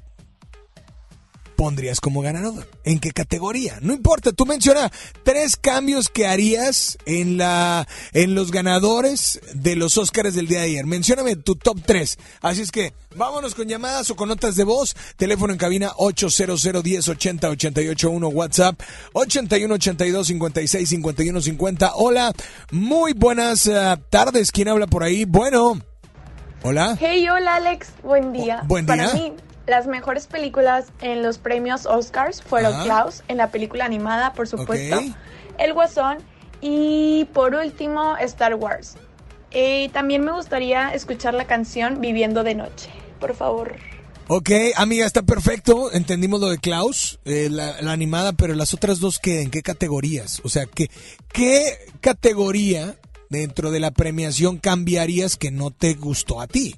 pondrías 1.56 2.00
como 2.00 2.20
ganador? 2.22 2.68
¿En 2.84 2.98
qué 2.98 3.12
categoría? 3.12 3.78
No 3.80 3.92
importa, 3.92 4.32
tú 4.32 4.46
menciona 4.46 4.90
tres 5.22 5.56
cambios 5.56 6.08
que 6.08 6.26
harías 6.26 6.98
en 7.06 7.36
la 7.36 7.86
en 8.12 8.34
los 8.34 8.50
ganadores 8.50 9.40
de 9.54 9.76
los 9.76 9.96
Oscars 9.98 10.34
del 10.34 10.48
día 10.48 10.60
de 10.60 10.66
ayer. 10.66 10.86
Mencióname 10.86 11.36
tu 11.36 11.54
top 11.54 11.78
3. 11.84 12.18
Así 12.40 12.62
es 12.62 12.70
que 12.70 12.92
vámonos 13.14 13.54
con 13.54 13.68
llamadas 13.68 14.10
o 14.10 14.16
con 14.16 14.28
notas 14.28 14.56
de 14.56 14.64
voz. 14.64 14.94
Teléfono 15.16 15.52
en 15.52 15.58
cabina 15.58 15.92
800 15.96 16.82
10 16.82 17.08
80 17.08 17.48
881 17.50 18.28
WhatsApp 18.28 18.80
81 19.12 19.74
82 19.74 20.26
56 20.26 20.88
51 20.88 21.40
50. 21.40 21.92
Hola, 21.94 22.32
muy 22.70 23.12
buenas 23.12 23.66
eh, 23.66 23.96
tardes. 24.10 24.50
¿Quién 24.50 24.68
habla 24.68 24.86
por 24.86 25.02
ahí? 25.04 25.24
Bueno. 25.24 25.80
Hola. 26.64 26.96
Hey, 27.00 27.26
hola 27.28 27.56
Alex, 27.56 27.88
buen 28.04 28.32
día. 28.32 28.62
buen 28.66 28.86
Para 28.86 29.10
día. 29.12 29.14
mí, 29.20 29.32
las 29.66 29.86
mejores 29.86 30.26
películas 30.26 30.86
en 31.00 31.22
los 31.22 31.38
premios 31.38 31.86
Oscars 31.86 32.42
fueron 32.42 32.74
Ajá. 32.74 32.84
Klaus, 32.84 33.22
en 33.28 33.36
la 33.36 33.50
película 33.50 33.84
animada, 33.84 34.32
por 34.32 34.48
supuesto. 34.48 35.00
El 35.58 35.72
Guasón 35.72 36.18
y 36.60 37.26
por 37.32 37.54
último 37.54 38.16
Star 38.18 38.54
Wars. 38.54 38.96
Eh, 39.50 39.90
también 39.92 40.24
me 40.24 40.32
gustaría 40.32 40.94
escuchar 40.94 41.34
la 41.34 41.46
canción 41.46 42.00
Viviendo 42.00 42.42
de 42.42 42.54
Noche, 42.54 42.90
por 43.20 43.34
favor. 43.34 43.76
Ok, 44.28 44.50
amiga, 44.76 45.04
está 45.04 45.22
perfecto. 45.22 45.92
Entendimos 45.92 46.40
lo 46.40 46.48
de 46.48 46.58
Klaus, 46.58 47.18
eh, 47.24 47.48
la, 47.50 47.82
la 47.82 47.92
animada, 47.92 48.32
pero 48.32 48.54
las 48.54 48.72
otras 48.72 48.98
dos, 48.98 49.18
¿qué, 49.18 49.42
¿en 49.42 49.50
qué 49.50 49.62
categorías? 49.62 50.40
O 50.44 50.48
sea, 50.48 50.64
¿qué, 50.66 50.90
¿qué 51.32 51.76
categoría 52.00 52.96
dentro 53.28 53.70
de 53.70 53.80
la 53.80 53.90
premiación 53.90 54.58
cambiarías 54.58 55.36
que 55.36 55.50
no 55.50 55.70
te 55.70 55.94
gustó 55.94 56.40
a 56.40 56.46
ti? 56.46 56.76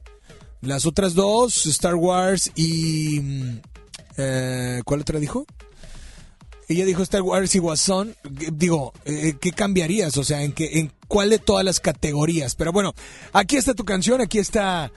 Las 0.64 0.86
otras 0.86 1.14
dos, 1.14 1.66
Star 1.66 1.94
Wars 1.94 2.50
y... 2.54 3.20
mm, 3.20 3.60
eh, 4.16 4.82
¿Cuál 4.84 5.00
otra 5.00 5.18
dijo? 5.18 5.46
Ella 6.68 6.84
dijo 6.86 7.02
Star 7.02 7.22
Wars 7.22 7.54
y 7.54 7.58
Guasón. 7.58 8.16
Digo, 8.52 8.92
eh, 9.04 9.34
¿qué 9.40 9.52
cambiarías? 9.52 10.16
O 10.16 10.24
sea, 10.24 10.42
¿en, 10.42 10.52
qué, 10.52 10.78
¿en 10.78 10.92
cuál 11.08 11.30
de 11.30 11.38
todas 11.38 11.64
las 11.64 11.80
categorías? 11.80 12.54
Pero 12.54 12.72
bueno, 12.72 12.94
aquí 13.32 13.56
está 13.56 13.74
tu 13.74 13.84
canción, 13.84 14.20
aquí 14.20 14.38
está 14.38 14.90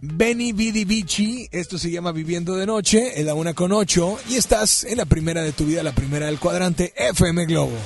Benny 0.00 0.52
Vidi 0.52 0.84
Vici. 0.84 1.48
Esto 1.52 1.78
se 1.78 1.90
llama 1.90 2.12
Viviendo 2.12 2.56
de 2.56 2.66
Noche, 2.66 3.20
en 3.20 3.26
la 3.26 3.34
una 3.34 3.54
con 3.54 3.72
ocho. 3.72 4.18
Y 4.28 4.36
estás 4.36 4.84
en 4.84 4.98
la 4.98 5.04
primera 5.04 5.42
de 5.42 5.52
tu 5.52 5.66
vida, 5.66 5.82
la 5.82 5.92
primera 5.92 6.26
del 6.26 6.40
cuadrante, 6.40 6.92
FM 6.96 7.46
Globo. 7.46 7.76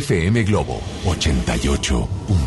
FM 0.00 0.44
Globo 0.44 0.80
88. 1.04 2.37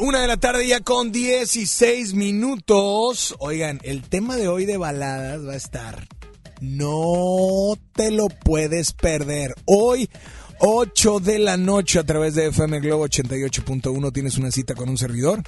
una 0.00 0.22
de 0.22 0.28
la 0.28 0.38
tarde 0.38 0.66
ya 0.66 0.80
con 0.80 1.12
16 1.12 2.14
minutos. 2.14 3.34
Oigan, 3.38 3.80
el 3.82 4.02
tema 4.02 4.36
de 4.36 4.48
hoy 4.48 4.64
de 4.64 4.78
baladas 4.78 5.46
va 5.46 5.52
a 5.52 5.56
estar. 5.56 6.08
No 6.60 7.76
te 7.94 8.10
lo 8.10 8.28
puedes 8.28 8.92
perder. 8.92 9.54
Hoy, 9.66 10.08
8 10.60 11.20
de 11.20 11.38
la 11.38 11.58
noche, 11.58 11.98
a 11.98 12.04
través 12.04 12.34
de 12.34 12.46
FM 12.46 12.80
Globo 12.80 13.06
88.1, 13.06 14.12
tienes 14.12 14.38
una 14.38 14.50
cita 14.50 14.74
con 14.74 14.88
un 14.88 14.96
servidor. 14.96 15.42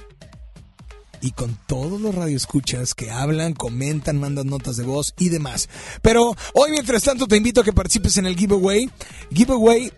Y 1.19 1.31
con 1.31 1.57
todos 1.65 1.99
los 1.99 2.13
radioescuchas 2.13 2.93
que 2.93 3.09
hablan, 3.09 3.53
comentan, 3.53 4.19
mandan 4.19 4.47
notas 4.47 4.77
de 4.77 4.83
voz 4.83 5.15
y 5.17 5.29
demás. 5.29 5.67
Pero 6.03 6.35
hoy, 6.53 6.71
mientras 6.71 7.01
tanto, 7.01 7.25
te 7.25 7.37
invito 7.37 7.61
a 7.61 7.63
que 7.63 7.73
participes 7.73 8.17
en 8.17 8.27
el 8.27 8.35
giveaway. 8.35 8.87
Giveaway 9.31 9.91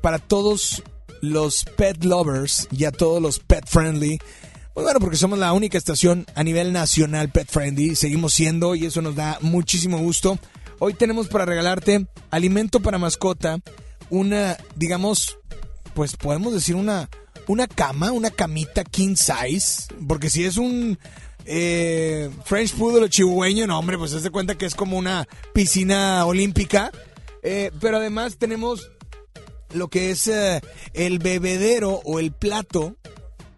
para 0.00 0.20
todos 0.20 0.84
los 1.22 1.64
pet 1.76 2.04
lovers 2.04 2.68
y 2.70 2.84
a 2.84 2.92
todos 2.92 3.22
los 3.22 3.38
pet 3.38 3.64
friendly. 3.66 4.18
Pues 4.74 4.84
bueno, 4.84 5.00
porque 5.00 5.16
somos 5.16 5.38
la 5.38 5.52
única 5.52 5.78
estación 5.78 6.26
a 6.34 6.42
nivel 6.42 6.72
nacional 6.72 7.30
pet 7.30 7.48
friendly, 7.48 7.94
seguimos 7.94 8.34
siendo 8.34 8.74
y 8.74 8.86
eso 8.86 9.00
nos 9.00 9.14
da 9.14 9.38
muchísimo 9.40 9.98
gusto. 9.98 10.38
Hoy 10.78 10.94
tenemos 10.94 11.28
para 11.28 11.44
regalarte 11.44 12.06
alimento 12.30 12.80
para 12.80 12.98
mascota, 12.98 13.58
una, 14.10 14.56
digamos, 14.74 15.38
pues 15.94 16.16
podemos 16.16 16.52
decir 16.52 16.74
una, 16.74 17.08
una 17.46 17.68
cama, 17.68 18.10
una 18.10 18.30
camita 18.30 18.82
king 18.82 19.14
size, 19.14 19.94
porque 20.08 20.28
si 20.28 20.44
es 20.44 20.56
un 20.56 20.98
eh, 21.44 22.30
French 22.44 22.74
Poodle 22.74 23.08
chihuahueño, 23.08 23.68
no 23.68 23.78
hombre, 23.78 23.96
pues 23.96 24.10
se 24.10 24.30
cuenta 24.30 24.56
que 24.56 24.66
es 24.66 24.74
como 24.74 24.98
una 24.98 25.28
piscina 25.52 26.26
olímpica. 26.26 26.90
Eh, 27.44 27.72
pero 27.80 27.96
además 27.96 28.36
tenemos 28.38 28.90
lo 29.74 29.88
que 29.88 30.10
es 30.10 30.26
eh, 30.28 30.60
el 30.94 31.18
bebedero 31.18 32.00
o 32.04 32.18
el 32.18 32.32
plato 32.32 32.96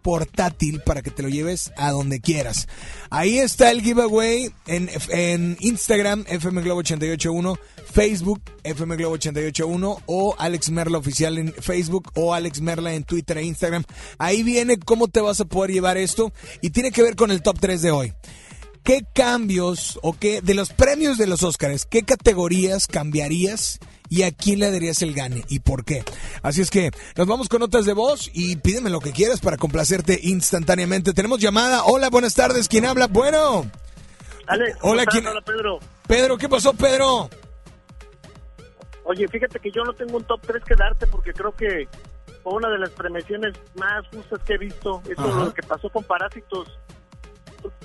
portátil 0.04 0.80
para 0.80 1.00
que 1.00 1.10
te 1.10 1.22
lo 1.22 1.30
lleves 1.30 1.72
a 1.78 1.90
donde 1.90 2.20
quieras. 2.20 2.68
Ahí 3.08 3.38
está 3.38 3.70
el 3.70 3.80
giveaway 3.80 4.50
en, 4.66 4.90
en 5.08 5.56
Instagram, 5.60 6.26
FM 6.28 6.60
Globo 6.60 6.80
881, 6.80 7.58
Facebook, 7.90 8.42
FM 8.64 8.96
Globo 8.96 9.14
881 9.14 10.02
o 10.04 10.36
Alex 10.38 10.70
Merla 10.70 10.98
Oficial 10.98 11.38
en 11.38 11.54
Facebook 11.54 12.12
o 12.16 12.34
Alex 12.34 12.60
Merla 12.60 12.92
en 12.92 13.04
Twitter 13.04 13.38
e 13.38 13.44
Instagram. 13.44 13.84
Ahí 14.18 14.42
viene 14.42 14.78
cómo 14.78 15.08
te 15.08 15.22
vas 15.22 15.40
a 15.40 15.46
poder 15.46 15.70
llevar 15.70 15.96
esto 15.96 16.34
y 16.60 16.68
tiene 16.68 16.90
que 16.90 17.02
ver 17.02 17.16
con 17.16 17.30
el 17.30 17.40
top 17.40 17.58
3 17.58 17.80
de 17.80 17.90
hoy. 17.90 18.12
¿Qué 18.82 19.06
cambios 19.14 19.98
o 20.02 20.12
qué 20.12 20.42
de 20.42 20.52
los 20.52 20.68
premios 20.68 21.16
de 21.16 21.26
los 21.26 21.42
Óscares, 21.42 21.86
qué 21.86 22.02
categorías 22.02 22.86
cambiarías 22.86 23.80
y 24.14 24.22
a 24.22 24.30
quién 24.30 24.60
le 24.60 24.70
darías 24.70 25.02
el 25.02 25.12
gane 25.12 25.42
y 25.48 25.58
por 25.58 25.84
qué? 25.84 26.04
Así 26.42 26.60
es 26.60 26.70
que 26.70 26.92
nos 27.16 27.26
vamos 27.26 27.48
con 27.48 27.58
notas 27.58 27.84
de 27.84 27.94
voz 27.94 28.30
y 28.32 28.54
pídeme 28.54 28.88
lo 28.88 29.00
que 29.00 29.10
quieras 29.10 29.40
para 29.40 29.56
complacerte 29.56 30.20
instantáneamente. 30.22 31.12
Tenemos 31.12 31.40
llamada. 31.40 31.82
Hola, 31.84 32.10
buenas 32.10 32.32
tardes. 32.32 32.68
¿Quién 32.68 32.86
habla? 32.86 33.08
Bueno. 33.08 33.68
Hola, 34.46 35.04
¿cómo 35.04 35.04
¿quién? 35.10 35.26
Hola, 35.26 35.40
Pedro. 35.40 35.80
Pedro, 36.06 36.38
¿qué 36.38 36.48
pasó, 36.48 36.72
Pedro? 36.74 37.28
Oye, 39.02 39.26
fíjate 39.26 39.58
que 39.58 39.72
yo 39.72 39.82
no 39.82 39.92
tengo 39.94 40.18
un 40.18 40.24
top 40.24 40.40
3 40.46 40.62
que 40.62 40.76
darte 40.76 41.08
porque 41.08 41.32
creo 41.32 41.50
que 41.56 41.88
fue 42.44 42.52
una 42.52 42.68
de 42.68 42.78
las 42.78 42.90
premiaciones 42.90 43.54
más 43.74 44.06
justas 44.12 44.38
que 44.46 44.54
he 44.54 44.58
visto. 44.58 45.02
Eso 45.10 45.22
Ajá. 45.22 45.46
lo 45.46 45.54
que 45.54 45.62
pasó 45.64 45.90
con 45.90 46.04
Parásitos, 46.04 46.68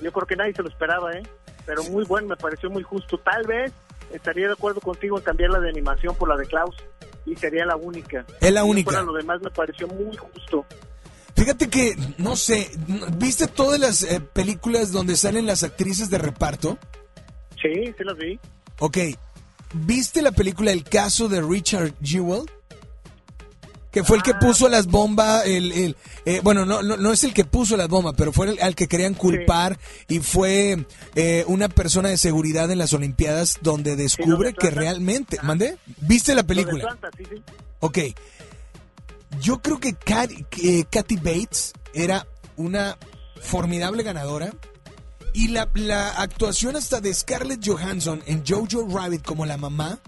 yo 0.00 0.12
creo 0.12 0.26
que 0.28 0.36
nadie 0.36 0.54
se 0.54 0.62
lo 0.62 0.68
esperaba, 0.68 1.12
¿eh? 1.12 1.22
Pero 1.66 1.82
muy 1.84 2.04
bueno, 2.04 2.28
me 2.28 2.36
pareció 2.36 2.70
muy 2.70 2.84
justo. 2.84 3.18
Tal 3.18 3.44
vez 3.48 3.72
estaría 4.12 4.46
de 4.46 4.52
acuerdo 4.52 4.80
contigo 4.80 5.18
en 5.18 5.24
cambiar 5.24 5.50
la 5.50 5.60
de 5.60 5.68
animación 5.68 6.14
por 6.14 6.28
la 6.28 6.36
de 6.36 6.46
Klaus 6.46 6.76
y 7.26 7.36
sería 7.36 7.64
la 7.64 7.76
única. 7.76 8.24
Es 8.40 8.52
la 8.52 8.64
única. 8.64 8.90
fuera 8.90 9.04
lo 9.04 9.12
demás 9.12 9.40
me 9.42 9.50
pareció 9.50 9.86
muy 9.88 10.16
justo. 10.16 10.64
Fíjate 11.34 11.70
que, 11.70 11.96
no 12.18 12.36
sé, 12.36 12.70
¿viste 13.16 13.46
todas 13.46 13.80
las 13.80 14.02
eh, 14.02 14.20
películas 14.20 14.92
donde 14.92 15.16
salen 15.16 15.46
las 15.46 15.62
actrices 15.62 16.10
de 16.10 16.18
reparto? 16.18 16.78
Sí, 17.60 17.94
sí 17.96 18.04
las 18.04 18.16
vi. 18.16 18.38
Ok, 18.78 18.98
¿viste 19.72 20.22
la 20.22 20.32
película 20.32 20.72
El 20.72 20.84
caso 20.84 21.28
de 21.28 21.40
Richard 21.40 21.94
Jewell? 22.02 22.50
Que 23.90 24.04
fue 24.04 24.18
el 24.18 24.22
que 24.22 24.34
puso 24.34 24.68
las 24.68 24.86
bombas, 24.86 25.44
el, 25.46 25.72
el, 25.72 25.96
eh, 26.24 26.40
bueno, 26.44 26.64
no, 26.64 26.80
no, 26.82 26.96
no 26.96 27.12
es 27.12 27.24
el 27.24 27.34
que 27.34 27.44
puso 27.44 27.76
las 27.76 27.88
bombas, 27.88 28.14
pero 28.16 28.32
fue 28.32 28.50
el, 28.50 28.62
al 28.62 28.76
que 28.76 28.86
querían 28.86 29.14
culpar 29.14 29.78
y 30.08 30.20
fue 30.20 30.86
eh, 31.16 31.44
una 31.48 31.68
persona 31.68 32.08
de 32.08 32.16
seguridad 32.16 32.70
en 32.70 32.78
las 32.78 32.92
Olimpiadas 32.92 33.58
donde 33.62 33.96
descubre 33.96 34.52
que 34.54 34.70
realmente, 34.70 35.38
¿mandé? 35.42 35.76
¿Viste 36.02 36.36
la 36.36 36.44
película? 36.44 36.84
Atlanta, 36.84 37.10
sí, 37.18 37.24
sí. 37.28 37.42
Ok. 37.80 37.98
Yo 39.40 39.60
creo 39.60 39.78
que 39.80 39.94
Kat- 39.94 40.46
que 40.48 40.84
Kathy 40.90 41.16
Bates 41.16 41.72
era 41.94 42.26
una 42.56 42.96
formidable 43.40 44.02
ganadora. 44.02 44.52
Y 45.32 45.48
la, 45.48 45.68
la 45.74 46.10
actuación 46.10 46.74
hasta 46.76 47.00
de 47.00 47.14
Scarlett 47.14 47.64
Johansson 47.64 48.22
en 48.26 48.44
Jojo 48.46 48.86
Rabbit 48.88 49.22
como 49.24 49.46
la 49.46 49.56
mamá. 49.56 50.00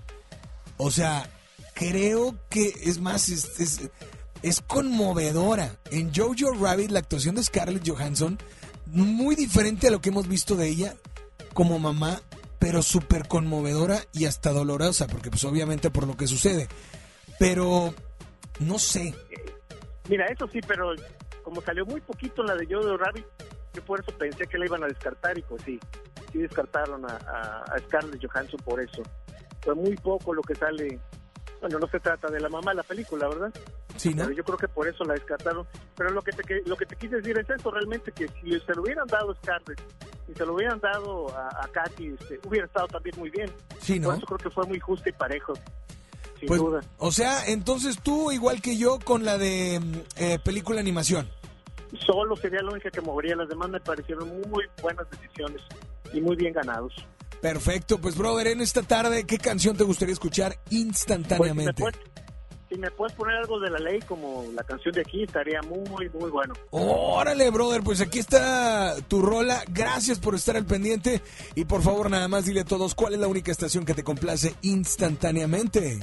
O 0.76 0.90
sea, 0.90 1.30
creo 1.74 2.36
que 2.48 2.74
es 2.82 3.00
más, 3.00 3.28
es, 3.28 3.90
es, 4.42 4.60
conmovedora. 4.60 5.76
En 5.90 6.12
Jojo 6.14 6.52
Rabbit 6.52 6.90
la 6.90 7.00
actuación 7.00 7.34
de 7.34 7.44
Scarlett 7.44 7.88
Johansson, 7.88 8.38
muy 8.86 9.34
diferente 9.34 9.88
a 9.88 9.90
lo 9.90 10.00
que 10.00 10.10
hemos 10.10 10.28
visto 10.28 10.56
de 10.56 10.68
ella 10.68 10.94
como 11.54 11.78
mamá, 11.78 12.20
pero 12.58 12.82
súper 12.82 13.28
conmovedora 13.28 13.98
y 14.12 14.26
hasta 14.26 14.52
dolorosa, 14.52 15.06
porque 15.06 15.30
pues 15.30 15.44
obviamente 15.44 15.90
por 15.90 16.06
lo 16.06 16.16
que 16.16 16.26
sucede. 16.26 16.68
Pero, 17.38 17.94
no 18.60 18.78
sé. 18.78 19.14
Mira, 20.08 20.26
eso 20.26 20.48
sí, 20.48 20.60
pero 20.66 20.94
como 21.42 21.60
salió 21.62 21.84
muy 21.86 22.00
poquito 22.00 22.42
la 22.42 22.54
de 22.54 22.66
Jojo 22.66 22.96
Rabbit, 22.96 23.26
yo 23.74 23.84
por 23.84 24.00
eso 24.00 24.16
pensé 24.16 24.46
que 24.46 24.58
la 24.58 24.66
iban 24.66 24.84
a 24.84 24.86
descartar 24.86 25.36
y 25.38 25.42
pues 25.42 25.62
sí, 25.64 25.80
sí 26.30 26.38
descartaron 26.38 27.04
a 27.06 27.74
Scarlett 27.86 28.24
Johansson 28.24 28.60
por 28.64 28.80
eso. 28.80 29.02
Fue 29.62 29.74
muy 29.74 29.96
poco 29.96 30.34
lo 30.34 30.42
que 30.42 30.54
sale. 30.54 30.98
Bueno, 31.60 31.78
no 31.78 31.86
se 31.86 32.00
trata 32.00 32.28
de 32.28 32.40
la 32.40 32.48
mamá 32.48 32.74
la 32.74 32.82
película, 32.82 33.28
¿verdad? 33.28 33.52
Sí, 33.96 34.10
¿no? 34.14 34.24
Pero 34.24 34.36
yo 34.36 34.42
creo 34.44 34.58
que 34.58 34.68
por 34.68 34.88
eso 34.88 35.04
la 35.04 35.14
descartaron. 35.14 35.64
Pero 35.96 36.10
lo 36.10 36.20
que 36.22 36.32
te, 36.32 36.42
que- 36.42 36.62
lo 36.66 36.76
que 36.76 36.86
te 36.86 36.96
quise 36.96 37.16
decir 37.16 37.38
es 37.38 37.48
eso, 37.48 37.70
realmente, 37.70 38.10
que 38.10 38.26
si 38.28 38.58
se 38.60 38.74
lo 38.74 38.82
hubieran 38.82 39.06
dado 39.06 39.30
a 39.30 39.34
Scarlett 39.36 39.80
y 40.28 40.34
se 40.34 40.44
lo 40.44 40.54
hubieran 40.54 40.80
dado 40.80 41.28
a, 41.36 41.48
a 41.64 41.68
Katy, 41.68 42.16
este, 42.20 42.40
hubiera 42.48 42.66
estado 42.66 42.88
también 42.88 43.14
muy 43.18 43.30
bien. 43.30 43.48
Sí, 43.80 44.00
¿no? 44.00 44.08
Por 44.08 44.16
eso 44.16 44.26
creo 44.26 44.38
que 44.38 44.50
fue 44.50 44.66
muy 44.66 44.80
justo 44.80 45.08
y 45.08 45.12
parejo, 45.12 45.52
sin 46.40 46.48
Pues, 46.48 46.60
duda. 46.60 46.80
o 46.98 47.12
sea, 47.12 47.46
entonces 47.46 47.96
tú, 48.02 48.32
igual 48.32 48.60
que 48.60 48.76
yo, 48.76 48.98
con 48.98 49.24
la 49.24 49.38
de 49.38 49.78
mm, 49.80 49.94
eh, 50.16 50.38
película 50.44 50.80
animación. 50.80 51.28
Solo 52.06 52.34
sería 52.36 52.62
la 52.62 52.70
única 52.72 52.90
que 52.90 53.02
movería. 53.02 53.36
Las 53.36 53.48
demás 53.50 53.68
me 53.68 53.78
parecieron 53.78 54.28
muy 54.50 54.64
buenas 54.80 55.08
decisiones 55.10 55.60
y 56.12 56.20
muy 56.20 56.34
bien 56.34 56.54
ganados. 56.54 56.92
Perfecto, 57.42 57.98
pues 58.00 58.16
brother, 58.16 58.46
en 58.46 58.60
esta 58.60 58.82
tarde, 58.82 59.26
¿qué 59.26 59.36
canción 59.36 59.76
te 59.76 59.82
gustaría 59.82 60.12
escuchar 60.12 60.56
instantáneamente? 60.70 61.74
Pues, 61.76 61.96
si, 61.96 62.00
me 62.00 62.08
puedes, 62.08 62.68
si 62.68 62.78
me 62.78 62.90
puedes 62.92 63.12
poner 63.16 63.36
algo 63.38 63.58
de 63.58 63.68
la 63.68 63.80
ley 63.80 63.98
como 64.06 64.44
la 64.54 64.62
canción 64.62 64.94
de 64.94 65.00
aquí, 65.00 65.24
estaría 65.24 65.60
muy, 65.62 66.08
muy 66.10 66.30
bueno. 66.30 66.54
Órale, 66.70 67.50
brother, 67.50 67.82
pues 67.82 68.00
aquí 68.00 68.20
está 68.20 68.94
tu 69.08 69.22
rola. 69.22 69.64
Gracias 69.72 70.20
por 70.20 70.36
estar 70.36 70.56
al 70.56 70.66
pendiente. 70.66 71.20
Y 71.56 71.64
por 71.64 71.82
favor, 71.82 72.08
nada 72.08 72.28
más 72.28 72.46
dile 72.46 72.60
a 72.60 72.64
todos 72.64 72.94
cuál 72.94 73.14
es 73.14 73.18
la 73.18 73.26
única 73.26 73.50
estación 73.50 73.84
que 73.84 73.94
te 73.94 74.04
complace 74.04 74.54
instantáneamente. 74.62 75.98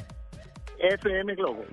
FM 0.78 1.36
Globo. 1.36 1.64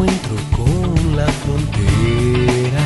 Encuentro 0.00 0.36
con 0.56 1.16
la 1.16 1.26
frontera. 1.26 2.84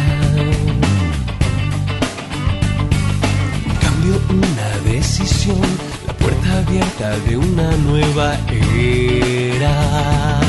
Cambio, 3.81 4.15
una 4.31 4.71
decisión, 4.91 5.61
la 6.07 6.13
puerta 6.15 6.59
abierta 6.59 7.17
de 7.29 7.37
una 7.37 7.71
nueva 7.89 8.37
era. 8.51 10.41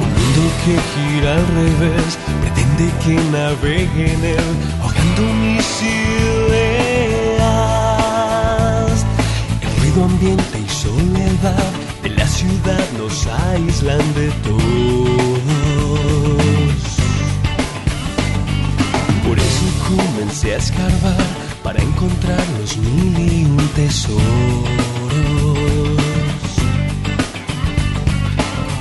Un 0.00 0.10
mundo 0.18 0.42
que 0.64 0.74
gira 0.90 1.30
al 1.34 1.46
revés, 1.60 2.10
pretende 2.42 2.86
que 3.02 3.14
navegue 3.30 4.04
en 4.14 4.22
él, 4.24 4.48
ahogando 4.80 5.22
mis 5.42 5.68
ideas. 5.82 6.20
El 9.62 9.70
ruido 9.80 10.00
ambiente 10.04 10.56
y 10.64 10.68
soledad 10.68 11.79
ciudad 12.40 12.86
nos 12.96 13.26
aíslan 13.26 14.14
de 14.14 14.28
todos. 14.46 15.50
Por 19.26 19.38
eso 19.38 19.66
comencé 19.90 20.54
a 20.54 20.56
escarbar 20.56 21.26
para 21.62 21.82
encontrar 21.82 22.42
los 22.58 22.78
mil 22.78 23.32
y 23.40 23.44
un 23.44 23.68
tesoros. 23.76 24.22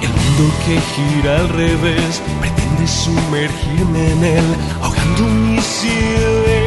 El 0.06 0.12
mundo 0.20 0.44
que 0.64 0.76
gira 0.94 1.32
al 1.40 1.50
revés 1.50 2.22
pretende 2.40 2.88
sumergirme 2.88 4.12
en 4.14 4.24
él, 4.24 4.48
ahogando 4.82 5.24
mis 5.24 5.84
ideas. 5.84 6.59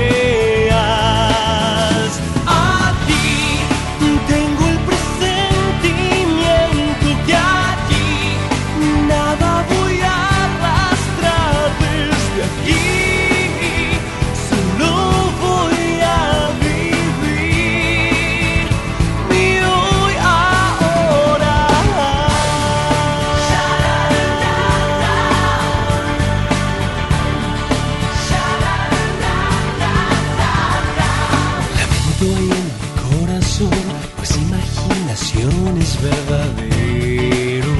Es 35.23 36.03
verdadero. 36.03 37.73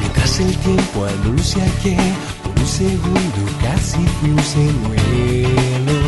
Mientras 0.00 0.40
el 0.40 0.54
tiempo 0.58 1.06
anuncia 1.06 1.64
que 1.82 1.96
por 2.42 2.52
un 2.58 2.66
segundo 2.66 3.40
casi 3.62 4.00
puse 4.20 4.60
en 4.60 4.82
vuelo. 4.84 5.98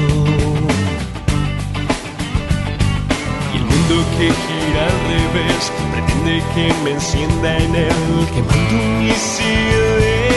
Y 3.52 3.57
el 3.57 3.65
mundo 3.65 3.94
que 4.19 4.27
gira 4.27 4.82
al 4.85 4.98
revés 5.09 5.62
pretende 5.93 6.35
que 6.55 6.65
me 6.85 6.90
encienda 6.93 7.48
en 7.57 7.74
él, 7.74 8.28
quemando 8.35 8.78
mis 9.01 9.24
ideas. 9.40 10.32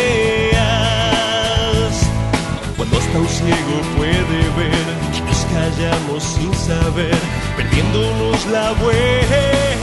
Cuando 2.78 2.94
hasta 2.98 3.18
un 3.20 3.28
ciego 3.28 3.76
puede 3.98 4.40
ver 4.58 4.94
callamos 5.54 6.24
sin 6.24 6.54
saber, 6.54 7.16
perdiéndonos 7.56 8.46
la 8.48 8.72
vuelta. 8.74 9.83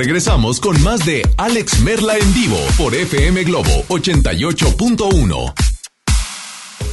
Regresamos 0.00 0.60
con 0.60 0.82
más 0.82 1.04
de 1.04 1.20
Alex 1.36 1.80
Merla 1.80 2.16
en 2.16 2.32
vivo 2.32 2.56
por 2.78 2.94
FM 2.94 3.44
Globo 3.44 3.84
88.1. 3.88 5.52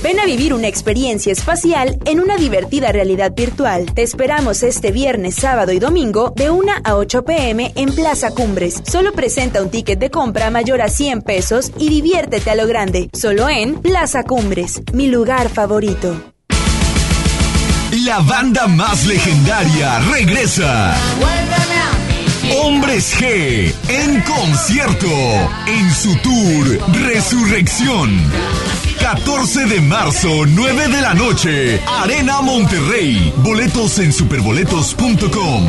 Ven 0.04 0.20
a 0.20 0.26
vivir 0.26 0.54
una 0.54 0.68
experiencia 0.68 1.32
espacial 1.32 2.00
en 2.04 2.20
una 2.20 2.36
divertida 2.36 2.92
realidad 2.92 3.32
virtual. 3.34 3.94
Te 3.94 4.04
esperamos 4.04 4.62
este 4.62 4.92
viernes, 4.92 5.36
sábado 5.36 5.72
y 5.72 5.80
domingo 5.80 6.34
de 6.36 6.50
1 6.50 6.70
a 6.84 6.96
8 6.98 7.24
pm 7.24 7.72
en 7.78 7.96
Plaza 7.96 8.32
Cumbres. 8.32 8.84
Solo 8.86 9.14
presenta 9.14 9.62
un 9.62 9.70
ticket 9.70 10.00
de 10.00 10.12
compra 10.12 10.50
mayor 10.50 10.82
a 10.82 10.90
100 10.90 11.22
pesos 11.22 11.72
y 11.80 11.88
diviértete 11.88 12.50
a 12.50 12.56
lo 12.56 12.68
grande. 12.68 13.10
Solo 13.14 13.48
en 13.48 13.76
Plaza 13.76 14.24
Cumbres, 14.24 14.82
mi 14.92 15.08
lugar 15.08 15.48
favorito. 15.48 16.34
La 18.04 18.20
banda 18.20 18.68
más 18.68 19.06
legendaria 19.06 20.00
regresa. 20.12 20.94
Hombres 22.56 23.14
G 23.20 23.74
en 23.90 24.22
concierto 24.22 25.08
en 25.68 25.92
su 25.92 26.16
tour 26.18 26.80
Resurrección. 27.06 28.10
14 29.00 29.66
de 29.66 29.82
marzo, 29.82 30.46
9 30.46 30.88
de 30.88 31.02
la 31.02 31.14
noche, 31.14 31.82
Arena 31.86 32.42
Monterrey. 32.42 33.34
Boletos 33.38 34.00
en 34.00 34.14
superboletos.com. 34.14 35.68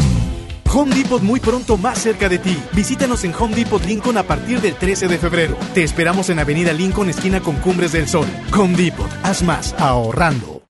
Home 0.73 0.95
Depot 0.95 1.23
muy 1.23 1.41
pronto 1.41 1.77
más 1.77 1.99
cerca 1.99 2.29
de 2.29 2.39
ti. 2.39 2.57
Visítanos 2.73 3.25
en 3.25 3.35
Home 3.35 3.57
Depot 3.57 3.85
Lincoln 3.85 4.19
a 4.19 4.23
partir 4.23 4.61
del 4.61 4.75
13 4.75 5.09
de 5.09 5.19
febrero. 5.19 5.57
Te 5.75 5.83
esperamos 5.83 6.31
en 6.31 6.39
Avenida 6.39 6.73
Lincoln, 6.73 7.09
esquina 7.09 7.41
con 7.41 7.57
Cumbres 7.57 7.93
del 7.93 8.07
Sol. 8.09 8.27
Home 8.57 8.77
Depot, 8.77 9.11
haz 9.23 9.43
más 9.43 9.75
ahorrando. 9.79 10.63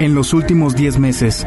En 0.00 0.14
los 0.14 0.34
últimos 0.34 0.74
10 0.74 0.98
meses, 0.98 1.46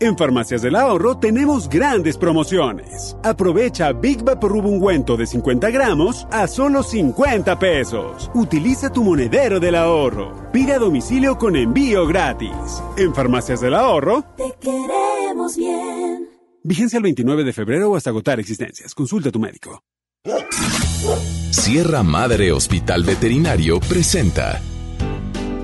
En 0.00 0.16
Farmacias 0.16 0.62
del 0.62 0.76
Ahorro 0.76 1.18
tenemos 1.18 1.68
grandes 1.68 2.16
promociones. 2.16 3.16
Aprovecha 3.24 3.92
Big 3.92 4.22
Vaporub 4.22 4.64
ungüento 4.64 5.16
de 5.16 5.26
50 5.26 5.70
gramos 5.70 6.24
a 6.30 6.46
solo 6.46 6.84
50 6.84 7.58
pesos. 7.58 8.30
Utiliza 8.32 8.92
tu 8.92 9.02
monedero 9.02 9.58
del 9.58 9.74
ahorro. 9.74 10.52
Pide 10.52 10.74
a 10.74 10.78
domicilio 10.78 11.36
con 11.36 11.56
envío 11.56 12.06
gratis. 12.06 12.80
En 12.96 13.12
Farmacias 13.12 13.60
del 13.60 13.74
Ahorro, 13.74 14.22
Te 14.36 14.54
queremos 14.60 15.56
bien. 15.56 16.28
vigencia 16.62 16.98
el 16.98 17.02
29 17.02 17.42
de 17.42 17.52
febrero 17.52 17.90
o 17.90 17.96
hasta 17.96 18.10
agotar 18.10 18.38
existencias. 18.38 18.94
Consulta 18.94 19.30
a 19.30 19.32
tu 19.32 19.40
médico. 19.40 19.82
Sierra 21.50 22.04
Madre 22.04 22.52
Hospital 22.52 23.02
Veterinario 23.02 23.80
presenta. 23.80 24.60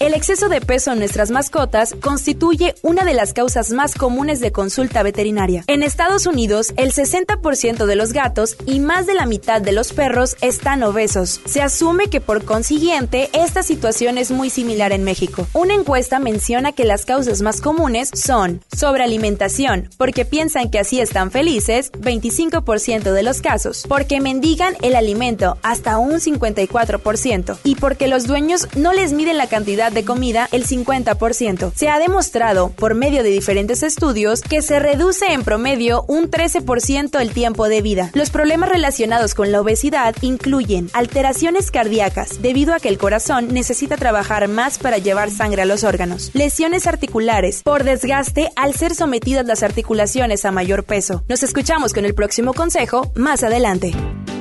El 0.00 0.12
exceso 0.12 0.48
de 0.48 0.60
peso 0.60 0.92
en 0.92 0.98
nuestras 0.98 1.30
mascotas 1.30 1.94
constituye 2.00 2.74
una 2.82 3.04
de 3.04 3.14
las 3.14 3.32
causas 3.32 3.70
más 3.70 3.94
comunes 3.94 4.40
de 4.40 4.50
consulta 4.50 5.04
veterinaria. 5.04 5.62
En 5.68 5.84
Estados 5.84 6.26
Unidos, 6.26 6.74
el 6.76 6.92
60% 6.92 7.86
de 7.86 7.94
los 7.96 8.12
gatos 8.12 8.56
y 8.66 8.80
más 8.80 9.06
de 9.06 9.14
la 9.14 9.26
mitad 9.26 9.62
de 9.62 9.72
los 9.72 9.92
perros 9.92 10.36
están 10.40 10.82
obesos. 10.82 11.40
Se 11.44 11.62
asume 11.62 12.08
que 12.08 12.20
por 12.20 12.44
consiguiente 12.44 13.30
esta 13.32 13.62
situación 13.62 14.18
es 14.18 14.32
muy 14.32 14.50
similar 14.50 14.90
en 14.92 15.04
México. 15.04 15.46
Una 15.52 15.74
encuesta 15.74 16.18
menciona 16.18 16.72
que 16.72 16.84
las 16.84 17.04
causas 17.04 17.40
más 17.40 17.60
comunes 17.60 18.10
son 18.12 18.62
sobrealimentación, 18.76 19.90
porque 19.96 20.24
piensan 20.24 20.70
que 20.70 20.80
así 20.80 21.00
están 21.00 21.30
felices, 21.30 21.92
25% 21.92 23.12
de 23.12 23.22
los 23.22 23.40
casos, 23.40 23.84
porque 23.88 24.20
mendigan 24.20 24.74
el 24.82 24.96
alimento, 24.96 25.56
hasta 25.62 25.98
un 25.98 26.14
54%, 26.14 27.58
y 27.62 27.76
porque 27.76 28.08
los 28.08 28.26
dueños 28.26 28.66
no 28.74 28.92
les 28.92 29.12
miden 29.12 29.38
la 29.38 29.46
cantidad 29.46 29.83
de 29.92 30.04
comida, 30.04 30.48
el 30.52 30.66
50%. 30.66 31.72
Se 31.74 31.88
ha 31.88 31.98
demostrado, 31.98 32.70
por 32.70 32.94
medio 32.94 33.22
de 33.22 33.30
diferentes 33.30 33.82
estudios, 33.82 34.40
que 34.42 34.62
se 34.62 34.78
reduce 34.78 35.32
en 35.32 35.44
promedio 35.44 36.04
un 36.08 36.30
13% 36.30 37.20
el 37.20 37.32
tiempo 37.32 37.68
de 37.68 37.82
vida. 37.82 38.10
Los 38.14 38.30
problemas 38.30 38.68
relacionados 38.68 39.34
con 39.34 39.52
la 39.52 39.60
obesidad 39.60 40.14
incluyen 40.20 40.90
alteraciones 40.92 41.70
cardíacas, 41.70 42.42
debido 42.42 42.74
a 42.74 42.80
que 42.80 42.88
el 42.88 42.98
corazón 42.98 43.52
necesita 43.52 43.96
trabajar 43.96 44.48
más 44.48 44.78
para 44.78 44.98
llevar 44.98 45.30
sangre 45.30 45.62
a 45.62 45.66
los 45.66 45.84
órganos, 45.84 46.30
lesiones 46.34 46.86
articulares, 46.86 47.62
por 47.62 47.84
desgaste 47.84 48.50
al 48.56 48.74
ser 48.74 48.94
sometidas 48.94 49.46
las 49.46 49.62
articulaciones 49.62 50.44
a 50.44 50.52
mayor 50.52 50.84
peso. 50.84 51.24
Nos 51.28 51.42
escuchamos 51.42 51.92
con 51.92 52.04
el 52.04 52.14
próximo 52.14 52.54
consejo 52.54 53.12
más 53.14 53.42
adelante. 53.42 53.92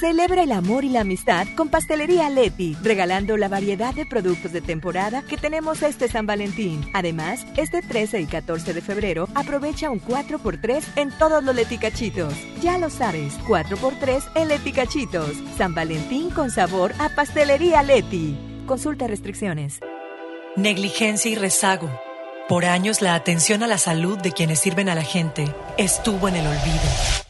Celebra 0.00 0.44
el 0.44 0.52
amor 0.52 0.84
y 0.84 0.88
la 0.88 1.02
amistad 1.02 1.46
con 1.54 1.68
Pastelería 1.68 2.30
Leti, 2.30 2.74
regalando 2.82 3.36
la 3.36 3.48
variedad 3.48 3.92
de 3.92 4.06
productos 4.06 4.50
de 4.50 4.62
temporada 4.62 5.20
que 5.20 5.36
tenemos 5.36 5.82
este 5.82 6.08
San 6.08 6.24
Valentín. 6.24 6.80
Además, 6.94 7.46
este 7.58 7.82
13 7.82 8.22
y 8.22 8.24
14 8.24 8.72
de 8.72 8.80
febrero 8.80 9.28
aprovecha 9.34 9.90
un 9.90 10.00
4x3 10.00 10.82
en 10.96 11.10
todos 11.18 11.44
los 11.44 11.54
leticachitos. 11.54 12.32
Ya 12.62 12.78
lo 12.78 12.88
sabes, 12.88 13.38
4x3 13.40 14.22
en 14.36 14.48
leticachitos. 14.48 15.32
San 15.58 15.74
Valentín 15.74 16.30
con 16.30 16.50
sabor 16.50 16.94
a 16.98 17.10
Pastelería 17.10 17.82
Leti. 17.82 18.38
Consulta 18.64 19.06
restricciones. 19.06 19.80
Negligencia 20.56 21.30
y 21.30 21.34
rezago. 21.34 21.90
Por 22.48 22.64
años 22.64 23.02
la 23.02 23.14
atención 23.14 23.62
a 23.62 23.66
la 23.66 23.76
salud 23.76 24.16
de 24.16 24.32
quienes 24.32 24.60
sirven 24.60 24.88
a 24.88 24.94
la 24.94 25.02
gente 25.02 25.54
estuvo 25.76 26.26
en 26.26 26.36
el 26.36 26.46
olvido. 26.46 27.29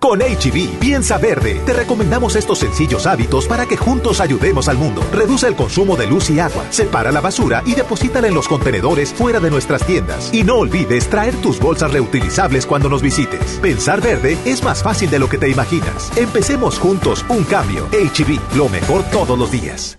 Con 0.00 0.20
HB, 0.20 0.78
piensa 0.78 1.18
verde. 1.18 1.60
Te 1.66 1.72
recomendamos 1.72 2.36
estos 2.36 2.60
sencillos 2.60 3.06
hábitos 3.06 3.46
para 3.46 3.66
que 3.66 3.76
juntos 3.76 4.20
ayudemos 4.20 4.68
al 4.68 4.78
mundo. 4.78 5.02
Reduce 5.12 5.48
el 5.48 5.56
consumo 5.56 5.96
de 5.96 6.06
luz 6.06 6.30
y 6.30 6.38
agua, 6.38 6.64
separa 6.70 7.10
la 7.10 7.20
basura 7.20 7.62
y 7.66 7.74
deposítala 7.74 8.28
en 8.28 8.34
los 8.34 8.46
contenedores 8.46 9.12
fuera 9.12 9.40
de 9.40 9.50
nuestras 9.50 9.84
tiendas. 9.84 10.32
Y 10.32 10.44
no 10.44 10.56
olvides 10.58 11.08
traer 11.08 11.34
tus 11.36 11.58
bolsas 11.58 11.92
reutilizables 11.92 12.64
cuando 12.64 12.88
nos 12.88 13.02
visites. 13.02 13.58
Pensar 13.60 14.00
verde 14.00 14.38
es 14.44 14.62
más 14.62 14.82
fácil 14.84 15.10
de 15.10 15.18
lo 15.18 15.28
que 15.28 15.38
te 15.38 15.48
imaginas. 15.48 16.16
Empecemos 16.16 16.78
juntos 16.78 17.24
un 17.28 17.42
cambio. 17.42 17.88
HB, 17.90 18.56
lo 18.56 18.68
mejor 18.68 19.02
todos 19.10 19.36
los 19.36 19.50
días. 19.50 19.98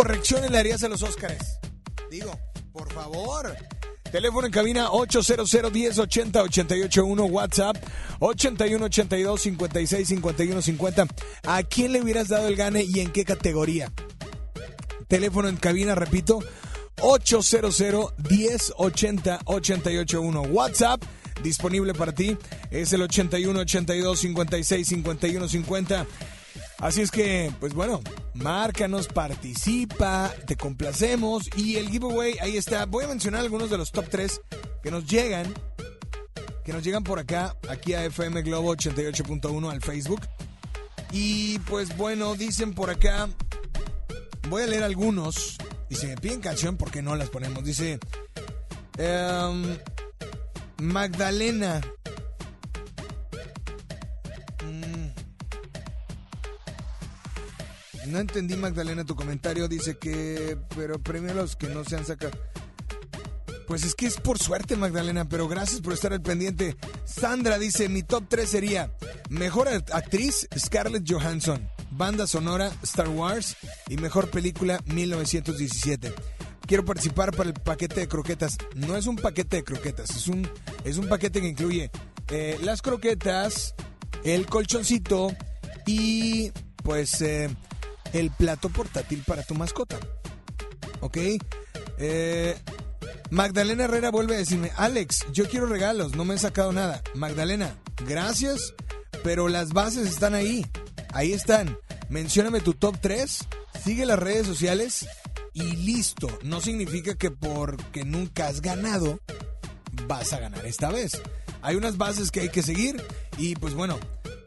Correcciones 0.00 0.50
le 0.50 0.58
harías 0.58 0.82
a 0.82 0.88
los 0.88 1.02
Óscares? 1.02 1.58
Digo, 2.10 2.32
por 2.72 2.90
favor. 2.90 3.54
Teléfono 4.10 4.46
en 4.46 4.52
cabina 4.52 4.90
800 4.92 5.72
1080 5.72 6.42
881 6.42 7.24
WhatsApp 7.26 7.76
81 8.18 8.86
82 8.86 9.40
56 9.42 10.08
51 10.08 10.62
50. 10.62 11.06
¿A 11.46 11.62
quién 11.64 11.92
le 11.92 12.00
hubieras 12.00 12.28
dado 12.28 12.48
el 12.48 12.56
gane 12.56 12.82
y 12.82 13.00
en 13.00 13.12
qué 13.12 13.26
categoría? 13.26 13.92
Teléfono 15.06 15.48
en 15.48 15.56
cabina, 15.56 15.94
repito, 15.94 16.38
800 17.02 18.14
1080 18.30 19.40
881 19.44 20.40
WhatsApp 20.40 21.02
disponible 21.42 21.92
para 21.92 22.12
ti 22.12 22.38
es 22.70 22.94
el 22.94 23.02
81 23.02 23.60
82 23.60 24.18
56 24.18 24.88
51 24.88 25.48
50. 25.48 26.06
Así 26.80 27.02
es 27.02 27.10
que, 27.10 27.52
pues 27.60 27.74
bueno, 27.74 28.00
márcanos, 28.34 29.06
participa, 29.08 30.32
te 30.46 30.56
complacemos 30.56 31.48
y 31.56 31.76
el 31.76 31.88
giveaway 31.90 32.38
ahí 32.40 32.56
está. 32.56 32.86
Voy 32.86 33.04
a 33.04 33.08
mencionar 33.08 33.42
algunos 33.42 33.68
de 33.68 33.76
los 33.76 33.92
top 33.92 34.06
3 34.08 34.40
que 34.82 34.90
nos 34.90 35.06
llegan, 35.06 35.52
que 36.64 36.72
nos 36.72 36.82
llegan 36.82 37.04
por 37.04 37.18
acá, 37.18 37.54
aquí 37.68 37.92
a 37.92 38.04
FM 38.06 38.40
Globo 38.42 38.74
88.1 38.74 39.70
al 39.70 39.82
Facebook. 39.82 40.20
Y 41.12 41.58
pues 41.60 41.94
bueno, 41.96 42.34
dicen 42.34 42.72
por 42.72 42.88
acá, 42.88 43.28
voy 44.48 44.62
a 44.62 44.66
leer 44.66 44.82
algunos 44.82 45.58
y 45.90 45.96
si 45.96 46.06
me 46.06 46.16
piden 46.16 46.40
canción, 46.40 46.76
¿por 46.76 46.90
qué 46.90 47.02
no 47.02 47.16
las 47.16 47.28
ponemos? 47.28 47.64
Dice 47.64 47.98
em, 48.96 49.76
Magdalena. 50.78 51.80
No 58.10 58.18
entendí, 58.18 58.56
Magdalena, 58.56 59.04
tu 59.04 59.14
comentario. 59.16 59.68
Dice 59.68 59.96
que, 59.98 60.56
pero 60.76 60.98
premio 60.98 61.32
los 61.34 61.56
que 61.56 61.68
no 61.68 61.84
se 61.84 61.96
han 61.96 62.04
sacado. 62.06 62.32
Pues 63.66 63.84
es 63.84 63.94
que 63.94 64.06
es 64.06 64.16
por 64.16 64.38
suerte, 64.38 64.74
Magdalena, 64.76 65.28
pero 65.28 65.46
gracias 65.46 65.80
por 65.80 65.92
estar 65.92 66.12
al 66.12 66.20
pendiente. 66.22 66.76
Sandra 67.04 67.56
dice, 67.58 67.88
mi 67.88 68.02
top 68.02 68.24
3 68.28 68.48
sería 68.48 68.92
Mejor 69.28 69.68
act- 69.68 69.90
actriz, 69.92 70.48
Scarlett 70.58 71.04
Johansson. 71.08 71.68
Banda 71.92 72.26
sonora, 72.26 72.72
Star 72.82 73.08
Wars. 73.08 73.56
Y 73.88 73.96
mejor 73.96 74.28
película, 74.30 74.80
1917. 74.86 76.12
Quiero 76.66 76.84
participar 76.84 77.30
para 77.36 77.48
el 77.50 77.54
paquete 77.54 78.00
de 78.00 78.08
croquetas. 78.08 78.58
No 78.74 78.96
es 78.96 79.06
un 79.06 79.16
paquete 79.16 79.58
de 79.58 79.64
croquetas, 79.64 80.10
es 80.10 80.26
un, 80.28 80.48
es 80.84 80.96
un 80.98 81.08
paquete 81.08 81.40
que 81.40 81.48
incluye 81.48 81.90
eh, 82.28 82.58
las 82.62 82.80
croquetas, 82.82 83.74
el 84.24 84.46
colchoncito 84.46 85.32
y 85.86 86.52
pues 86.84 87.20
eh, 87.22 87.48
el 88.12 88.30
plato 88.30 88.68
portátil 88.68 89.22
para 89.26 89.42
tu 89.42 89.54
mascota. 89.54 89.98
¿Ok? 91.00 91.18
Eh, 91.98 92.56
Magdalena 93.30 93.84
Herrera 93.84 94.10
vuelve 94.10 94.34
a 94.34 94.38
decirme, 94.38 94.72
Alex, 94.76 95.26
yo 95.32 95.48
quiero 95.48 95.66
regalos, 95.66 96.16
no 96.16 96.24
me 96.24 96.34
he 96.34 96.38
sacado 96.38 96.72
nada. 96.72 97.02
Magdalena, 97.14 97.78
gracias, 98.06 98.74
pero 99.22 99.48
las 99.48 99.72
bases 99.72 100.08
están 100.08 100.34
ahí. 100.34 100.66
Ahí 101.12 101.32
están. 101.32 101.76
Mencióname 102.08 102.60
tu 102.60 102.74
top 102.74 102.96
3, 103.00 103.38
sigue 103.84 104.06
las 104.06 104.18
redes 104.18 104.46
sociales 104.46 105.06
y 105.52 105.76
listo. 105.76 106.28
No 106.42 106.60
significa 106.60 107.14
que 107.14 107.30
porque 107.30 108.04
nunca 108.04 108.48
has 108.48 108.60
ganado, 108.60 109.20
vas 110.08 110.32
a 110.32 110.40
ganar 110.40 110.66
esta 110.66 110.90
vez. 110.90 111.20
Hay 111.62 111.76
unas 111.76 111.98
bases 111.98 112.30
que 112.30 112.40
hay 112.40 112.48
que 112.48 112.62
seguir 112.62 113.02
y 113.38 113.54
pues 113.54 113.74
bueno, 113.74 113.98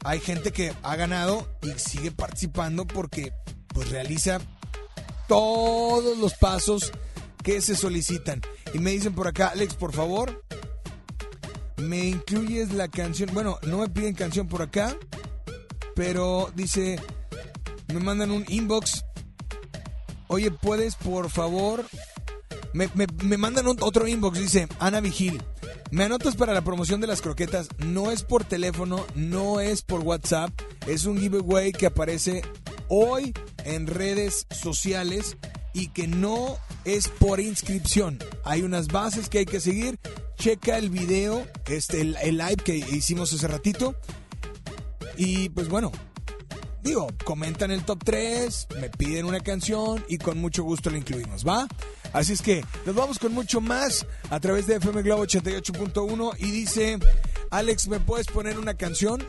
hay 0.04 0.20
gente 0.20 0.52
que 0.52 0.74
ha 0.84 0.96
ganado 0.96 1.48
y 1.62 1.72
sigue 1.80 2.12
participando 2.12 2.86
porque 2.86 3.32
pues 3.70 3.90
realiza 3.90 4.40
todos 5.28 6.18
los 6.18 6.34
pasos 6.36 6.92
que 7.44 7.62
se 7.62 7.76
solicitan. 7.76 8.42
Y 8.74 8.80
me 8.80 8.92
dicen 8.92 9.14
por 9.14 9.28
acá, 9.28 9.48
Alex, 9.50 9.76
por 9.76 9.94
favor, 9.94 10.44
me 11.78 12.06
incluyes 12.06 12.72
la 12.74 12.88
canción. 12.88 13.30
Bueno, 13.34 13.60
no 13.64 13.78
me 13.80 13.90
piden 13.90 14.14
canción 14.14 14.48
por 14.48 14.62
acá, 14.62 14.96
pero 15.96 16.52
dice, 16.56 17.00
me 17.94 18.00
mandan 18.00 18.32
un 18.32 18.46
inbox. 18.48 19.06
Oye, 20.28 20.52
¿puedes 20.52 20.96
por 20.96 21.30
favor? 21.30 21.86
Me, 22.74 22.90
me- 22.96 23.08
me 23.24 23.38
mandan 23.38 23.68
otro 23.68 24.08
inbox, 24.08 24.40
dice 24.40 24.68
Ana 24.80 25.00
Vigil. 25.02 25.42
Me 25.94 26.06
anotas 26.06 26.36
para 26.36 26.56
la 26.56 26.64
promoción 26.64 27.02
de 27.02 27.06
las 27.06 27.22
croquetas. 27.22 27.68
No 27.78 28.10
es 28.10 28.24
por 28.24 28.44
teléfono, 28.44 29.06
no 29.14 29.60
es 29.60 29.84
por 29.84 30.00
WhatsApp. 30.00 30.50
Es 30.88 31.06
un 31.06 31.20
giveaway 31.20 31.72
que 31.72 31.86
aparece 31.86 32.42
hoy 32.88 33.32
en 33.64 33.86
redes 33.86 34.48
sociales 34.50 35.38
y 35.72 35.90
que 35.90 36.08
no 36.08 36.58
es 36.84 37.10
por 37.10 37.40
inscripción. 37.40 38.18
Hay 38.44 38.64
unas 38.64 38.88
bases 38.88 39.30
que 39.30 39.38
hay 39.38 39.46
que 39.46 39.60
seguir. 39.60 40.00
Checa 40.36 40.80
el 40.80 40.90
video, 40.90 41.46
este, 41.68 42.02
el, 42.02 42.18
el 42.24 42.38
live 42.40 42.56
que 42.56 42.76
hicimos 42.76 43.32
hace 43.32 43.48
ratito. 43.48 43.94
Y 45.16 45.50
pues 45.50 45.70
bueno, 45.70 45.92
digo, 46.82 47.08
comentan 47.24 47.70
el 47.70 47.86
top 47.86 48.04
3, 48.04 48.68
me 48.82 48.90
piden 48.90 49.26
una 49.26 49.42
canción 49.42 50.04
y 50.10 50.18
con 50.18 50.40
mucho 50.40 50.64
gusto 50.64 50.90
la 50.90 50.98
incluimos, 50.98 51.48
¿va? 51.48 51.68
Así 52.14 52.34
es 52.34 52.42
que 52.42 52.64
nos 52.86 52.96
vamos 52.96 53.20
con 53.20 53.34
mucho 53.34 53.60
más 53.60 54.06
a 54.30 54.40
través 54.40 54.68
de 54.68 54.76
FM 54.76 55.02
Globo 55.02 55.26
88.1 55.26 56.36
y 56.38 56.52
dice, 56.52 57.00
Alex, 57.50 57.88
¿me 57.88 58.00
puedes 58.00 58.28
poner 58.28 58.58
una 58.60 58.76
canción? 58.76 59.24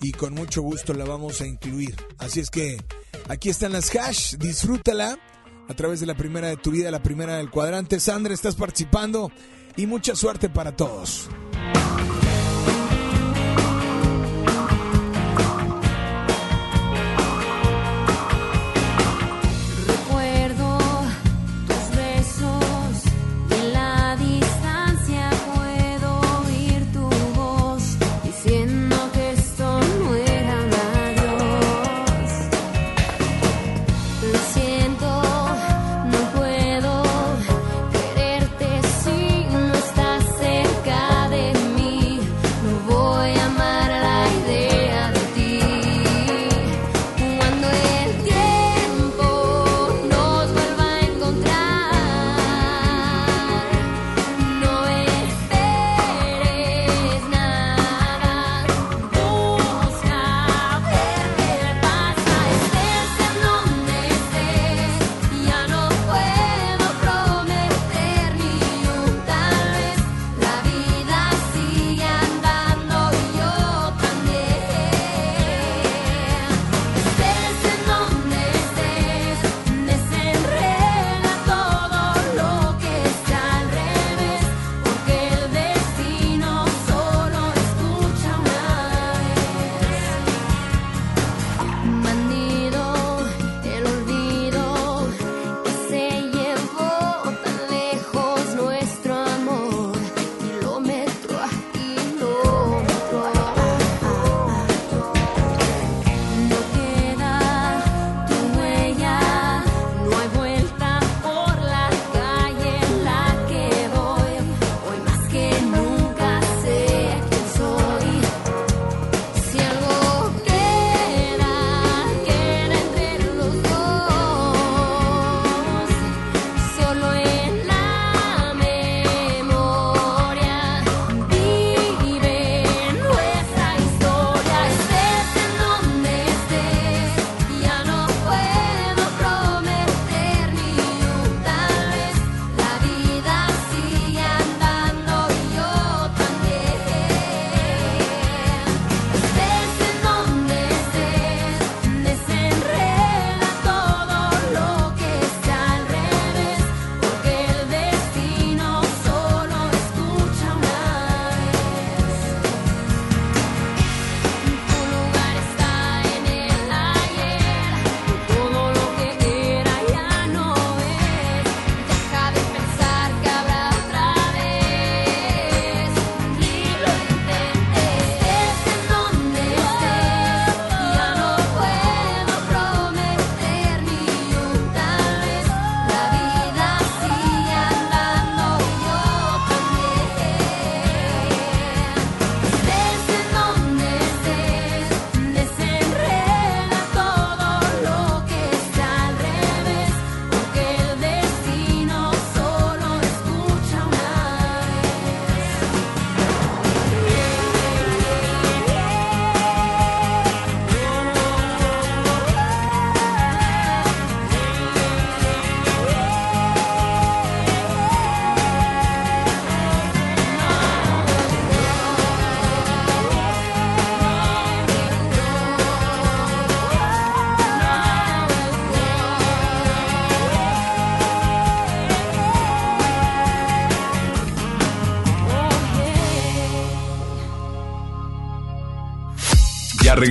Y 0.00 0.12
con 0.12 0.34
mucho 0.34 0.62
gusto 0.62 0.94
la 0.94 1.04
vamos 1.04 1.40
a 1.40 1.46
incluir. 1.46 1.96
Así 2.18 2.40
es 2.40 2.50
que 2.50 2.82
aquí 3.28 3.48
están 3.48 3.72
las 3.72 3.94
hash, 3.94 4.36
disfrútala 4.36 5.18
a 5.68 5.74
través 5.74 6.00
de 6.00 6.06
la 6.06 6.14
primera 6.14 6.48
de 6.48 6.56
tu 6.56 6.70
vida, 6.70 6.90
la 6.90 7.02
primera 7.02 7.36
del 7.38 7.50
cuadrante. 7.50 7.98
Sandra, 7.98 8.32
estás 8.32 8.54
participando 8.54 9.32
y 9.76 9.86
mucha 9.86 10.14
suerte 10.14 10.48
para 10.48 10.76
todos. 10.76 11.28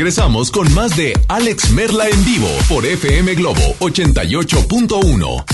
Regresamos 0.03 0.51
con 0.51 0.73
más 0.73 0.97
de 0.97 1.13
Alex 1.29 1.71
Merla 1.71 2.09
en 2.09 2.25
vivo 2.25 2.49
por 2.67 2.85
FM 2.85 3.35
Globo 3.35 3.61
88.1. 3.79 5.45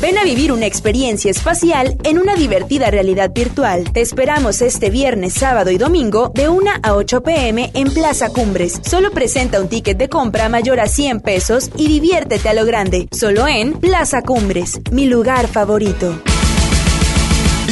Ven 0.00 0.18
a 0.18 0.24
vivir 0.24 0.50
una 0.50 0.66
experiencia 0.66 1.30
espacial 1.30 1.96
en 2.02 2.18
una 2.18 2.34
divertida 2.34 2.90
realidad 2.90 3.30
virtual. 3.32 3.92
Te 3.92 4.00
esperamos 4.00 4.60
este 4.60 4.90
viernes, 4.90 5.34
sábado 5.34 5.70
y 5.70 5.78
domingo 5.78 6.32
de 6.34 6.48
1 6.48 6.68
a 6.82 6.94
8 6.94 7.22
pm 7.22 7.70
en 7.74 7.94
Plaza 7.94 8.30
Cumbres. 8.30 8.80
Solo 8.84 9.12
presenta 9.12 9.60
un 9.60 9.68
ticket 9.68 9.98
de 9.98 10.08
compra 10.08 10.48
mayor 10.48 10.80
a 10.80 10.88
100 10.88 11.20
pesos 11.20 11.70
y 11.76 11.86
diviértete 11.86 12.48
a 12.48 12.54
lo 12.54 12.64
grande. 12.64 13.06
Solo 13.12 13.46
en 13.46 13.74
Plaza 13.74 14.22
Cumbres, 14.22 14.80
mi 14.90 15.06
lugar 15.06 15.46
favorito. 15.46 16.20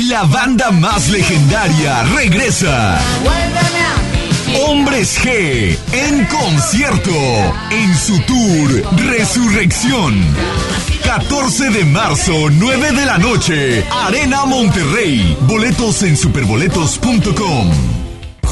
La 0.09 0.23
banda 0.23 0.71
más 0.71 1.09
legendaria 1.09 2.05
regresa. 2.15 3.01
Hombres 4.59 5.19
G 5.23 5.77
en 5.93 6.25
concierto 6.27 7.13
en 7.71 7.97
su 7.97 8.19
tour 8.23 8.83
Resurrección. 9.07 10.15
14 11.05 11.71
de 11.71 11.85
marzo, 11.85 12.33
9 12.51 12.93
de 12.93 13.07
la 13.07 13.19
noche, 13.19 13.85
Arena 13.91 14.45
Monterrey. 14.47 15.37
Boletos 15.43 16.03
en 16.03 16.17
superboletos.com. 16.17 17.71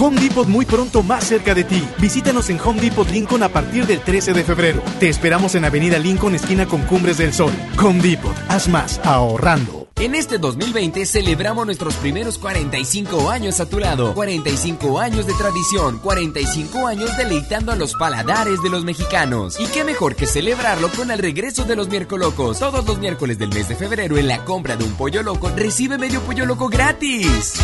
Home 0.00 0.20
Depot 0.20 0.46
muy 0.46 0.64
pronto 0.64 1.02
más 1.02 1.24
cerca 1.24 1.54
de 1.54 1.64
ti. 1.64 1.82
Visítanos 1.98 2.50
en 2.50 2.60
Home 2.60 2.80
Depot 2.80 3.08
Lincoln 3.10 3.42
a 3.42 3.48
partir 3.48 3.86
del 3.86 4.00
13 4.00 4.32
de 4.32 4.44
febrero. 4.44 4.82
Te 5.00 5.08
esperamos 5.08 5.56
en 5.56 5.64
Avenida 5.64 5.98
Lincoln, 5.98 6.34
esquina 6.36 6.66
con 6.66 6.82
Cumbres 6.82 7.18
del 7.18 7.34
Sol. 7.34 7.52
Home 7.82 8.00
Depot, 8.00 8.36
haz 8.48 8.68
más 8.68 9.00
ahorrando. 9.04 9.77
En 10.00 10.14
este 10.14 10.38
2020 10.38 11.04
celebramos 11.06 11.66
nuestros 11.66 11.96
primeros 11.96 12.38
45 12.38 13.30
años 13.30 13.58
a 13.58 13.68
tu 13.68 13.80
lado. 13.80 14.14
45 14.14 15.00
años 15.00 15.26
de 15.26 15.34
tradición, 15.34 15.98
45 15.98 16.86
años 16.86 17.16
deleitando 17.16 17.72
a 17.72 17.76
los 17.76 17.94
paladares 17.94 18.62
de 18.62 18.70
los 18.70 18.84
mexicanos. 18.84 19.58
Y 19.58 19.66
qué 19.66 19.82
mejor 19.82 20.14
que 20.14 20.28
celebrarlo 20.28 20.88
con 20.90 21.10
el 21.10 21.18
regreso 21.18 21.64
de 21.64 21.74
los 21.74 21.88
miércoles 21.88 22.28
locos. 22.28 22.60
Todos 22.60 22.86
los 22.86 22.98
miércoles 22.98 23.40
del 23.40 23.48
mes 23.48 23.68
de 23.68 23.74
febrero 23.74 24.16
en 24.16 24.28
la 24.28 24.44
compra 24.44 24.76
de 24.76 24.84
un 24.84 24.92
pollo 24.92 25.24
loco 25.24 25.50
recibe 25.56 25.98
medio 25.98 26.20
pollo 26.20 26.46
loco 26.46 26.68
gratis. 26.68 27.54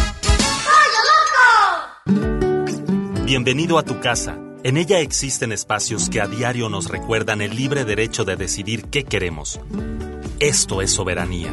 Bienvenido 3.25 3.79
a 3.79 3.85
tu 3.85 4.01
casa. 4.01 4.37
En 4.65 4.77
ella 4.77 4.99
existen 4.99 5.53
espacios 5.53 6.11
que 6.11 6.21
a 6.21 6.27
diario 6.27 6.69
nos 6.69 6.89
recuerdan 6.89 7.43
el 7.43 7.55
libre 7.55 7.85
derecho 7.85 8.25
de 8.25 8.35
decidir 8.35 8.87
qué 8.87 9.05
queremos. 9.05 9.61
Esto 10.41 10.83
es 10.83 10.91
soberanía. 10.91 11.53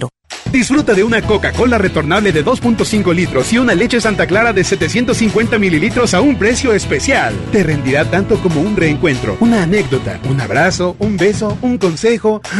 Disfruta 0.51 0.93
de 0.93 1.03
una 1.03 1.21
Coca-Cola 1.21 1.77
retornable 1.77 2.31
de 2.31 2.43
2.5 2.43 3.15
litros 3.15 3.53
y 3.53 3.57
una 3.57 3.73
leche 3.73 4.01
Santa 4.01 4.27
Clara 4.27 4.51
de 4.51 4.63
750 4.63 5.57
mililitros 5.57 6.13
a 6.13 6.19
un 6.19 6.37
precio 6.37 6.73
especial. 6.73 7.33
Te 7.51 7.63
rendirá 7.63 8.03
tanto 8.05 8.37
como 8.41 8.59
un 8.59 8.75
reencuentro, 8.75 9.37
una 9.39 9.63
anécdota, 9.63 10.19
un 10.29 10.41
abrazo, 10.41 10.95
un 10.99 11.15
beso, 11.15 11.57
un 11.61 11.77
consejo. 11.77 12.41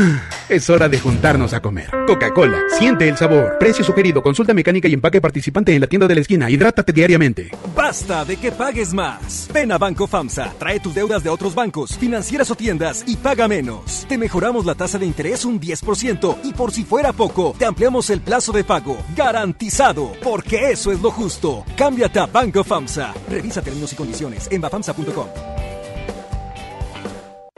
Es 0.49 0.69
hora 0.69 0.89
de 0.89 0.99
juntarnos 0.99 1.53
a 1.53 1.61
comer. 1.61 1.89
Coca-Cola, 2.07 2.59
siente 2.77 3.07
el 3.07 3.15
sabor. 3.15 3.57
Precio 3.57 3.85
sugerido, 3.85 4.21
consulta 4.21 4.53
mecánica 4.53 4.89
y 4.89 4.93
empaque 4.93 5.21
participante 5.21 5.73
en 5.73 5.79
la 5.79 5.87
tienda 5.87 6.07
de 6.07 6.15
la 6.15 6.19
esquina. 6.19 6.49
Hidrátate 6.49 6.91
diariamente. 6.91 7.51
Basta 7.73 8.25
de 8.25 8.35
que 8.35 8.51
pagues 8.51 8.93
más. 8.93 9.47
Ven 9.53 9.71
a 9.71 9.77
Banco 9.77 10.07
FAMSA, 10.07 10.53
trae 10.59 10.81
tus 10.81 10.93
deudas 10.93 11.23
de 11.23 11.29
otros 11.29 11.55
bancos, 11.55 11.97
financieras 11.97 12.51
o 12.51 12.55
tiendas 12.55 13.05
y 13.07 13.15
paga 13.15 13.47
menos. 13.47 14.05
Te 14.09 14.17
mejoramos 14.17 14.65
la 14.65 14.75
tasa 14.75 14.97
de 14.97 15.05
interés 15.05 15.45
un 15.45 15.57
10% 15.57 16.39
y 16.43 16.51
por 16.51 16.73
si 16.73 16.83
fuera 16.83 17.13
poco, 17.13 17.55
te 17.61 17.67
ampliamos 17.67 18.09
el 18.09 18.21
plazo 18.21 18.51
de 18.51 18.63
pago. 18.63 18.97
Garantizado, 19.15 20.13
porque 20.23 20.71
eso 20.71 20.91
es 20.91 20.99
lo 20.99 21.11
justo. 21.11 21.63
Cámbiate 21.77 22.19
a 22.19 22.25
Banco 22.25 22.63
FAMSA. 22.63 23.13
Revisa 23.29 23.61
términos 23.61 23.93
y 23.93 23.95
condiciones 23.95 24.47
en 24.49 24.61
bafamsa.com. 24.61 25.27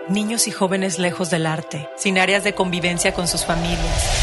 Niños 0.09 0.49
y 0.49 0.51
jóvenes 0.51 0.99
lejos 0.99 1.29
del 1.29 1.45
arte, 1.45 1.87
sin 1.95 2.17
áreas 2.17 2.43
de 2.43 2.53
convivencia 2.53 3.13
con 3.13 3.29
sus 3.29 3.45
familias. 3.45 4.22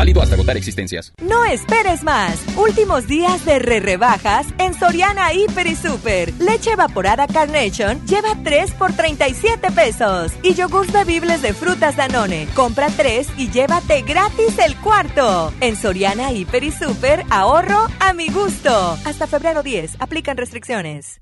Válido 0.00 0.22
hasta 0.22 0.34
agotar 0.34 0.56
existencias. 0.56 1.12
No 1.20 1.44
esperes 1.44 2.02
más. 2.04 2.40
Últimos 2.56 3.06
días 3.06 3.44
de 3.44 3.58
re 3.58 3.80
rebajas 3.80 4.46
en 4.56 4.72
Soriana 4.72 5.34
Hiper 5.34 5.66
y 5.66 5.76
Super. 5.76 6.32
Leche 6.38 6.70
evaporada 6.70 7.26
Carnation 7.26 8.00
lleva 8.06 8.34
3 8.42 8.70
por 8.78 8.94
37 8.94 9.70
pesos. 9.72 10.32
Y 10.42 10.54
yogur 10.54 10.90
bebibles 10.90 11.42
de 11.42 11.52
frutas 11.52 11.98
Danone. 11.98 12.48
Compra 12.54 12.86
3 12.88 13.28
y 13.36 13.50
llévate 13.50 14.00
gratis 14.00 14.58
el 14.64 14.74
cuarto. 14.76 15.52
En 15.60 15.76
Soriana 15.76 16.32
Hiper 16.32 16.64
y 16.64 16.72
Super, 16.72 17.22
ahorro 17.28 17.86
a 17.98 18.14
mi 18.14 18.30
gusto. 18.30 18.98
Hasta 19.04 19.26
febrero 19.26 19.62
10. 19.62 19.96
Aplican 19.98 20.38
restricciones. 20.38 21.20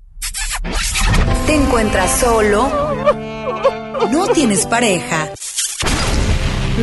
¿Te 1.45 1.53
encuentras 1.53 2.17
solo? 2.17 2.69
¿No 4.09 4.27
tienes 4.27 4.65
pareja? 4.65 5.33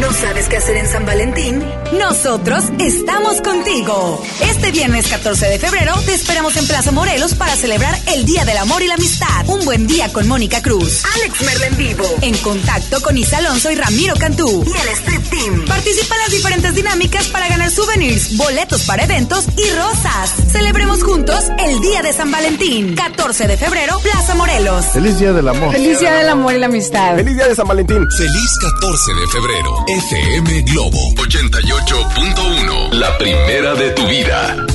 ¿No 0.00 0.12
sabes 0.12 0.48
qué 0.48 0.58
hacer 0.58 0.76
en 0.76 0.86
San 0.86 1.06
Valentín? 1.06 1.64
Nosotros 1.98 2.64
estamos 2.78 3.40
contigo. 3.40 4.22
Este 4.42 4.70
viernes 4.70 5.06
14 5.08 5.46
de 5.46 5.58
febrero 5.58 5.94
te 6.04 6.12
esperamos 6.12 6.54
en 6.58 6.66
Plaza 6.66 6.92
Morelos 6.92 7.34
para 7.34 7.56
celebrar 7.56 7.96
el 8.12 8.26
Día 8.26 8.44
del 8.44 8.58
Amor 8.58 8.82
y 8.82 8.88
la 8.88 8.94
Amistad. 8.94 9.48
Un 9.48 9.64
buen 9.64 9.86
día 9.86 10.12
con 10.12 10.28
Mónica 10.28 10.60
Cruz, 10.60 11.02
Alex 11.14 11.42
Merla 11.42 11.66
en 11.68 11.76
vivo, 11.78 12.04
en 12.20 12.36
contacto 12.38 13.00
con 13.00 13.16
Isa 13.16 13.38
Alonso 13.38 13.70
y 13.70 13.74
Ramiro 13.74 14.14
Cantú 14.16 14.64
y 14.66 14.78
el 14.78 14.88
Street 14.88 15.22
Team. 15.30 15.64
Participa 15.66 16.14
en 16.16 16.20
las 16.20 16.30
diferentes 16.30 16.74
dinámicas 16.74 17.28
para 17.28 17.48
ganar 17.48 17.70
souvenirs, 17.70 18.36
boletos 18.36 18.82
para 18.82 19.04
eventos 19.04 19.46
y 19.56 19.70
rosas. 19.70 20.34
Celebremos 20.52 21.02
juntos 21.02 21.44
el 21.58 21.80
Día 21.80 22.02
de 22.02 22.12
San 22.12 22.30
Valentín. 22.30 22.94
14 22.94 23.46
de 23.46 23.56
febrero, 23.56 23.98
Plaza 24.00 24.34
Morelos. 24.34 24.86
Feliz 24.92 25.18
Día 25.18 25.32
del 25.32 25.48
Amor. 25.48 25.72
Feliz 25.72 26.00
Día 26.00 26.12
del 26.12 26.28
Amor 26.28 26.54
y 26.54 26.58
la 26.58 26.66
Amistad. 26.66 27.16
Feliz 27.16 27.34
Día 27.34 27.48
de 27.48 27.54
San 27.54 27.66
Valentín. 27.66 28.06
Feliz 28.18 28.50
14 28.60 29.14
de 29.14 29.26
febrero. 29.28 29.85
FM 29.88 30.62
Globo 30.62 30.98
88.1. 31.14 32.92
La 32.94 33.16
primera 33.18 33.72
de 33.76 33.90
tu 33.90 34.04
vida. 34.08 34.66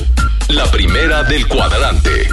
La 0.48 0.64
primera 0.70 1.22
del 1.24 1.46
cuadrante. 1.46 2.28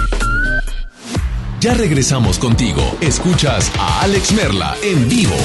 Ya 1.60 1.74
regresamos 1.74 2.38
contigo. 2.38 2.96
Escuchas 3.02 3.70
a 3.78 4.00
Alex 4.00 4.32
Merla 4.32 4.74
en 4.82 5.10
vivo. 5.10 5.36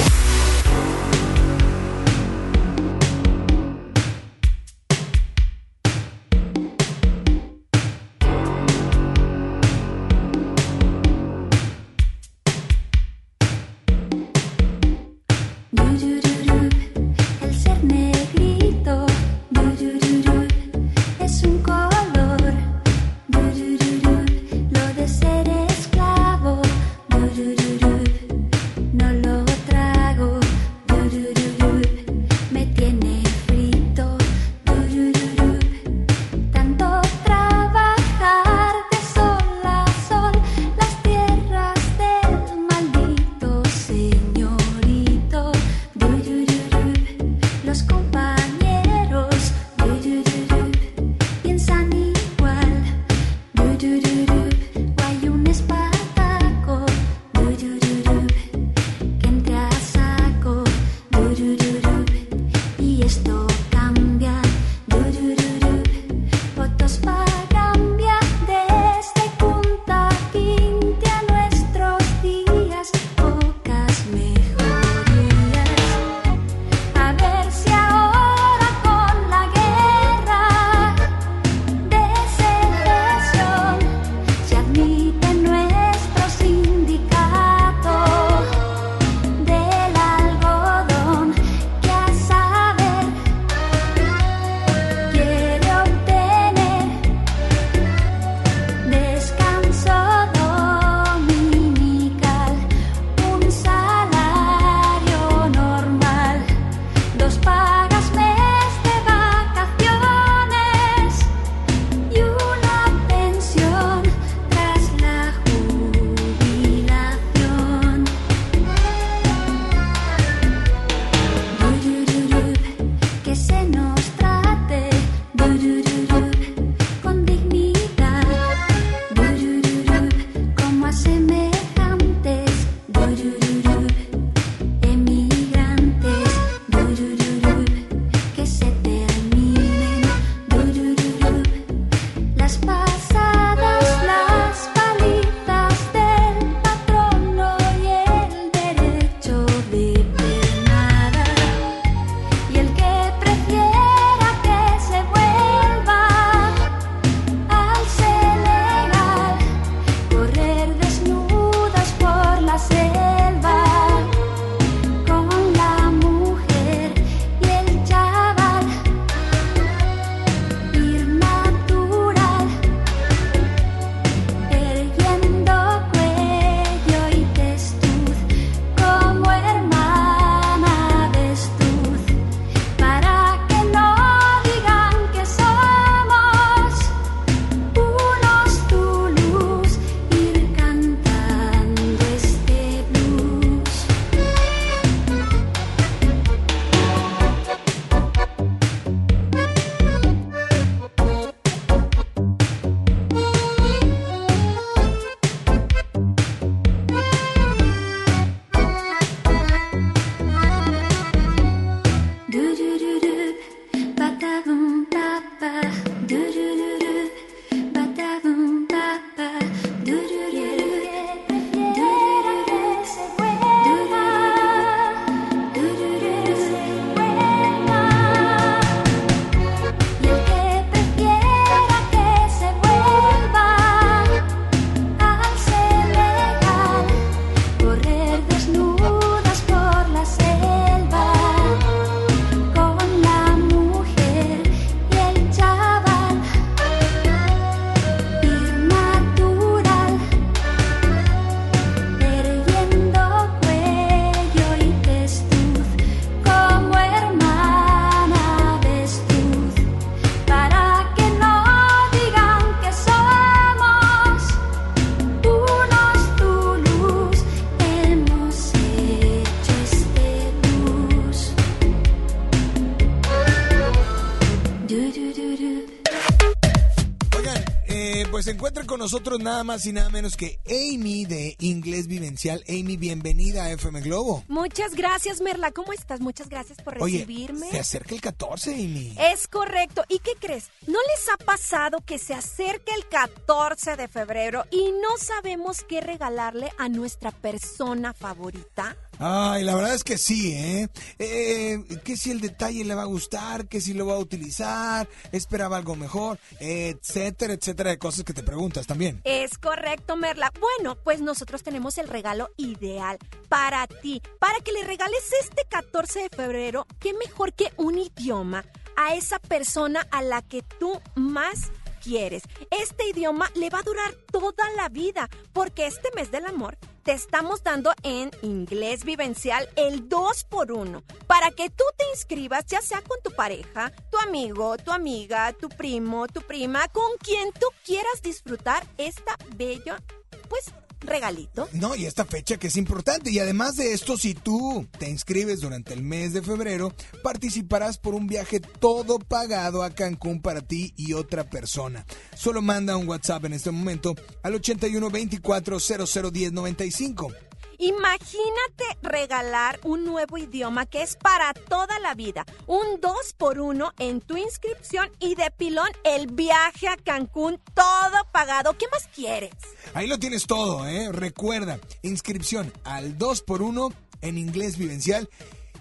Con 278.76 278.82
nosotros 278.82 279.20
nada 279.20 279.42
más 279.42 279.64
y 279.64 279.72
nada 279.72 279.88
menos 279.88 280.18
que 280.18 280.38
Amy 280.46 281.06
de 281.06 281.34
Inglés 281.38 281.86
Vivencial. 281.86 282.44
Amy, 282.46 282.76
bienvenida 282.76 283.44
a 283.44 283.50
FM 283.52 283.80
Globo. 283.80 284.22
Muchas 284.28 284.74
gracias, 284.74 285.22
Merla. 285.22 285.50
¿Cómo 285.50 285.72
estás? 285.72 286.00
Muchas 286.00 286.28
gracias 286.28 286.60
por 286.60 286.82
Oye, 286.82 286.98
recibirme. 286.98 287.50
se 287.50 287.58
acerca 287.58 287.94
el 287.94 288.02
14, 288.02 288.52
Amy. 288.52 288.94
Es 288.98 289.28
correcto. 289.28 289.82
¿Y 289.88 290.00
qué 290.00 290.10
crees? 290.20 290.50
¿No 290.76 290.82
les 290.94 291.08
ha 291.08 291.16
pasado 291.16 291.80
que 291.80 291.98
se 291.98 292.12
acerca 292.12 292.74
el 292.74 292.86
14 292.86 293.76
de 293.76 293.88
febrero 293.88 294.44
y 294.50 294.72
no 294.72 294.98
sabemos 294.98 295.64
qué 295.66 295.80
regalarle 295.80 296.52
a 296.58 296.68
nuestra 296.68 297.12
persona 297.12 297.94
favorita? 297.94 298.76
Ay, 298.98 299.42
la 299.44 299.54
verdad 299.54 299.74
es 299.74 299.82
que 299.82 299.96
sí, 299.96 300.34
¿eh? 300.34 300.68
eh 300.98 301.64
que 301.82 301.96
si 301.96 302.10
el 302.10 302.20
detalle 302.20 302.62
le 302.62 302.74
va 302.74 302.82
a 302.82 302.86
gustar, 302.86 303.48
que 303.48 303.62
si 303.62 303.72
lo 303.72 303.86
va 303.86 303.94
a 303.94 303.98
utilizar, 303.98 304.86
esperaba 305.12 305.56
algo 305.56 305.76
mejor, 305.76 306.18
etcétera, 306.40 307.32
etcétera 307.32 307.70
de 307.70 307.78
cosas 307.78 308.04
que 308.04 308.12
te 308.12 308.22
preguntas 308.22 308.66
también. 308.66 309.00
Es 309.04 309.38
correcto, 309.38 309.96
Merla. 309.96 310.30
Bueno, 310.38 310.76
pues 310.84 311.00
nosotros 311.00 311.42
tenemos 311.42 311.78
el 311.78 311.88
regalo 311.88 312.28
ideal 312.36 312.98
para 313.30 313.66
ti, 313.66 314.02
para 314.18 314.40
que 314.40 314.52
le 314.52 314.62
regales 314.62 315.10
este 315.22 315.46
14 315.48 316.00
de 316.00 316.08
febrero, 316.10 316.66
qué 316.80 316.92
mejor 316.92 317.32
que 317.32 317.50
un 317.56 317.78
idioma 317.78 318.44
a 318.76 318.94
esa 318.94 319.18
persona 319.18 319.86
a 319.90 320.02
la 320.02 320.22
que 320.22 320.42
tú 320.42 320.80
más 320.94 321.50
quieres. 321.82 322.22
Este 322.50 322.88
idioma 322.88 323.30
le 323.34 323.50
va 323.50 323.60
a 323.60 323.62
durar 323.62 323.94
toda 324.10 324.50
la 324.56 324.68
vida, 324.68 325.08
porque 325.32 325.66
este 325.66 325.90
mes 325.94 326.10
del 326.10 326.26
amor 326.26 326.58
te 326.82 326.92
estamos 326.92 327.42
dando 327.42 327.72
en 327.82 328.10
inglés 328.22 328.84
vivencial 328.84 329.48
el 329.56 329.88
2 329.88 330.24
por 330.24 330.52
1 330.52 330.82
para 331.08 331.30
que 331.32 331.50
tú 331.50 331.64
te 331.76 331.84
inscribas 331.90 332.46
ya 332.46 332.60
sea 332.60 332.80
con 332.80 332.98
tu 333.02 333.10
pareja, 333.10 333.72
tu 333.90 333.98
amigo, 333.98 334.56
tu 334.56 334.70
amiga, 334.70 335.32
tu 335.32 335.48
primo, 335.48 336.06
tu 336.06 336.20
prima, 336.22 336.68
con 336.68 336.96
quien 336.98 337.32
tú 337.32 337.46
quieras 337.64 338.02
disfrutar 338.02 338.64
esta 338.78 339.16
bella 339.34 339.82
pues 340.28 340.52
regalito. 340.80 341.48
No, 341.52 341.74
y 341.74 341.86
esta 341.86 342.04
fecha 342.04 342.36
que 342.36 342.48
es 342.48 342.56
importante. 342.56 343.10
Y 343.10 343.18
además 343.18 343.56
de 343.56 343.72
esto, 343.72 343.96
si 343.96 344.14
tú 344.14 344.66
te 344.78 344.88
inscribes 344.88 345.40
durante 345.40 345.74
el 345.74 345.82
mes 345.82 346.12
de 346.12 346.22
febrero, 346.22 346.72
participarás 347.02 347.78
por 347.78 347.94
un 347.94 348.06
viaje 348.06 348.40
todo 348.40 348.98
pagado 348.98 349.62
a 349.62 349.70
Cancún 349.70 350.20
para 350.20 350.40
ti 350.40 350.72
y 350.76 350.92
otra 350.92 351.28
persona. 351.28 351.86
Solo 352.14 352.42
manda 352.42 352.76
un 352.76 352.88
WhatsApp 352.88 353.24
en 353.24 353.32
este 353.34 353.50
momento 353.50 353.94
al 354.22 354.34
81 354.34 354.90
24 354.90 355.58
0010 355.58 356.32
95. 356.32 357.12
Imagínate 357.58 358.64
regalar 358.82 359.58
un 359.64 359.84
nuevo 359.84 360.18
idioma 360.18 360.66
que 360.66 360.82
es 360.82 360.96
para 360.96 361.32
toda 361.32 361.78
la 361.78 361.94
vida. 361.94 362.24
Un 362.46 362.80
2 362.80 363.14
por 363.16 363.40
1 363.40 363.72
en 363.78 364.00
tu 364.00 364.16
inscripción 364.16 364.90
y 364.98 365.14
de 365.14 365.30
pilón 365.30 365.68
el 365.84 366.08
viaje 366.08 366.68
a 366.68 366.76
Cancún 366.76 367.40
todo 367.54 368.10
pagado. 368.12 368.56
¿Qué 368.58 368.66
más 368.70 368.88
quieres? 368.94 369.32
Ahí 369.74 369.86
lo 369.86 369.98
tienes 369.98 370.26
todo, 370.26 370.66
¿eh? 370.66 370.90
Recuerda, 370.92 371.58
inscripción 371.82 372.52
al 372.64 372.98
2 372.98 373.22
por 373.22 373.42
1 373.42 373.72
en 374.02 374.18
inglés 374.18 374.58
vivencial. 374.58 375.08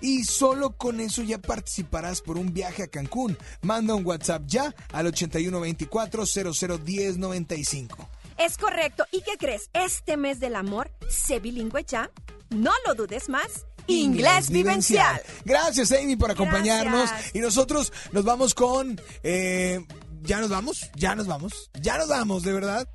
Y 0.02 0.26
solo 0.26 0.76
con 0.78 1.00
eso 1.00 1.24
ya 1.24 1.40
participarás 1.40 2.22
por 2.22 2.38
un 2.38 2.54
viaje 2.54 2.84
a 2.84 2.88
Cancún. 2.88 3.38
Manda 3.62 3.96
un 3.96 4.06
WhatsApp 4.06 4.44
ya 4.46 4.76
al 4.92 5.08
8124 5.08 6.26
001095. 6.26 8.10
Es 8.38 8.58
correcto. 8.58 9.06
¿Y 9.12 9.22
qué 9.22 9.38
crees? 9.38 9.70
Este 9.74 10.18
mes 10.18 10.40
del 10.40 10.56
amor, 10.56 10.92
sé 11.10 11.40
bilingüe 11.40 11.84
ya. 11.86 12.12
No 12.50 12.72
lo 12.86 12.96
dudes 12.96 13.30
más. 13.30 13.66
Inglés 13.88 14.50
Vivencial. 14.50 15.22
Gracias, 15.44 15.92
Amy, 15.92 16.16
por 16.16 16.32
acompañarnos. 16.32 17.10
Y 17.34 17.40
nosotros 17.40 17.94
nos 18.12 18.24
vamos 18.24 18.54
con. 18.54 19.00
Eh, 19.24 19.86
¿Ya 20.22 20.40
nos 20.40 20.50
vamos? 20.50 20.90
¿Ya 20.96 21.16
nos 21.16 21.28
vamos? 21.28 21.70
¿Ya 21.80 21.98
nos 21.98 22.08
vamos, 22.08 22.44
de 22.44 22.52
verdad? 22.52 22.88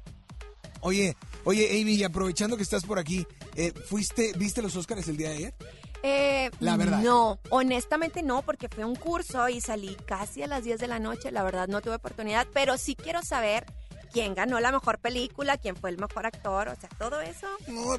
Oye, 0.81 1.17
oye, 1.45 1.81
Amy, 1.81 2.03
aprovechando 2.03 2.57
que 2.57 2.63
estás 2.63 2.85
por 2.85 2.99
aquí, 2.99 3.27
eh, 3.55 3.73
¿fuiste, 3.87 4.33
viste 4.37 4.63
los 4.63 4.75
Óscares 4.77 5.07
el 5.09 5.17
día 5.17 5.31
de 5.31 5.37
ayer? 5.37 5.55
Eh, 6.03 6.51
la 6.61 6.77
verdad. 6.77 7.03
No, 7.03 7.39
honestamente 7.51 8.23
no, 8.23 8.43
porque 8.43 8.69
fue 8.69 8.85
un 8.85 8.97
curso 8.97 9.49
y 9.49 9.61
salí 9.61 9.97
casi 10.07 10.43
a 10.43 10.47
las 10.47 10.65
10 10.65 10.81
de 10.81 10.87
la 10.89 10.99
noche. 10.99 11.31
La 11.31 11.43
verdad 11.43 11.69
no 11.69 11.83
tuve 11.83 11.97
oportunidad, 11.97 12.47
pero 12.53 12.79
sí 12.79 12.97
quiero 12.97 13.23
saber 13.23 13.67
quién 14.13 14.35
ganó 14.35 14.61
la 14.61 14.73
mejor 14.73 14.99
película, 14.99 15.57
quién 15.59 15.77
fue 15.77 15.91
el 15.91 15.99
mejor 15.99 16.27
actor, 16.27 16.69
o 16.69 16.77
sea, 16.77 16.89
todo 16.99 17.21
eso. 17.21 17.47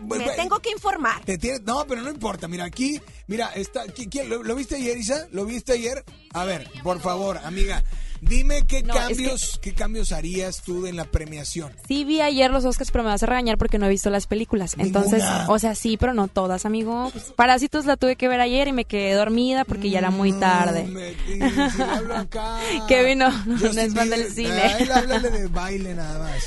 me 0.05 0.29
tengo 0.31 0.59
que 0.59 0.71
informar. 0.71 1.23
Te 1.23 1.37
no, 1.63 1.85
pero 1.87 2.01
no 2.01 2.09
importa. 2.09 2.47
Mira, 2.47 2.65
aquí, 2.65 3.01
mira, 3.27 3.51
está, 3.53 3.83
¿quién, 3.85 4.29
lo, 4.29 4.55
viste 4.55 4.75
ayer, 4.75 4.97
Isa? 4.97 5.27
¿Lo 5.31 5.45
viste 5.45 5.73
ayer? 5.73 6.03
A 6.33 6.45
ver, 6.45 6.69
por 6.83 6.99
favor, 6.99 7.37
amiga. 7.43 7.83
Dime 8.21 8.67
qué 8.67 8.83
cambios, 8.83 9.59
qué 9.63 9.73
cambios 9.73 10.11
harías 10.11 10.61
tú 10.61 10.85
en 10.85 10.95
la 10.95 11.05
premiación. 11.05 11.73
Sí 11.87 12.05
vi 12.05 12.21
ayer 12.21 12.51
los 12.51 12.63
Oscars, 12.65 12.91
pero 12.91 13.03
me 13.03 13.09
vas 13.09 13.23
a 13.23 13.25
regañar 13.25 13.57
porque 13.57 13.79
no 13.79 13.87
he 13.87 13.89
visto 13.89 14.11
las 14.11 14.27
películas. 14.27 14.75
Entonces, 14.77 15.23
o 15.47 15.57
sea, 15.57 15.73
sí, 15.73 15.97
pero 15.97 16.13
no 16.13 16.27
todas, 16.27 16.65
amigo. 16.65 17.09
Pues, 17.11 17.33
Parásitos 17.35 17.85
la 17.85 17.97
tuve 17.97 18.15
que 18.15 18.27
ver 18.27 18.39
ayer 18.39 18.67
y 18.67 18.73
me 18.73 18.85
quedé 18.85 19.13
dormida 19.13 19.65
porque 19.65 19.89
ya 19.89 19.99
era 19.99 20.11
muy 20.11 20.33
tarde. 20.33 20.87
Kevin 22.87 23.17
no, 23.19 23.45
no, 23.45 23.65
es 23.65 23.93
fan 23.93 24.09
del 24.09 24.31
cine. 24.31 24.77
él 24.79 24.91
háblale 24.91 25.29
de 25.31 25.47
baile 25.49 25.95
nada 25.95 26.19
más. 26.19 26.43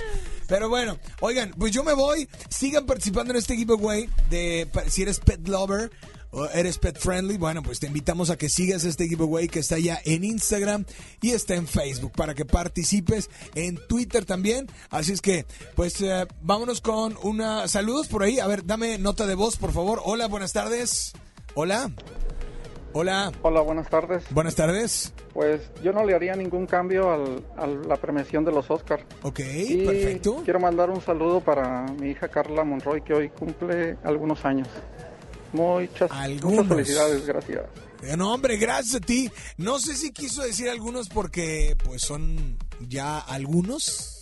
Pero 0.46 0.68
bueno, 0.68 0.98
oigan, 1.20 1.52
pues 1.58 1.72
yo 1.72 1.82
me 1.82 1.94
voy. 1.94 2.28
Sigan 2.50 2.86
participando 2.86 3.32
en 3.32 3.38
este 3.38 3.56
giveaway 3.56 4.08
de 4.30 4.68
si 4.88 5.02
eres 5.02 5.18
pet 5.18 5.46
lover 5.48 5.90
eres 6.52 6.78
pet 6.78 6.98
friendly, 6.98 7.36
bueno, 7.36 7.62
pues 7.62 7.80
te 7.80 7.86
invitamos 7.86 8.30
a 8.30 8.36
que 8.36 8.48
sigas 8.48 8.84
este 8.84 9.08
giveaway 9.08 9.48
que 9.48 9.60
está 9.60 9.78
ya 9.78 10.00
en 10.04 10.24
Instagram 10.24 10.84
y 11.20 11.30
está 11.30 11.54
en 11.54 11.66
Facebook 11.66 12.12
para 12.12 12.34
que 12.34 12.44
participes 12.44 13.30
en 13.54 13.78
Twitter 13.88 14.24
también. 14.24 14.66
Así 14.90 15.12
es 15.12 15.20
que, 15.20 15.46
pues 15.74 16.00
eh, 16.00 16.26
vámonos 16.40 16.80
con 16.80 17.16
una 17.22 17.68
saludos 17.68 18.08
por 18.08 18.22
ahí. 18.22 18.38
A 18.40 18.46
ver, 18.46 18.64
dame 18.64 18.98
nota 18.98 19.26
de 19.26 19.34
voz, 19.34 19.56
por 19.56 19.72
favor. 19.72 20.00
Hola, 20.04 20.26
buenas 20.26 20.52
tardes. 20.52 21.12
Hola. 21.54 21.90
Hola. 22.96 23.32
Hola, 23.42 23.60
buenas 23.60 23.90
tardes. 23.90 24.24
Buenas 24.30 24.54
tardes. 24.54 25.12
Pues 25.32 25.68
yo 25.82 25.92
no 25.92 26.04
le 26.04 26.14
haría 26.14 26.36
ningún 26.36 26.64
cambio 26.66 27.10
a 27.56 27.66
la 27.66 27.96
premiación 27.96 28.44
de 28.44 28.52
los 28.52 28.70
Oscars. 28.70 29.04
Ok, 29.22 29.40
perfecto. 29.84 30.42
Quiero 30.44 30.60
mandar 30.60 30.90
un 30.90 31.00
saludo 31.00 31.40
para 31.40 31.86
mi 32.00 32.10
hija 32.10 32.28
Carla 32.28 32.62
Monroy, 32.62 33.02
que 33.02 33.12
hoy 33.12 33.30
cumple 33.30 33.96
algunos 34.04 34.44
años. 34.44 34.68
Muchas, 35.54 36.10
muchas 36.42 36.66
felicidades, 36.66 37.24
gracias. 37.26 37.62
Eh, 38.02 38.16
no, 38.16 38.34
hombre, 38.34 38.56
gracias 38.56 38.96
a 38.96 39.00
ti. 39.00 39.30
No 39.56 39.78
sé 39.78 39.94
si 39.96 40.10
quiso 40.12 40.42
decir 40.42 40.68
algunos 40.68 41.08
porque 41.08 41.76
pues 41.84 42.02
son 42.02 42.58
ya 42.80 43.20
algunos. 43.20 44.18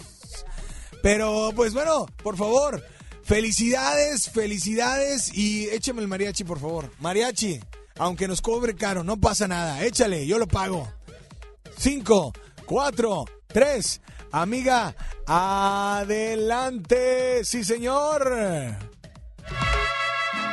Pero 1.02 1.50
pues 1.56 1.72
bueno, 1.72 2.04
por 2.22 2.36
favor, 2.36 2.84
felicidades, 3.24 4.28
felicidades 4.28 5.34
y 5.34 5.70
échame 5.70 6.02
el 6.02 6.08
mariachi, 6.08 6.44
por 6.44 6.60
favor. 6.60 6.90
Mariachi, 7.00 7.60
aunque 7.96 8.28
nos 8.28 8.42
cobre 8.42 8.76
caro, 8.76 9.02
no 9.02 9.18
pasa 9.18 9.48
nada. 9.48 9.82
Échale, 9.82 10.26
yo 10.26 10.38
lo 10.38 10.46
pago. 10.46 10.86
Cinco, 11.78 12.34
cuatro, 12.66 13.24
tres. 13.46 14.02
Amiga, 14.32 14.94
adelante. 15.26 16.62
Sí, 17.44 17.64
señor. 17.64 18.78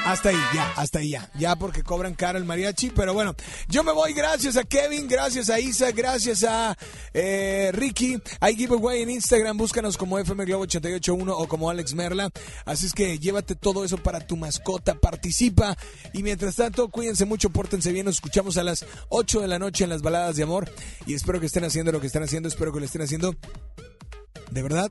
Hasta 0.10 0.30
ahí, 0.30 0.40
ya, 0.56 0.73
hasta 0.76 0.99
ahí, 0.99 1.11
ya. 1.11 1.30
Ya 1.38 1.56
porque 1.56 1.84
cobran 1.84 2.15
caro 2.15 2.40
el 2.40 2.44
mariachi. 2.44 2.90
Pero 2.90 3.14
bueno, 3.14 3.36
yo 3.68 3.84
me 3.84 3.91
voy 3.91 4.14
gracias 4.14 4.57
a 4.57 4.64
Kevin, 4.64 5.07
gracias 5.07 5.52
a 5.52 5.60
Isa, 5.60 5.91
gracias 5.91 6.44
a 6.44 6.76
eh, 7.14 7.69
Ricky. 7.73 8.19
Hay 8.40 8.56
giveaway 8.56 9.03
en 9.03 9.11
Instagram, 9.11 9.56
búscanos 9.56 9.98
como 9.98 10.18
FM 10.18 10.45
Globo 10.45 10.64
881 10.64 11.38
o 11.38 11.48
como 11.48 11.69
Alex 11.69 11.94
Merla. 11.94 12.31
Así 12.65 12.88
es 12.88 12.94
que 12.94 13.19
llévate 13.19 13.53
todo 13.53 13.86
eso 13.86 13.98
para 13.98 14.19
tu 14.19 14.36
mascota, 14.36 14.95
participa. 14.95 15.77
Y 16.11 16.23
mientras 16.23 16.56
tanto, 16.56 16.90
cuídense 16.90 17.26
mucho, 17.26 17.52
pórtense 17.52 17.91
bien. 17.91 18.07
Nos 18.07 18.15
escuchamos 18.15 18.57
a 18.57 18.64
las 18.64 18.88
8 19.10 19.41
de 19.41 19.48
la 19.48 19.60
noche 19.60 19.84
en 19.84 19.91
las 19.91 20.02
baladas 20.02 20.36
de 20.38 20.41
amor. 20.41 20.73
Y 21.06 21.14
espero 21.14 21.40
que 21.40 21.45
estén 21.45 21.65
haciendo 21.65 21.91
lo 21.91 22.02
que 22.02 22.07
están 22.07 22.23
haciendo, 22.23 22.49
espero 22.49 22.73
que 22.73 22.80
lo 22.80 22.86
estén 22.88 23.03
haciendo. 23.03 23.36
De 24.49 24.64
verdad, 24.64 24.90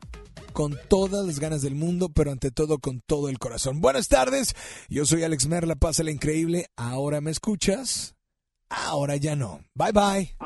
con 0.58 0.76
todas 0.88 1.24
las 1.24 1.38
ganas 1.38 1.62
del 1.62 1.76
mundo, 1.76 2.08
pero 2.12 2.32
ante 2.32 2.50
todo 2.50 2.80
con 2.80 3.00
todo 3.06 3.28
el 3.28 3.38
corazón. 3.38 3.80
Buenas 3.80 4.08
tardes, 4.08 4.56
yo 4.88 5.04
soy 5.04 5.22
Alex 5.22 5.46
Merla, 5.46 5.76
pásala 5.76 6.10
increíble. 6.10 6.66
Ahora 6.74 7.20
me 7.20 7.30
escuchas, 7.30 8.16
ahora 8.68 9.14
ya 9.14 9.36
no. 9.36 9.60
Bye 9.76 9.92
bye. 9.92 10.36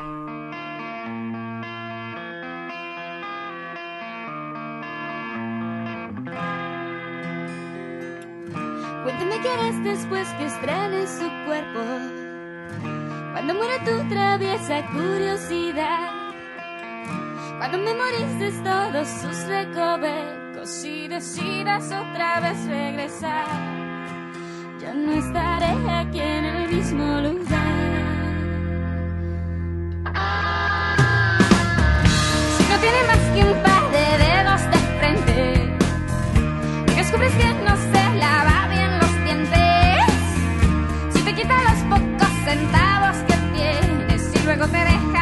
Cuéntame 9.02 9.40
qué 9.40 9.48
harás 9.48 9.82
después 9.82 10.28
que 10.36 10.44
estrenes 10.44 11.08
su 11.08 11.46
cuerpo. 11.46 11.80
Cuando 13.32 13.54
muera 13.54 13.82
tu 13.82 14.08
traviesa 14.10 14.86
curiosidad 14.92 16.21
cuando 17.62 17.78
memorices 17.78 18.60
todos 18.64 19.06
sus 19.06 19.44
recovecos 19.46 20.84
y 20.84 21.06
decidas 21.06 21.84
otra 21.92 22.40
vez 22.40 22.66
regresar, 22.66 23.46
yo 24.80 24.92
no 24.92 25.12
estaré 25.12 25.72
aquí 25.88 26.18
en 26.18 26.44
el 26.44 26.74
mismo 26.74 27.20
lugar. 27.20 28.02
Si 32.56 32.64
no 32.64 32.78
tiene 32.80 33.00
más 33.06 33.22
que 33.32 33.44
un 33.44 33.62
par 33.62 33.92
de 33.92 34.06
dedos 34.24 34.62
de 34.72 34.78
frente 34.98 35.76
y 36.88 36.94
descubres 36.96 37.32
que 37.34 37.46
no 37.46 37.76
se 37.76 38.18
lava 38.18 38.66
bien 38.70 38.98
los 38.98 39.24
dientes, 39.24 40.06
si 41.14 41.22
te 41.22 41.32
quita 41.32 41.54
los 41.62 41.78
pocos 41.84 42.32
centavos 42.44 43.18
que 43.28 43.36
tienes 43.54 44.34
y 44.34 44.44
luego 44.46 44.66
te 44.66 44.78
deja 44.78 45.21